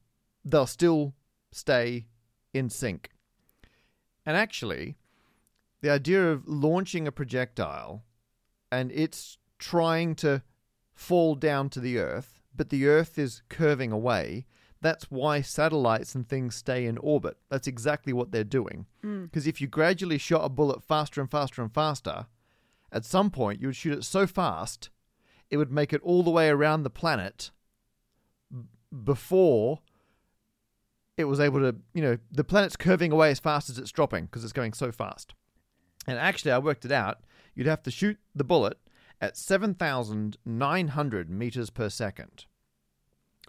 they'll 0.43 0.65
still 0.65 1.13
stay 1.51 2.07
in 2.53 2.69
sync. 2.69 3.11
And 4.25 4.35
actually, 4.35 4.97
the 5.81 5.91
idea 5.91 6.31
of 6.31 6.47
launching 6.47 7.07
a 7.07 7.11
projectile 7.11 8.03
and 8.71 8.91
it's 8.91 9.37
trying 9.59 10.15
to 10.15 10.41
fall 10.93 11.35
down 11.35 11.69
to 11.69 11.79
the 11.79 11.97
Earth, 11.97 12.41
but 12.55 12.69
the 12.69 12.87
Earth 12.87 13.17
is 13.17 13.41
curving 13.49 13.91
away. 13.91 14.45
That's 14.81 15.09
why 15.09 15.41
satellites 15.41 16.13
and 16.13 16.27
things 16.27 16.55
stay 16.55 16.85
in 16.85 16.97
orbit. 16.97 17.37
That's 17.49 17.67
exactly 17.67 18.11
what 18.11 18.31
they're 18.31 18.43
doing. 18.43 18.85
Mm. 19.03 19.23
Because 19.23 19.47
if 19.47 19.61
you 19.61 19.67
gradually 19.67 20.17
shot 20.17 20.43
a 20.43 20.49
bullet 20.49 20.83
faster 20.83 21.21
and 21.21 21.31
faster 21.31 21.61
and 21.61 21.73
faster, 21.73 22.27
at 22.91 23.05
some 23.05 23.31
point 23.31 23.61
you 23.61 23.67
would 23.67 23.75
shoot 23.75 23.97
it 23.97 24.03
so 24.03 24.27
fast, 24.27 24.89
it 25.49 25.57
would 25.57 25.71
make 25.71 25.93
it 25.93 26.01
all 26.01 26.21
the 26.21 26.31
way 26.31 26.49
around 26.49 26.83
the 26.83 26.89
planet 26.89 27.51
b- 28.51 28.63
before 29.03 29.79
it 31.17 31.25
was 31.25 31.39
able 31.39 31.59
to, 31.59 31.75
you 31.93 32.01
know, 32.01 32.17
the 32.31 32.43
planet's 32.43 32.75
curving 32.75 33.11
away 33.11 33.31
as 33.31 33.39
fast 33.39 33.69
as 33.69 33.77
it's 33.77 33.91
dropping 33.91 34.25
because 34.25 34.43
it's 34.43 34.53
going 34.53 34.73
so 34.73 34.91
fast. 34.91 35.33
And 36.07 36.17
actually, 36.17 36.51
I 36.51 36.57
worked 36.57 36.85
it 36.85 36.91
out. 36.91 37.19
You'd 37.55 37.67
have 37.67 37.83
to 37.83 37.91
shoot 37.91 38.17
the 38.35 38.43
bullet 38.43 38.77
at 39.21 39.37
7,900 39.37 41.29
meters 41.29 41.69
per 41.69 41.89
second. 41.89 42.45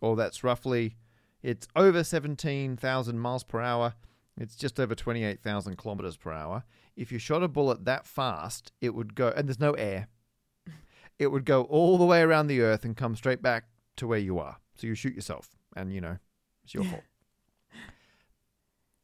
Or 0.00 0.16
that's 0.16 0.44
roughly, 0.44 0.96
it's 1.42 1.68
over 1.76 2.04
17,000 2.04 3.18
miles 3.18 3.44
per 3.44 3.60
hour. 3.60 3.94
It's 4.38 4.56
just 4.56 4.80
over 4.80 4.94
28,000 4.94 5.76
kilometers 5.76 6.16
per 6.16 6.32
hour. 6.32 6.64
If 6.96 7.12
you 7.12 7.18
shot 7.18 7.42
a 7.42 7.48
bullet 7.48 7.84
that 7.84 8.06
fast, 8.06 8.72
it 8.80 8.94
would 8.94 9.14
go, 9.14 9.28
and 9.28 9.48
there's 9.48 9.60
no 9.60 9.72
air, 9.72 10.08
it 11.18 11.28
would 11.28 11.44
go 11.44 11.62
all 11.64 11.98
the 11.98 12.04
way 12.04 12.22
around 12.22 12.46
the 12.46 12.60
Earth 12.60 12.84
and 12.84 12.96
come 12.96 13.16
straight 13.16 13.42
back 13.42 13.64
to 13.96 14.06
where 14.06 14.18
you 14.18 14.38
are. 14.38 14.58
So 14.76 14.86
you 14.86 14.94
shoot 14.94 15.14
yourself, 15.14 15.50
and 15.76 15.92
you 15.92 16.00
know, 16.00 16.18
it's 16.64 16.74
your 16.74 16.84
fault. 16.84 17.02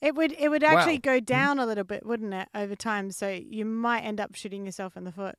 It 0.00 0.14
would 0.14 0.32
it 0.32 0.48
would 0.48 0.64
actually 0.64 0.94
Wow. 0.94 1.00
go 1.02 1.16
mm-hmm. 1.18 1.24
down 1.26 1.58
a 1.58 1.66
little 1.66 1.84
bit, 1.84 2.06
wouldn't 2.06 2.32
it, 2.32 2.48
over 2.54 2.74
time? 2.74 3.10
So 3.10 3.28
you 3.28 3.66
might 3.66 4.00
end 4.00 4.18
up 4.18 4.34
shooting 4.34 4.64
yourself 4.64 4.96
in 4.96 5.04
the 5.04 5.12
foot. 5.12 5.36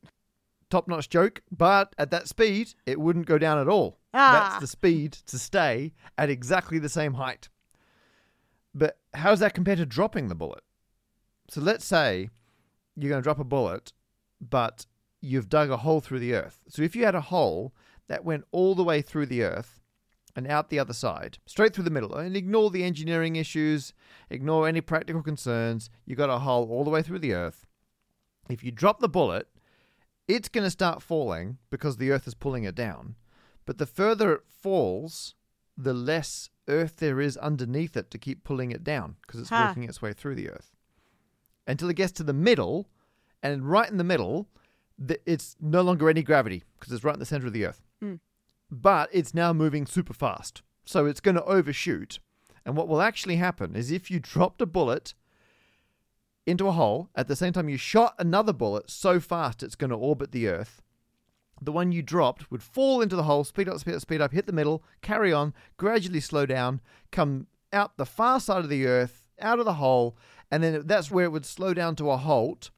Top 0.71 0.87
notch 0.87 1.09
joke, 1.09 1.41
but 1.51 1.93
at 1.97 2.11
that 2.11 2.27
speed, 2.29 2.73
it 2.85 2.99
wouldn't 2.99 3.25
go 3.25 3.37
down 3.37 3.59
at 3.59 3.67
all. 3.67 3.99
Ah, 4.13 4.49
That's 4.49 4.61
the 4.61 4.67
speed 4.67 5.11
to 5.27 5.37
stay 5.37 5.93
at 6.17 6.29
exactly 6.29 6.79
the 6.79 6.89
same 6.89 7.15
height. 7.15 7.49
But 8.73 8.97
how 9.13 9.31
does 9.31 9.41
that 9.41 9.53
compare 9.53 9.75
to 9.75 9.85
dropping 9.85 10.29
the 10.29 10.35
bullet? 10.35 10.63
So 11.49 11.59
let's 11.59 11.83
say 11.85 12.29
you're 12.95 13.09
going 13.09 13.21
to 13.21 13.23
drop 13.23 13.39
a 13.39 13.43
bullet, 13.43 13.91
but 14.39 14.85
you've 15.19 15.49
dug 15.49 15.69
a 15.69 15.77
hole 15.77 15.99
through 15.99 16.19
the 16.19 16.33
earth. 16.33 16.61
So 16.69 16.81
if 16.83 16.95
you 16.95 17.03
had 17.03 17.15
a 17.15 17.21
hole 17.21 17.73
that 18.07 18.23
went 18.23 18.45
all 18.53 18.73
the 18.73 18.83
way 18.83 19.01
through 19.01 19.25
the 19.25 19.43
earth 19.43 19.81
and 20.37 20.47
out 20.47 20.69
the 20.69 20.79
other 20.79 20.93
side, 20.93 21.37
straight 21.45 21.73
through 21.73 21.83
the 21.83 21.89
middle, 21.89 22.15
and 22.15 22.37
ignore 22.37 22.71
the 22.71 22.85
engineering 22.85 23.35
issues, 23.35 23.91
ignore 24.29 24.69
any 24.69 24.79
practical 24.79 25.21
concerns, 25.21 25.89
you 26.05 26.15
got 26.15 26.29
a 26.29 26.39
hole 26.39 26.69
all 26.71 26.85
the 26.85 26.89
way 26.89 27.01
through 27.01 27.19
the 27.19 27.33
earth. 27.33 27.65
If 28.49 28.63
you 28.63 28.71
drop 28.71 29.01
the 29.01 29.09
bullet, 29.09 29.49
it's 30.35 30.49
going 30.49 30.63
to 30.63 30.71
start 30.71 31.01
falling 31.01 31.57
because 31.69 31.97
the 31.97 32.11
earth 32.11 32.27
is 32.27 32.33
pulling 32.33 32.63
it 32.63 32.75
down. 32.75 33.15
But 33.65 33.77
the 33.77 33.85
further 33.85 34.33
it 34.33 34.41
falls, 34.47 35.35
the 35.77 35.93
less 35.93 36.49
earth 36.67 36.97
there 36.97 37.19
is 37.19 37.37
underneath 37.37 37.95
it 37.97 38.11
to 38.11 38.17
keep 38.17 38.43
pulling 38.43 38.71
it 38.71 38.83
down 38.83 39.15
because 39.21 39.41
it's 39.41 39.51
working 39.51 39.83
its 39.83 40.01
way 40.01 40.13
through 40.13 40.35
the 40.35 40.49
earth. 40.49 40.71
Until 41.67 41.89
it 41.89 41.95
gets 41.95 42.11
to 42.13 42.23
the 42.23 42.33
middle, 42.33 42.87
and 43.43 43.69
right 43.69 43.89
in 43.89 43.97
the 43.97 44.03
middle, 44.03 44.47
it's 45.25 45.55
no 45.59 45.81
longer 45.81 46.09
any 46.09 46.23
gravity 46.23 46.63
because 46.79 46.93
it's 46.93 47.03
right 47.03 47.13
in 47.13 47.19
the 47.19 47.25
center 47.25 47.47
of 47.47 47.53
the 47.53 47.65
earth. 47.65 47.81
Mm. 48.03 48.19
But 48.69 49.09
it's 49.11 49.33
now 49.33 49.53
moving 49.53 49.85
super 49.85 50.13
fast. 50.13 50.61
So 50.85 51.05
it's 51.05 51.19
going 51.19 51.35
to 51.35 51.43
overshoot. 51.45 52.19
And 52.65 52.75
what 52.75 52.87
will 52.87 53.01
actually 53.01 53.37
happen 53.37 53.75
is 53.75 53.91
if 53.91 54.11
you 54.11 54.19
dropped 54.19 54.61
a 54.61 54.65
bullet 54.65 55.13
into 56.45 56.67
a 56.67 56.71
hole 56.71 57.09
at 57.15 57.27
the 57.27 57.35
same 57.35 57.53
time 57.53 57.69
you 57.69 57.77
shot 57.77 58.15
another 58.17 58.53
bullet 58.53 58.89
so 58.89 59.19
fast 59.19 59.61
it's 59.61 59.75
going 59.75 59.91
to 59.91 59.95
orbit 59.95 60.31
the 60.31 60.47
earth 60.47 60.81
the 61.61 61.71
one 61.71 61.91
you 61.91 62.01
dropped 62.01 62.49
would 62.49 62.63
fall 62.63 63.01
into 63.01 63.15
the 63.15 63.23
hole, 63.23 63.43
speed 63.43 63.69
up, 63.69 63.79
speed 63.79 63.93
up, 63.93 64.01
speed 64.01 64.21
up, 64.21 64.31
hit 64.33 64.47
the 64.47 64.51
middle, 64.51 64.83
carry 65.01 65.31
on, 65.31 65.53
gradually 65.77 66.19
slow 66.19 66.45
down, 66.45 66.81
come 67.11 67.45
out 67.71 67.97
the 67.97 68.05
far 68.05 68.39
side 68.39 68.63
of 68.63 68.69
the 68.69 68.87
earth, 68.87 69.23
out 69.39 69.59
of 69.59 69.65
the 69.65 69.75
hole, 69.75 70.17
and 70.49 70.63
then 70.63 70.81
that's 70.85 71.11
where 71.11 71.25
it 71.25 71.31
would 71.31 71.45
slow 71.45 71.73
down 71.73 71.95
to 71.97 72.09
a 72.09 72.17
halt, 72.17 72.71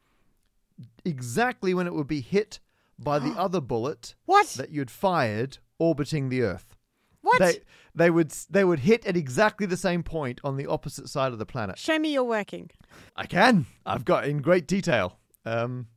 exactly 1.05 1.73
when 1.73 1.87
it 1.87 1.93
would 1.93 2.07
be 2.07 2.21
hit 2.21 2.59
by 2.99 3.19
the 3.19 3.31
other 3.37 3.61
bullet 3.61 4.15
what? 4.25 4.47
that 4.49 4.69
you'd 4.69 4.91
fired 4.91 5.59
orbiting 5.79 6.27
the 6.27 6.41
earth. 6.41 6.72
What? 7.39 7.55
They 7.55 7.59
they 7.95 8.09
would 8.09 8.31
they 8.49 8.63
would 8.63 8.79
hit 8.79 9.05
at 9.05 9.15
exactly 9.15 9.67
the 9.67 9.77
same 9.77 10.03
point 10.03 10.41
on 10.43 10.57
the 10.57 10.67
opposite 10.67 11.09
side 11.09 11.31
of 11.31 11.39
the 11.39 11.45
planet. 11.45 11.77
Show 11.77 11.99
me 11.99 12.13
you're 12.13 12.23
working. 12.23 12.71
I 13.15 13.25
can. 13.25 13.65
I've 13.85 14.05
got 14.05 14.25
in 14.25 14.41
great 14.41 14.67
detail. 14.67 15.19
Um, 15.45 15.87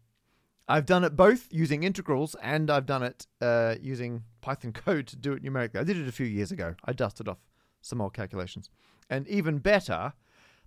I've 0.68 0.86
done 0.86 1.04
it 1.04 1.14
both 1.14 1.46
using 1.50 1.84
integrals 1.84 2.34
and 2.42 2.70
I've 2.70 2.86
done 2.86 3.02
it 3.02 3.26
uh, 3.40 3.76
using 3.80 4.24
Python 4.40 4.72
code 4.72 5.06
to 5.08 5.16
do 5.16 5.32
it 5.32 5.42
numerically. 5.42 5.80
I 5.80 5.84
did 5.84 5.96
it 5.96 6.08
a 6.08 6.12
few 6.12 6.26
years 6.26 6.50
ago. 6.50 6.74
I 6.84 6.92
dusted 6.92 7.28
off 7.28 7.38
some 7.80 8.00
old 8.00 8.14
calculations. 8.14 8.68
And 9.08 9.28
even 9.28 9.58
better, 9.58 10.14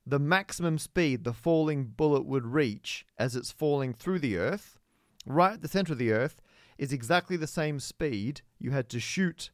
the 0.06 0.20
maximum 0.20 0.78
speed 0.78 1.24
the 1.26 1.34
falling 1.34 1.86
bullet 1.86 2.26
would 2.26 2.46
reach 2.46 3.06
as 3.18 3.36
it's 3.36 3.52
falling 3.52 3.94
through 3.94 4.20
the 4.20 4.38
Earth, 4.38 4.80
right 5.26 5.54
at 5.54 5.62
the 5.62 5.68
center 5.68 5.94
of 5.94 6.00
the 6.00 6.14
Earth, 6.14 6.42
is 6.78 6.94
exactly 6.94 7.36
the 7.36 7.48
same 7.48 7.80
speed 7.80 8.42
you 8.58 8.72
had 8.72 8.88
to 8.90 9.00
shoot 9.02 9.52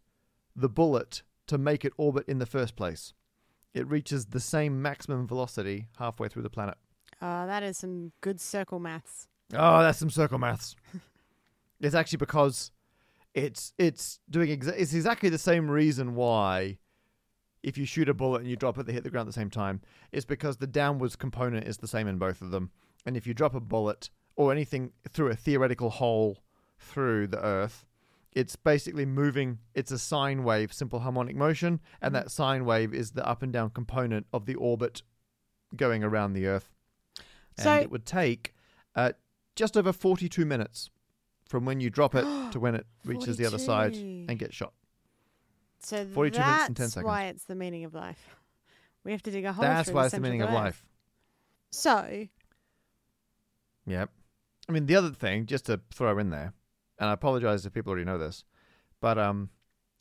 the 0.56 0.70
bullet 0.70 1.24
to 1.48 1.58
make 1.58 1.86
it 1.86 1.94
orbit 1.98 2.26
in 2.28 2.40
the 2.40 2.46
first 2.46 2.76
place. 2.76 3.14
It 3.74 3.88
reaches 3.88 4.28
the 4.28 4.40
same 4.40 4.82
maximum 4.82 5.28
velocity 5.28 5.88
halfway 5.98 6.30
through 6.30 6.44
the 6.44 6.50
planet. 6.50 6.76
Oh, 7.22 7.46
that 7.46 7.64
is 7.64 7.78
some 7.78 8.12
good 8.22 8.40
circle 8.40 8.80
maths. 8.80 9.28
Oh, 9.54 9.82
that's 9.82 10.00
some 10.00 10.10
circle 10.10 10.40
maths. 10.40 10.76
it's 11.80 11.96
actually 11.96 12.18
because 12.18 12.72
it's 13.34 13.74
it's 13.78 14.20
doing 14.30 14.50
exa- 14.50 14.76
it's 14.78 14.94
exactly 14.94 15.30
the 15.30 15.38
same 15.38 15.70
reason 15.70 16.16
why 16.16 16.78
if 17.66 17.78
you 17.78 17.86
shoot 17.86 18.08
a 18.08 18.14
bullet 18.14 18.42
and 18.42 18.50
you 18.50 18.56
drop 18.56 18.78
it, 18.78 18.86
they 18.86 18.94
hit 18.94 19.04
the 19.04 19.10
ground 19.10 19.28
at 19.28 19.34
the 19.34 19.40
same 19.40 19.50
time. 19.50 19.82
It's 20.12 20.26
because 20.26 20.58
the 20.58 20.68
downwards 20.68 21.16
component 21.16 21.68
is 21.68 21.78
the 21.78 21.88
same 21.88 22.08
in 22.08 22.18
both 22.18 22.42
of 22.42 22.52
them. 22.52 22.70
And 23.06 23.18
if 23.18 23.26
you 23.26 23.34
drop 23.34 23.56
a 23.56 23.60
bullet 23.60 24.10
or 24.36 24.52
anything 24.52 24.92
through 25.10 25.30
a 25.30 25.36
theoretical 25.36 25.90
hole 25.90 26.44
through 26.78 27.28
the 27.28 27.44
Earth, 27.44 27.86
it's 28.36 28.56
basically 28.56 29.06
moving. 29.06 29.60
It's 29.74 29.92
a 29.92 29.98
sine 29.98 30.44
wave, 30.44 30.72
simple 30.74 31.00
harmonic 31.00 31.36
motion, 31.36 31.80
and 32.02 32.14
that 32.14 32.30
sine 32.30 32.66
wave 32.66 32.94
is 32.94 33.12
the 33.12 33.26
up 33.26 33.42
and 33.42 33.52
down 33.54 33.70
component 33.72 34.28
of 34.34 34.46
the 34.46 34.56
orbit 34.56 35.02
going 35.76 36.04
around 36.04 36.34
the 36.34 36.46
Earth. 36.48 36.70
And 37.58 37.64
So- 37.64 37.76
it 37.78 37.90
would 37.90 38.06
take 38.06 38.54
uh, 38.96 39.14
just 39.56 39.76
over 39.78 39.92
42 39.94 40.46
minutes 40.46 40.90
from 41.48 41.64
when 41.66 41.80
you 41.80 41.90
drop 41.90 42.14
it 42.16 42.24
to 42.52 42.60
when 42.60 42.76
it 42.76 42.86
reaches 43.06 43.38
the 43.38 43.46
other 43.46 43.58
side 43.58 43.96
and 43.96 44.38
gets 44.38 44.54
shot. 44.56 44.74
So 45.80 46.06
42 46.06 46.38
that's 46.38 46.48
minutes 46.48 46.68
and 46.68 46.78
10 46.78 46.90
seconds. 46.90 47.06
why 47.08 47.24
it's 47.26 47.44
the 47.46 47.56
meaning 47.56 47.86
of 47.86 47.94
life. 47.94 48.36
We 49.04 49.12
have 49.12 49.22
to 49.24 49.32
dig 49.32 49.46
a 49.46 49.54
hole. 49.54 49.62
That's 49.64 49.92
why 49.92 50.02
the 50.02 50.06
it's 50.08 50.16
the 50.16 50.22
meaning 50.22 50.42
of 50.42 50.50
Earth. 50.50 50.56
life. 50.56 50.86
So, 51.72 52.28
Yep. 53.86 54.10
I 54.68 54.72
mean, 54.72 54.88
the 54.88 54.96
other 54.96 55.12
thing, 55.12 55.46
just 55.46 55.68
to 55.68 55.80
throw 55.94 56.18
in 56.18 56.32
there, 56.32 56.54
and 57.00 57.10
I 57.10 57.14
apologize 57.14 57.66
if 57.66 57.74
people 57.74 57.92
already 57.92 58.06
know 58.06 58.18
this, 58.18 58.44
but 59.02 59.18
um, 59.18 59.50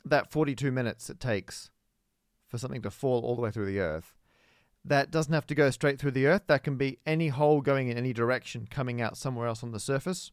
that 0.05 0.30
42 0.30 0.70
minutes 0.70 1.11
it 1.11 1.20
takes 1.20 1.70
for 2.47 2.59
something 2.59 2.82
to 2.82 2.90
fall 2.90 3.22
all 3.22 3.36
the 3.36 3.42
way 3.42 3.51
through 3.51 3.66
the 3.66 3.80
earth, 3.80 4.14
that 4.84 5.11
doesn't 5.11 5.32
have 5.32 5.47
to 5.47 5.55
go 5.55 5.70
straight 5.70 5.99
through 5.99 6.11
the 6.11 6.26
earth. 6.26 6.42
That 6.47 6.62
can 6.62 6.76
be 6.76 6.99
any 7.07 7.28
hole 7.28 7.61
going 7.61 7.88
in 7.88 7.97
any 7.97 8.12
direction 8.12 8.68
coming 8.70 9.01
out 9.01 9.16
somewhere 9.16 9.47
else 9.47 9.62
on 9.62 9.72
the 9.72 9.80
surface. 9.80 10.30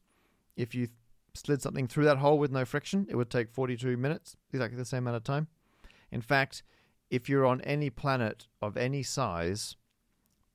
If 0.58 0.76
you 0.76 0.90
slid 1.34 1.62
something 1.62 1.88
through 1.88 2.04
that 2.06 2.18
hole 2.18 2.38
with 2.38 2.52
no 2.52 2.66
friction, 2.66 3.08
it 3.10 3.16
would 3.16 3.30
take 3.30 3.50
42 3.50 3.96
minutes, 3.96 4.36
exactly 4.52 4.78
the 4.78 4.86
same 4.86 5.04
amount 5.04 5.18
of 5.18 5.24
time. 5.24 5.48
In 6.12 6.22
fact, 6.22 6.64
if 7.10 7.30
you're 7.30 7.46
on 7.46 7.62
any 7.62 7.90
planet 7.90 8.48
of 8.62 8.76
any 8.76 9.04
size, 9.04 9.78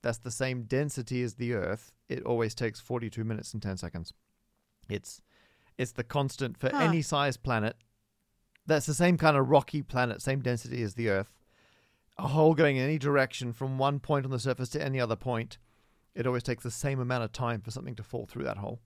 that's 0.03 0.19
the 0.19 0.31
same 0.31 0.63
density 0.65 1.23
as 1.23 1.35
the 1.35 1.55
Earth. 1.55 1.93
It 2.09 2.23
always 2.23 2.55
takes 2.55 2.81
42 2.81 3.25
minutes 3.25 3.53
and 3.53 3.63
10 3.63 3.77
seconds. 3.77 4.13
It's 4.89 5.21
it's 5.79 5.93
the 5.93 6.05
constant 6.05 6.57
for 6.59 6.71
Huh. 6.71 6.79
any 6.79 7.03
size 7.03 7.37
planet. 7.37 7.77
That's 8.67 8.87
the 8.87 8.95
same 8.95 9.17
kind 9.17 9.37
of 9.37 9.49
rocky 9.49 9.83
planet, 9.83 10.21
same 10.23 10.41
density 10.41 10.83
as 10.83 10.95
the 10.95 11.09
Earth. 11.09 11.39
A 12.19 12.29
hole 12.29 12.55
going 12.55 12.77
in 12.77 12.85
any 12.85 12.99
direction 12.99 13.53
from 13.53 13.79
one 13.79 14.01
point 14.01 14.25
on 14.25 14.31
the 14.31 14.39
surface 14.41 14.71
to 14.71 14.83
any 14.83 14.99
other 14.99 15.17
point, 15.17 15.59
it 16.15 16.27
always 16.27 16.43
takes 16.43 16.63
the 16.65 16.71
same 16.71 16.99
amount 16.99 17.23
of 17.25 17.31
time 17.33 17.61
for 17.61 17.71
something 17.71 17.95
to 17.95 18.03
fall 18.03 18.27
through 18.27 18.45
that 18.45 18.57
hole, 18.57 18.81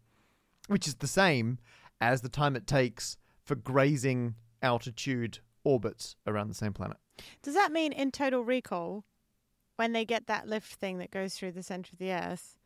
which 0.66 0.88
is 0.88 0.96
the 0.96 1.06
same 1.06 1.58
as 2.00 2.20
the 2.22 2.28
time 2.28 2.56
it 2.56 2.66
takes 2.66 3.16
for 3.44 3.54
grazing 3.54 4.34
altitude 4.62 5.38
orbits 5.64 6.16
around 6.26 6.48
the 6.48 6.54
same 6.54 6.72
planet. 6.72 6.96
does 7.42 7.54
that 7.54 7.70
mean 7.72 7.92
in 7.92 8.10
Total 8.10 8.42
Recall, 8.44 9.04
when 9.76 9.92
they 9.92 10.04
get 10.04 10.26
that 10.26 10.46
lift 10.48 10.74
thing 10.74 10.98
that 10.98 11.10
goes 11.10 11.34
through 11.34 11.52
the 11.52 11.62
center 11.62 11.90
of 11.92 11.98
the 11.98 12.12
Earth, 12.12 12.58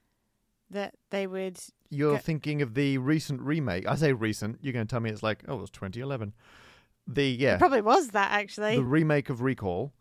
that 0.71 0.95
they 1.11 1.27
would. 1.27 1.59
You're 1.91 2.15
Go- 2.15 2.19
thinking 2.19 2.63
of 2.63 2.75
the 2.75 2.99
recent 2.99 3.41
remake. 3.41 3.87
I 3.87 3.95
say 3.95 4.13
recent. 4.13 4.59
You're 4.63 4.73
going 4.73 4.87
to 4.87 4.91
tell 4.91 5.01
me 5.01 5.11
it's 5.11 5.23
like, 5.23 5.45
oh, 5.49 5.55
it 5.59 5.61
was 5.61 5.71
2011. 5.71 6.33
The 7.07 7.25
yeah, 7.29 7.55
It 7.55 7.59
probably 7.59 7.83
was 7.83 8.09
that 8.09 8.33
actually. 8.33 8.77
the 8.77 8.83
remake 8.83 9.29
of 9.31 9.43
Recall. 9.43 9.93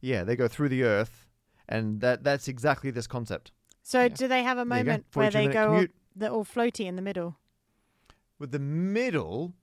Yeah, 0.00 0.24
they 0.24 0.36
go 0.36 0.46
through 0.48 0.68
the 0.68 0.82
Earth, 0.84 1.26
and 1.68 2.00
that 2.02 2.22
that's 2.24 2.48
exactly 2.48 2.90
this 2.90 3.06
concept. 3.06 3.52
so 3.82 4.02
yeah. 4.02 4.08
do 4.08 4.28
they 4.28 4.42
have 4.42 4.58
a 4.58 4.64
moment 4.64 5.06
where 5.14 5.30
they 5.30 5.46
go? 5.48 5.66
commute. 5.72 5.94
They're 6.14 6.30
all 6.30 6.44
floaty 6.44 6.84
in 6.86 6.96
the 6.96 7.02
middle. 7.02 7.38
With 8.38 8.50
the 8.52 8.58
middle, 8.58 9.54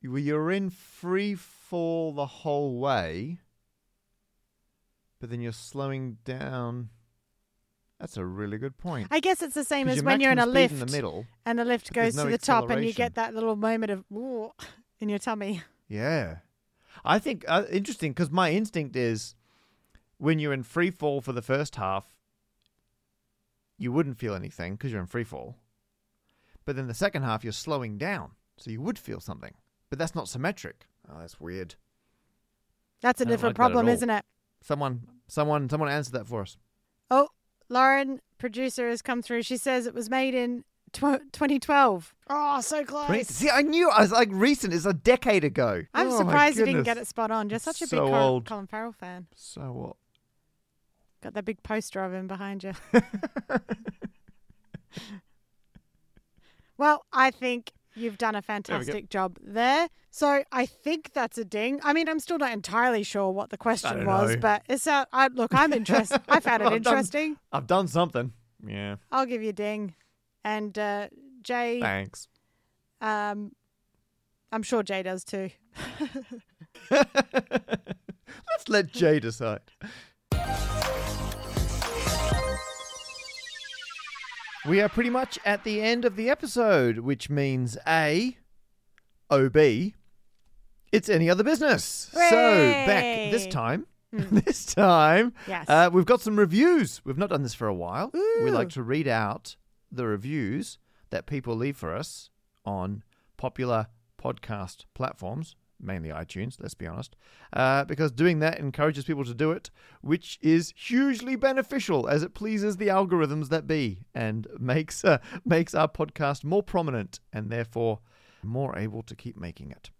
you- 0.00 0.16
you're 0.16 0.50
in 0.50 0.70
free 0.70 1.34
fall 1.34 2.12
the 2.12 2.26
whole 2.26 2.78
way, 2.78 3.38
but 5.20 5.30
then 5.30 5.40
you're 5.40 5.52
slowing 5.52 6.18
down. 6.24 6.90
That's 7.98 8.16
a 8.18 8.24
really 8.24 8.58
good 8.58 8.76
point. 8.76 9.08
I 9.10 9.20
guess 9.20 9.40
it's 9.40 9.54
the 9.54 9.64
same 9.64 9.88
as 9.88 10.02
when 10.02 10.20
you're 10.20 10.32
in 10.32 10.38
a 10.38 10.46
lift 10.46 10.74
in 10.74 10.80
the 10.80 10.86
middle. 10.86 11.26
and 11.46 11.58
the 11.58 11.64
lift 11.64 11.92
goes 11.92 12.14
to 12.14 12.24
the 12.26 12.38
top 12.38 12.68
and 12.70 12.84
you 12.84 12.92
get 12.92 13.14
that 13.14 13.34
little 13.34 13.56
moment 13.56 13.90
of 13.90 14.04
"Ooh," 14.12 14.52
in 15.00 15.08
your 15.08 15.18
tummy. 15.18 15.62
Yeah, 15.88 16.38
I 17.04 17.18
think 17.18 17.44
uh, 17.48 17.64
interesting 17.70 18.12
because 18.12 18.30
my 18.30 18.50
instinct 18.52 18.96
is 18.96 19.34
when 20.18 20.38
you're 20.38 20.52
in 20.52 20.62
free 20.62 20.90
fall 20.90 21.20
for 21.20 21.32
the 21.32 21.42
first 21.42 21.76
half, 21.76 22.14
you 23.78 23.92
wouldn't 23.92 24.18
feel 24.18 24.34
anything 24.34 24.74
because 24.74 24.92
you're 24.92 25.00
in 25.00 25.06
free 25.06 25.24
fall, 25.24 25.56
but 26.64 26.76
then 26.76 26.88
the 26.88 26.94
second 26.94 27.22
half 27.22 27.44
you're 27.44 27.52
slowing 27.52 27.96
down, 27.98 28.32
so 28.56 28.70
you 28.70 28.80
would 28.82 28.98
feel 28.98 29.20
something. 29.20 29.54
But 29.88 29.98
that's 29.98 30.14
not 30.14 30.28
symmetric. 30.28 30.86
Oh, 31.08 31.18
that's 31.20 31.40
weird. 31.40 31.76
That's 33.00 33.20
a 33.20 33.24
different 33.24 33.52
like 33.52 33.56
problem, 33.56 33.88
isn't 33.88 34.10
it? 34.10 34.24
Someone, 34.62 35.02
someone, 35.28 35.70
someone 35.70 35.88
answer 35.88 36.10
that 36.12 36.26
for 36.26 36.42
us. 36.42 36.56
Lauren, 37.68 38.20
producer, 38.38 38.88
has 38.88 39.02
come 39.02 39.22
through. 39.22 39.42
She 39.42 39.56
says 39.56 39.86
it 39.86 39.94
was 39.94 40.08
made 40.10 40.34
in 40.34 40.64
tw- 40.92 41.22
2012. 41.32 42.14
Oh, 42.30 42.60
so 42.60 42.84
close. 42.84 43.08
Right? 43.08 43.26
See, 43.26 43.50
I 43.50 43.62
knew 43.62 43.90
I 43.90 44.00
was 44.02 44.12
like 44.12 44.28
recent. 44.32 44.72
It's 44.74 44.84
a 44.86 44.92
decade 44.94 45.44
ago. 45.44 45.82
I'm 45.94 46.08
Oh, 46.08 46.10
my 46.12 46.16
surprised 46.18 46.58
you 46.58 46.64
didn't 46.64 46.80
goodness. 46.82 46.94
get 46.94 47.02
it 47.02 47.06
spot 47.08 47.30
on. 47.30 47.50
You're 47.50 47.58
such 47.58 47.82
a 47.82 47.86
So 47.86 47.96
big 48.04 48.10
Col- 48.12 48.14
old. 48.32 48.46
Colin 48.46 48.66
Farrell 48.66 48.92
fan. 48.92 49.26
So 49.34 49.60
what? 49.72 49.96
Got 51.22 51.34
that 51.34 51.44
big 51.44 51.62
poster 51.62 52.04
of 52.04 52.12
him 52.14 52.26
behind 52.26 52.62
you. 52.62 52.72
well, 56.78 57.04
I 57.12 57.30
think 57.30 57.72
you've 57.96 58.18
done 58.18 58.34
a 58.34 58.42
fantastic 58.42 59.08
job 59.10 59.38
there. 59.42 59.88
So 60.10 60.44
I 60.52 60.66
think 60.66 61.12
that's 61.12 61.38
a 61.38 61.44
ding. 61.44 61.80
I 61.82 61.92
mean, 61.92 62.08
I'm 62.08 62.20
still 62.20 62.38
not 62.38 62.52
entirely 62.52 63.02
sure 63.02 63.30
what 63.30 63.50
the 63.50 63.56
question 63.56 64.06
was, 64.06 64.34
know. 64.34 64.40
but 64.40 64.62
it's 64.68 64.86
a, 64.86 65.06
I, 65.12 65.28
look, 65.28 65.52
I'm 65.54 65.72
interested. 65.72 66.20
I 66.28 66.40
found 66.40 66.62
it 66.62 66.66
I've 66.66 66.82
done- 66.82 66.94
interesting. 66.94 67.36
I've 67.52 67.66
done 67.66 67.88
something. 67.88 68.32
Yeah. 68.66 68.96
I'll 69.10 69.26
give 69.26 69.42
you 69.42 69.50
a 69.50 69.52
ding. 69.54 69.94
And 70.44 70.78
uh, 70.78 71.08
Jay, 71.42 71.80
Thanks. 71.80 72.28
um, 73.00 73.52
I'm 74.52 74.62
sure 74.62 74.82
Jay 74.82 75.02
does 75.02 75.24
too. 75.24 75.50
Let's 76.90 78.68
let 78.68 78.92
Jay 78.92 79.18
decide. 79.20 79.60
We 84.68 84.80
are 84.80 84.88
pretty 84.88 85.10
much 85.10 85.38
at 85.44 85.62
the 85.64 85.80
end 85.80 86.04
of 86.04 86.16
the 86.16 86.28
episode, 86.28 86.98
which 86.98 87.30
means 87.30 87.78
A, 87.86 88.36
OB, 89.30 89.56
it's 90.92 91.08
any 91.08 91.30
other 91.30 91.44
business. 91.44 92.10
So, 92.12 92.30
back 92.30 93.30
this 93.30 93.46
time, 93.46 93.86
Hmm. 94.12 94.22
this 94.38 94.64
time, 94.66 95.34
Yes. 95.46 95.68
uh, 95.68 95.90
we've 95.92 96.06
got 96.06 96.20
some 96.20 96.36
reviews. 96.38 97.00
We've 97.04 97.18
not 97.18 97.30
done 97.30 97.42
this 97.42 97.54
for 97.54 97.68
a 97.68 97.74
while. 97.74 98.10
We 98.42 98.50
like 98.50 98.70
to 98.70 98.82
read 98.82 99.06
out 99.08 99.56
the 99.90 100.06
reviews 100.06 100.78
that 101.10 101.26
people 101.26 101.54
leave 101.54 101.76
for 101.76 101.94
us 101.94 102.30
on 102.64 103.02
popular 103.36 103.86
podcast 104.20 104.84
platforms, 104.94 105.54
mainly 105.80 106.10
iTunes, 106.10 106.56
let's 106.60 106.74
be 106.74 106.86
honest, 106.86 107.16
uh, 107.52 107.84
because 107.84 108.12
doing 108.12 108.38
that 108.40 108.58
encourages 108.58 109.04
people 109.04 109.24
to 109.24 109.34
do 109.34 109.52
it, 109.52 109.70
which 110.00 110.38
is 110.42 110.72
hugely 110.76 111.36
beneficial 111.36 112.08
as 112.08 112.22
it 112.22 112.34
pleases 112.34 112.76
the 112.76 112.88
algorithms 112.88 113.48
that 113.48 113.66
be 113.66 114.00
and 114.14 114.46
makes 114.58 115.04
uh, 115.04 115.18
makes 115.44 115.74
our 115.74 115.88
podcast 115.88 116.44
more 116.44 116.62
prominent 116.62 117.20
and 117.32 117.50
therefore 117.50 118.00
more 118.42 118.78
able 118.78 119.02
to 119.02 119.14
keep 119.14 119.36
making 119.36 119.70
it. 119.70 119.90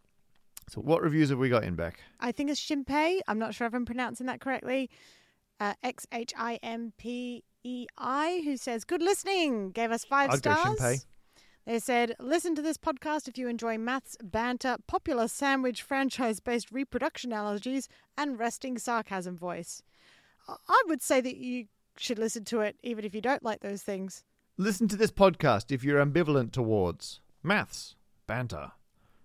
So, 0.69 0.81
what 0.81 1.03
reviews 1.03 1.31
have 1.31 1.39
we 1.39 1.49
got 1.49 1.65
in 1.65 1.77
back? 1.77 2.01
I 2.19 2.33
think 2.33 2.51
it's 2.51 2.61
Shimpei. 2.61 3.21
I'm 3.29 3.39
not 3.39 3.55
sure 3.55 3.67
if 3.67 3.75
I'm 3.75 3.85
pronouncing 3.85 4.27
that 4.27 4.41
correctly. 4.41 4.91
Uh, 5.61 5.75
X 5.83 6.07
H 6.13 6.35
I 6.37 6.59
M 6.63 6.93
P 6.99 7.45
E 7.67 7.87
I, 7.99 8.43
who 8.45 8.57
says, 8.57 8.85
Good 8.85 9.03
listening, 9.03 9.71
gave 9.71 9.91
us 9.91 10.05
5 10.05 10.31
I'd 10.31 10.39
stars. 10.39 11.07
They 11.67 11.81
said, 11.81 12.15
Listen 12.21 12.55
to 12.55 12.63
this 12.63 12.77
podcast 12.79 13.27
if 13.27 13.37
you 13.37 13.49
enjoy 13.49 13.77
maths, 13.77 14.17
banter, 14.23 14.77
popular 14.87 15.27
sandwich 15.27 15.83
franchise 15.83 16.39
based 16.39 16.71
reproduction 16.71 17.33
analogies, 17.33 17.89
and 18.17 18.39
resting 18.39 18.79
sarcasm 18.79 19.37
voice. 19.37 19.83
I- 20.49 20.83
would 20.87 21.03
say 21.03 21.21
that 21.21 21.37
you 21.37 21.67
should 21.97 22.19
listen 22.21 22.45
to 22.45 22.61
it 22.61 22.77
even 22.85 23.05
if 23.05 23.15
you 23.15 23.21
don't 23.21 23.43
like 23.43 23.61
those 23.61 23.83
things. 23.83 24.23
Listen 24.57 24.87
to 24.89 24.97
this 24.97 25.11
podcast 25.11 25.73
if 25.73 25.83
you're 25.83 26.05
ambivalent 26.05 26.53
towards 26.53 27.21
maths, 27.43 27.97
banter, 28.29 28.71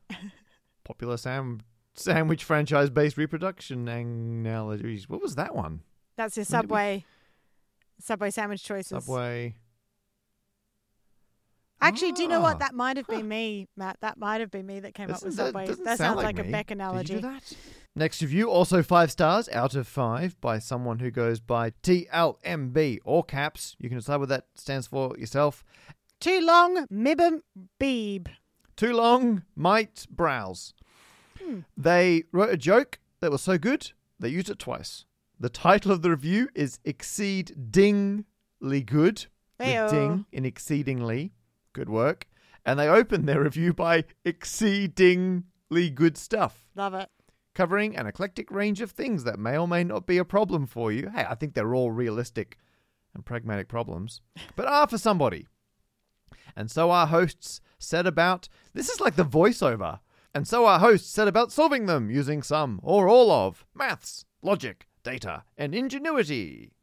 popular 0.84 1.18
sam- 1.18 1.62
sandwich 1.94 2.44
franchise 2.44 2.90
based 2.90 3.18
reproduction 3.18 3.88
analogies. 3.88 5.08
What 5.08 5.22
was 5.22 5.36
that 5.36 5.54
one? 5.54 5.82
That's 6.16 6.36
your 6.36 6.44
we- 6.44 6.46
Subway. 6.48 7.06
Subway 8.00 8.32
sandwich 8.32 8.64
choices. 8.64 9.06
Subway. 9.06 9.56
Actually, 11.82 12.12
do 12.12 12.22
you 12.24 12.28
know 12.30 12.40
Ah, 12.40 12.44
what? 12.44 12.60
That 12.60 12.76
might 12.76 12.98
have 12.98 13.08
been 13.08 13.28
me, 13.28 13.68
Matt. 13.76 13.98
That 14.02 14.18
might 14.18 14.40
have 14.40 14.52
been 14.52 14.66
me 14.68 14.80
that 14.82 14.94
came 14.94 15.06
up 15.06 15.16
Doesn't- 15.16 15.28
with 15.30 15.38
that 15.38 15.46
Subway. 15.48 15.66
doesn't 15.68 15.84
That 15.84 15.98
sound 15.98 16.08
sounds 16.10 16.18
like 16.18 16.26
like, 16.38 16.40
a 16.40 16.44
me. 16.44 16.52
Bec 16.52 16.68
Did 16.68 16.78
analogy. 16.78 17.14
you 17.16 17.20
do 17.22 17.28
that? 17.28 17.54
Next 17.96 18.22
review, 18.22 18.50
also 18.50 18.84
five 18.84 19.12
stars 19.12 19.50
out 19.50 19.76
of 19.76 19.88
five 19.88 20.40
by 20.40 20.60
someone 20.60 21.00
who 21.00 21.12
goes 21.12 21.40
by 21.40 21.72
TLMB, 21.84 23.00
or 23.04 23.24
caps. 23.24 23.76
You 23.80 23.90
can 23.90 23.98
decide 23.98 24.18
what 24.18 24.30
that 24.30 24.46
stands 24.56 24.88
for 24.88 25.18
yourself. 25.18 25.64
Too 26.20 26.40
long, 26.40 26.86
Mibum 26.88 27.42
Beeb. 27.80 28.28
Too 28.78 28.94
long, 28.94 29.44
might 29.56 30.06
browse. 30.10 30.74
Hmm. 31.44 31.60
They 31.76 32.24
wrote 32.32 32.52
a 32.52 32.58
joke 32.58 33.00
that 33.20 33.32
was 33.32 33.42
so 33.42 33.58
good, 33.58 33.92
they 34.20 34.30
used 34.30 34.50
it 34.50 34.60
twice. 34.60 35.06
The 35.40 35.50
title 35.50 35.92
of 35.92 36.02
the 36.04 36.12
review 36.12 36.48
is 36.54 36.80
Exceedingly 36.86 38.24
Good. 38.86 39.26
With 39.60 39.68
Heyo. 39.68 39.90
ding 39.90 40.26
in 40.32 40.46
exceedingly. 40.46 41.34
Good 41.74 41.90
work. 41.90 42.28
And 42.66 42.78
they 42.80 42.88
open 42.88 43.26
their 43.26 43.42
review 43.42 43.74
by 43.74 44.04
exceedingly 44.26 45.90
good 45.90 46.18
stuff, 46.18 46.68
Love 46.76 46.94
it. 46.94 47.10
covering 47.56 47.96
an 47.96 48.08
eclectic 48.08 48.52
range 48.52 48.82
of 48.82 48.92
things 48.92 49.24
that 49.24 49.40
may 49.40 49.58
or 49.58 49.68
may 49.68 49.84
not 49.84 50.06
be 50.06 50.18
a 50.18 50.26
problem 50.26 50.68
for 50.68 50.92
you. 50.92 51.10
Hey, 51.14 51.26
I 51.28 51.36
think 51.36 51.54
they're 51.54 51.74
all 51.74 51.92
realistic 51.92 52.58
and 53.14 53.26
pragmatic 53.26 53.68
problems, 53.68 54.22
but 54.56 54.68
are 54.68 54.88
for 54.88 54.98
somebody. 54.98 55.48
And 56.56 56.70
so 56.70 56.92
our 56.92 57.08
hosts 57.08 57.62
set 57.80 58.06
about 58.06 58.48
this 58.74 58.90
is 58.90 59.00
like 59.00 59.16
the 59.16 59.26
voiceover. 59.26 60.00
And 60.34 60.48
so 60.48 60.66
our 60.66 60.80
hosts 60.80 61.10
set 61.10 61.28
about 61.28 61.52
solving 61.52 61.86
them 61.88 62.10
using 62.10 62.42
some 62.44 62.80
or 62.84 63.08
all 63.10 63.32
of 63.32 63.66
maths, 63.74 64.26
logic, 64.42 64.88
data, 65.04 65.44
and 65.58 65.74
ingenuity. 65.74 66.74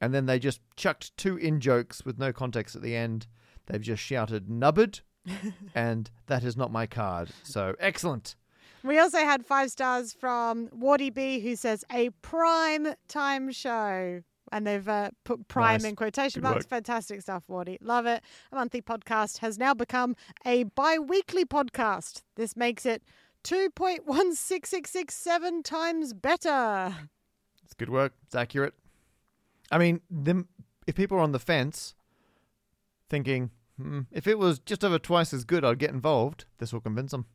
And 0.00 0.14
then 0.14 0.26
they 0.26 0.38
just 0.38 0.60
chucked 0.76 1.16
two 1.16 1.36
in 1.36 1.60
jokes 1.60 2.04
with 2.04 2.18
no 2.18 2.32
context 2.32 2.74
at 2.76 2.82
the 2.82 2.96
end. 2.96 3.26
They've 3.72 3.80
just 3.80 4.02
shouted 4.02 4.50
nubbard, 4.50 5.00
and 5.74 6.10
that 6.26 6.44
is 6.44 6.58
not 6.58 6.70
my 6.70 6.86
card. 6.86 7.30
So 7.42 7.74
excellent. 7.80 8.36
We 8.84 8.98
also 8.98 9.16
had 9.18 9.46
five 9.46 9.70
stars 9.70 10.12
from 10.12 10.68
Wardy 10.68 11.12
B, 11.12 11.40
who 11.40 11.56
says 11.56 11.82
a 11.90 12.10
prime 12.20 12.88
time 13.08 13.50
show. 13.50 14.22
And 14.50 14.66
they've 14.66 14.86
uh, 14.86 15.12
put 15.24 15.48
prime 15.48 15.80
Nice. 15.80 15.84
in 15.88 15.96
quotation 15.96 16.42
Good 16.42 16.48
marks. 16.48 16.64
work. 16.64 16.68
Fantastic 16.68 17.22
stuff, 17.22 17.44
Wardy. 17.48 17.78
Love 17.80 18.04
it. 18.04 18.22
A 18.50 18.54
monthly 18.56 18.82
podcast 18.82 19.38
has 19.38 19.56
now 19.56 19.72
become 19.72 20.14
a 20.44 20.64
bi 20.64 20.98
weekly 20.98 21.46
podcast. 21.46 22.20
This 22.36 22.54
makes 22.54 22.84
it 22.84 23.02
2.16667 23.44 25.64
times 25.64 26.12
better. 26.12 26.94
It's 27.64 27.72
good 27.72 27.88
work. 27.88 28.12
It's 28.26 28.34
accurate. 28.34 28.74
I 29.70 29.78
mean, 29.78 30.02
them, 30.10 30.48
if 30.86 30.96
people 30.96 31.16
are 31.16 31.22
on 31.22 31.32
the 31.32 31.38
fence, 31.38 31.94
thinking, 33.08 33.52
hmm, 33.82 34.00
if 34.10 34.26
it 34.26 34.38
was 34.38 34.58
just 34.60 34.84
over 34.84 34.98
twice 34.98 35.32
as 35.32 35.44
good, 35.44 35.64
I'd 35.64 35.78
get 35.78 35.90
involved, 35.90 36.44
this 36.58 36.72
will 36.72 36.80
convince 36.80 37.10
them. 37.10 37.26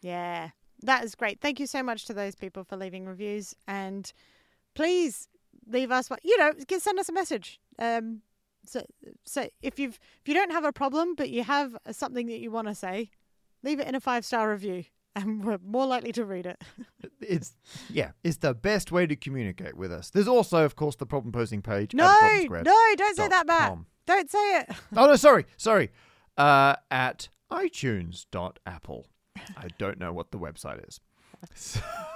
Yeah, 0.00 0.50
that 0.82 1.04
is 1.04 1.14
great. 1.14 1.40
Thank 1.40 1.60
you 1.60 1.66
so 1.66 1.82
much 1.82 2.04
to 2.06 2.14
those 2.14 2.34
people 2.34 2.64
for 2.64 2.76
leaving 2.76 3.06
reviews, 3.06 3.54
and 3.66 4.12
please 4.74 5.28
leave 5.66 5.90
us. 5.90 6.10
what 6.10 6.20
You 6.24 6.36
know, 6.38 6.52
send 6.78 6.98
us 6.98 7.08
a 7.08 7.12
message. 7.12 7.60
Um, 7.78 8.22
so, 8.66 8.84
so 9.24 9.48
if 9.60 9.78
you've 9.78 9.98
if 10.20 10.28
you 10.28 10.34
don't 10.34 10.52
have 10.52 10.64
a 10.64 10.72
problem, 10.72 11.14
but 11.14 11.30
you 11.30 11.42
have 11.44 11.76
something 11.90 12.26
that 12.26 12.40
you 12.40 12.50
want 12.50 12.68
to 12.68 12.74
say, 12.74 13.10
leave 13.62 13.80
it 13.80 13.86
in 13.86 13.94
a 13.94 14.00
five 14.00 14.24
star 14.24 14.50
review, 14.50 14.84
and 15.16 15.44
we're 15.44 15.58
more 15.64 15.86
likely 15.86 16.12
to 16.12 16.24
read 16.24 16.46
it. 16.46 16.62
It's 17.20 17.54
yeah, 17.88 18.10
it's 18.24 18.38
the 18.38 18.52
best 18.52 18.90
way 18.90 19.06
to 19.06 19.14
communicate 19.14 19.76
with 19.76 19.92
us. 19.92 20.10
There's 20.10 20.26
also, 20.26 20.64
of 20.64 20.74
course, 20.74 20.96
the 20.96 21.06
problem 21.06 21.30
posing 21.30 21.62
page. 21.62 21.94
No, 21.94 22.04
no, 22.50 22.94
don't 22.96 23.16
say 23.16 23.28
that, 23.28 23.46
Matt. 23.46 23.78
Don't 24.06 24.30
say 24.30 24.58
it. 24.60 24.68
Oh 24.96 25.06
no, 25.06 25.16
sorry, 25.16 25.46
sorry. 25.56 25.90
Uh, 26.36 26.76
at 26.90 27.28
iTunes.apple. 27.50 29.06
I 29.56 29.68
don't 29.78 29.98
know 29.98 30.12
what 30.12 30.30
the 30.30 30.38
website 30.38 30.86
is. 30.88 31.00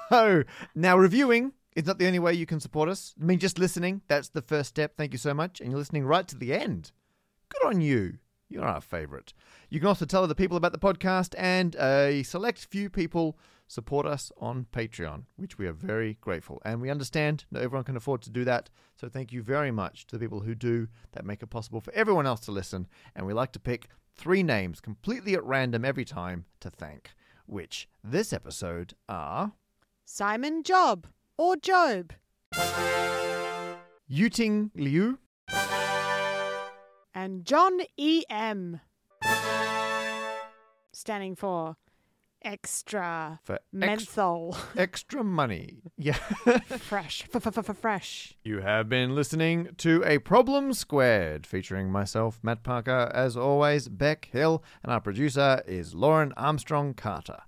So 0.08 0.44
now 0.74 0.96
reviewing 0.96 1.52
is 1.74 1.86
not 1.86 1.98
the 1.98 2.06
only 2.06 2.18
way 2.18 2.32
you 2.32 2.46
can 2.46 2.60
support 2.60 2.88
us. 2.88 3.14
I 3.20 3.24
mean, 3.24 3.38
just 3.38 3.58
listening, 3.58 4.02
that's 4.08 4.28
the 4.28 4.42
first 4.42 4.68
step. 4.70 4.96
Thank 4.96 5.12
you 5.12 5.18
so 5.18 5.34
much. 5.34 5.60
And 5.60 5.70
you're 5.70 5.78
listening 5.78 6.04
right 6.04 6.26
to 6.28 6.36
the 6.36 6.52
end. 6.54 6.92
Good 7.48 7.66
on 7.66 7.80
you. 7.80 8.18
You're 8.48 8.64
our 8.64 8.80
favorite. 8.80 9.32
You 9.70 9.80
can 9.80 9.88
also 9.88 10.04
tell 10.04 10.22
other 10.22 10.34
people 10.34 10.56
about 10.56 10.72
the 10.72 10.78
podcast, 10.78 11.34
and 11.36 11.74
a 11.76 12.22
select 12.22 12.66
few 12.66 12.88
people 12.88 13.36
support 13.66 14.06
us 14.06 14.30
on 14.38 14.66
Patreon, 14.72 15.24
which 15.36 15.58
we 15.58 15.66
are 15.66 15.72
very 15.72 16.18
grateful. 16.20 16.60
And 16.64 16.80
we 16.80 16.90
understand 16.90 17.44
not 17.50 17.62
everyone 17.62 17.84
can 17.84 17.96
afford 17.96 18.22
to 18.22 18.30
do 18.30 18.44
that. 18.44 18.70
So 18.94 19.08
thank 19.08 19.32
you 19.32 19.42
very 19.42 19.70
much 19.70 20.06
to 20.06 20.16
the 20.16 20.20
people 20.24 20.40
who 20.40 20.54
do 20.54 20.88
that 21.12 21.24
make 21.24 21.42
it 21.42 21.50
possible 21.50 21.80
for 21.80 21.92
everyone 21.92 22.26
else 22.26 22.40
to 22.40 22.52
listen. 22.52 22.86
And 23.14 23.26
we 23.26 23.32
like 23.32 23.52
to 23.52 23.60
pick 23.60 23.88
three 24.16 24.42
names 24.42 24.80
completely 24.80 25.34
at 25.34 25.44
random 25.44 25.84
every 25.84 26.04
time 26.04 26.46
to 26.60 26.70
thank, 26.70 27.10
which 27.46 27.88
this 28.02 28.32
episode 28.32 28.94
are 29.08 29.52
Simon 30.04 30.62
Job 30.62 31.06
or 31.36 31.56
Job. 31.56 32.12
Yuting 34.10 34.70
Liu, 34.74 35.18
And 37.14 37.44
John 37.44 37.80
E. 37.96 38.22
M. 38.30 38.80
Standing 40.92 41.34
for 41.34 41.76
extra 42.46 43.40
for 43.42 43.54
ex- 43.54 43.62
menthol. 43.72 44.56
extra 44.76 45.24
money. 45.24 45.82
Yeah. 45.98 46.14
fresh. 46.14 47.24
F-f-f-fresh. 47.34 48.34
You 48.44 48.60
have 48.60 48.88
been 48.88 49.14
listening 49.14 49.70
to 49.78 50.02
A 50.06 50.18
Problem 50.18 50.72
Squared, 50.72 51.46
featuring 51.46 51.90
myself, 51.90 52.38
Matt 52.42 52.62
Parker, 52.62 53.10
as 53.12 53.36
always, 53.36 53.88
Bec 53.88 54.28
Hill, 54.30 54.62
and 54.84 54.92
our 54.92 55.00
producer 55.00 55.62
is 55.66 55.94
Lauren 55.94 56.32
Armstrong 56.36 56.94
Carter. 56.94 57.42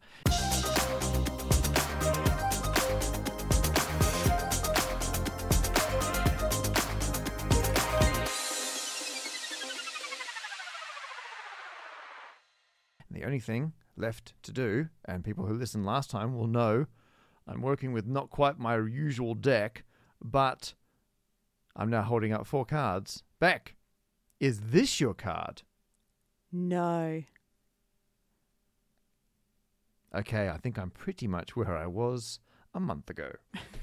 The 13.10 13.24
only 13.24 13.40
thing 13.40 13.72
left 13.98 14.34
to 14.42 14.52
do, 14.52 14.88
and 15.04 15.24
people 15.24 15.46
who 15.46 15.54
listened 15.54 15.84
last 15.84 16.10
time 16.10 16.36
will 16.36 16.46
know, 16.46 16.86
I'm 17.46 17.62
working 17.62 17.92
with 17.92 18.06
not 18.06 18.30
quite 18.30 18.58
my 18.58 18.76
usual 18.76 19.34
deck, 19.34 19.84
but 20.22 20.74
I'm 21.74 21.90
now 21.90 22.02
holding 22.02 22.32
up 22.32 22.46
four 22.46 22.64
cards. 22.64 23.22
Bec, 23.40 23.74
is 24.40 24.60
this 24.60 25.00
your 25.00 25.14
card? 25.14 25.62
No. 26.52 27.22
Okay, 30.14 30.48
I 30.48 30.56
think 30.56 30.78
I'm 30.78 30.90
pretty 30.90 31.26
much 31.26 31.54
where 31.56 31.76
I 31.76 31.86
was 31.86 32.40
a 32.74 32.80
month 32.80 33.10
ago. 33.10 33.32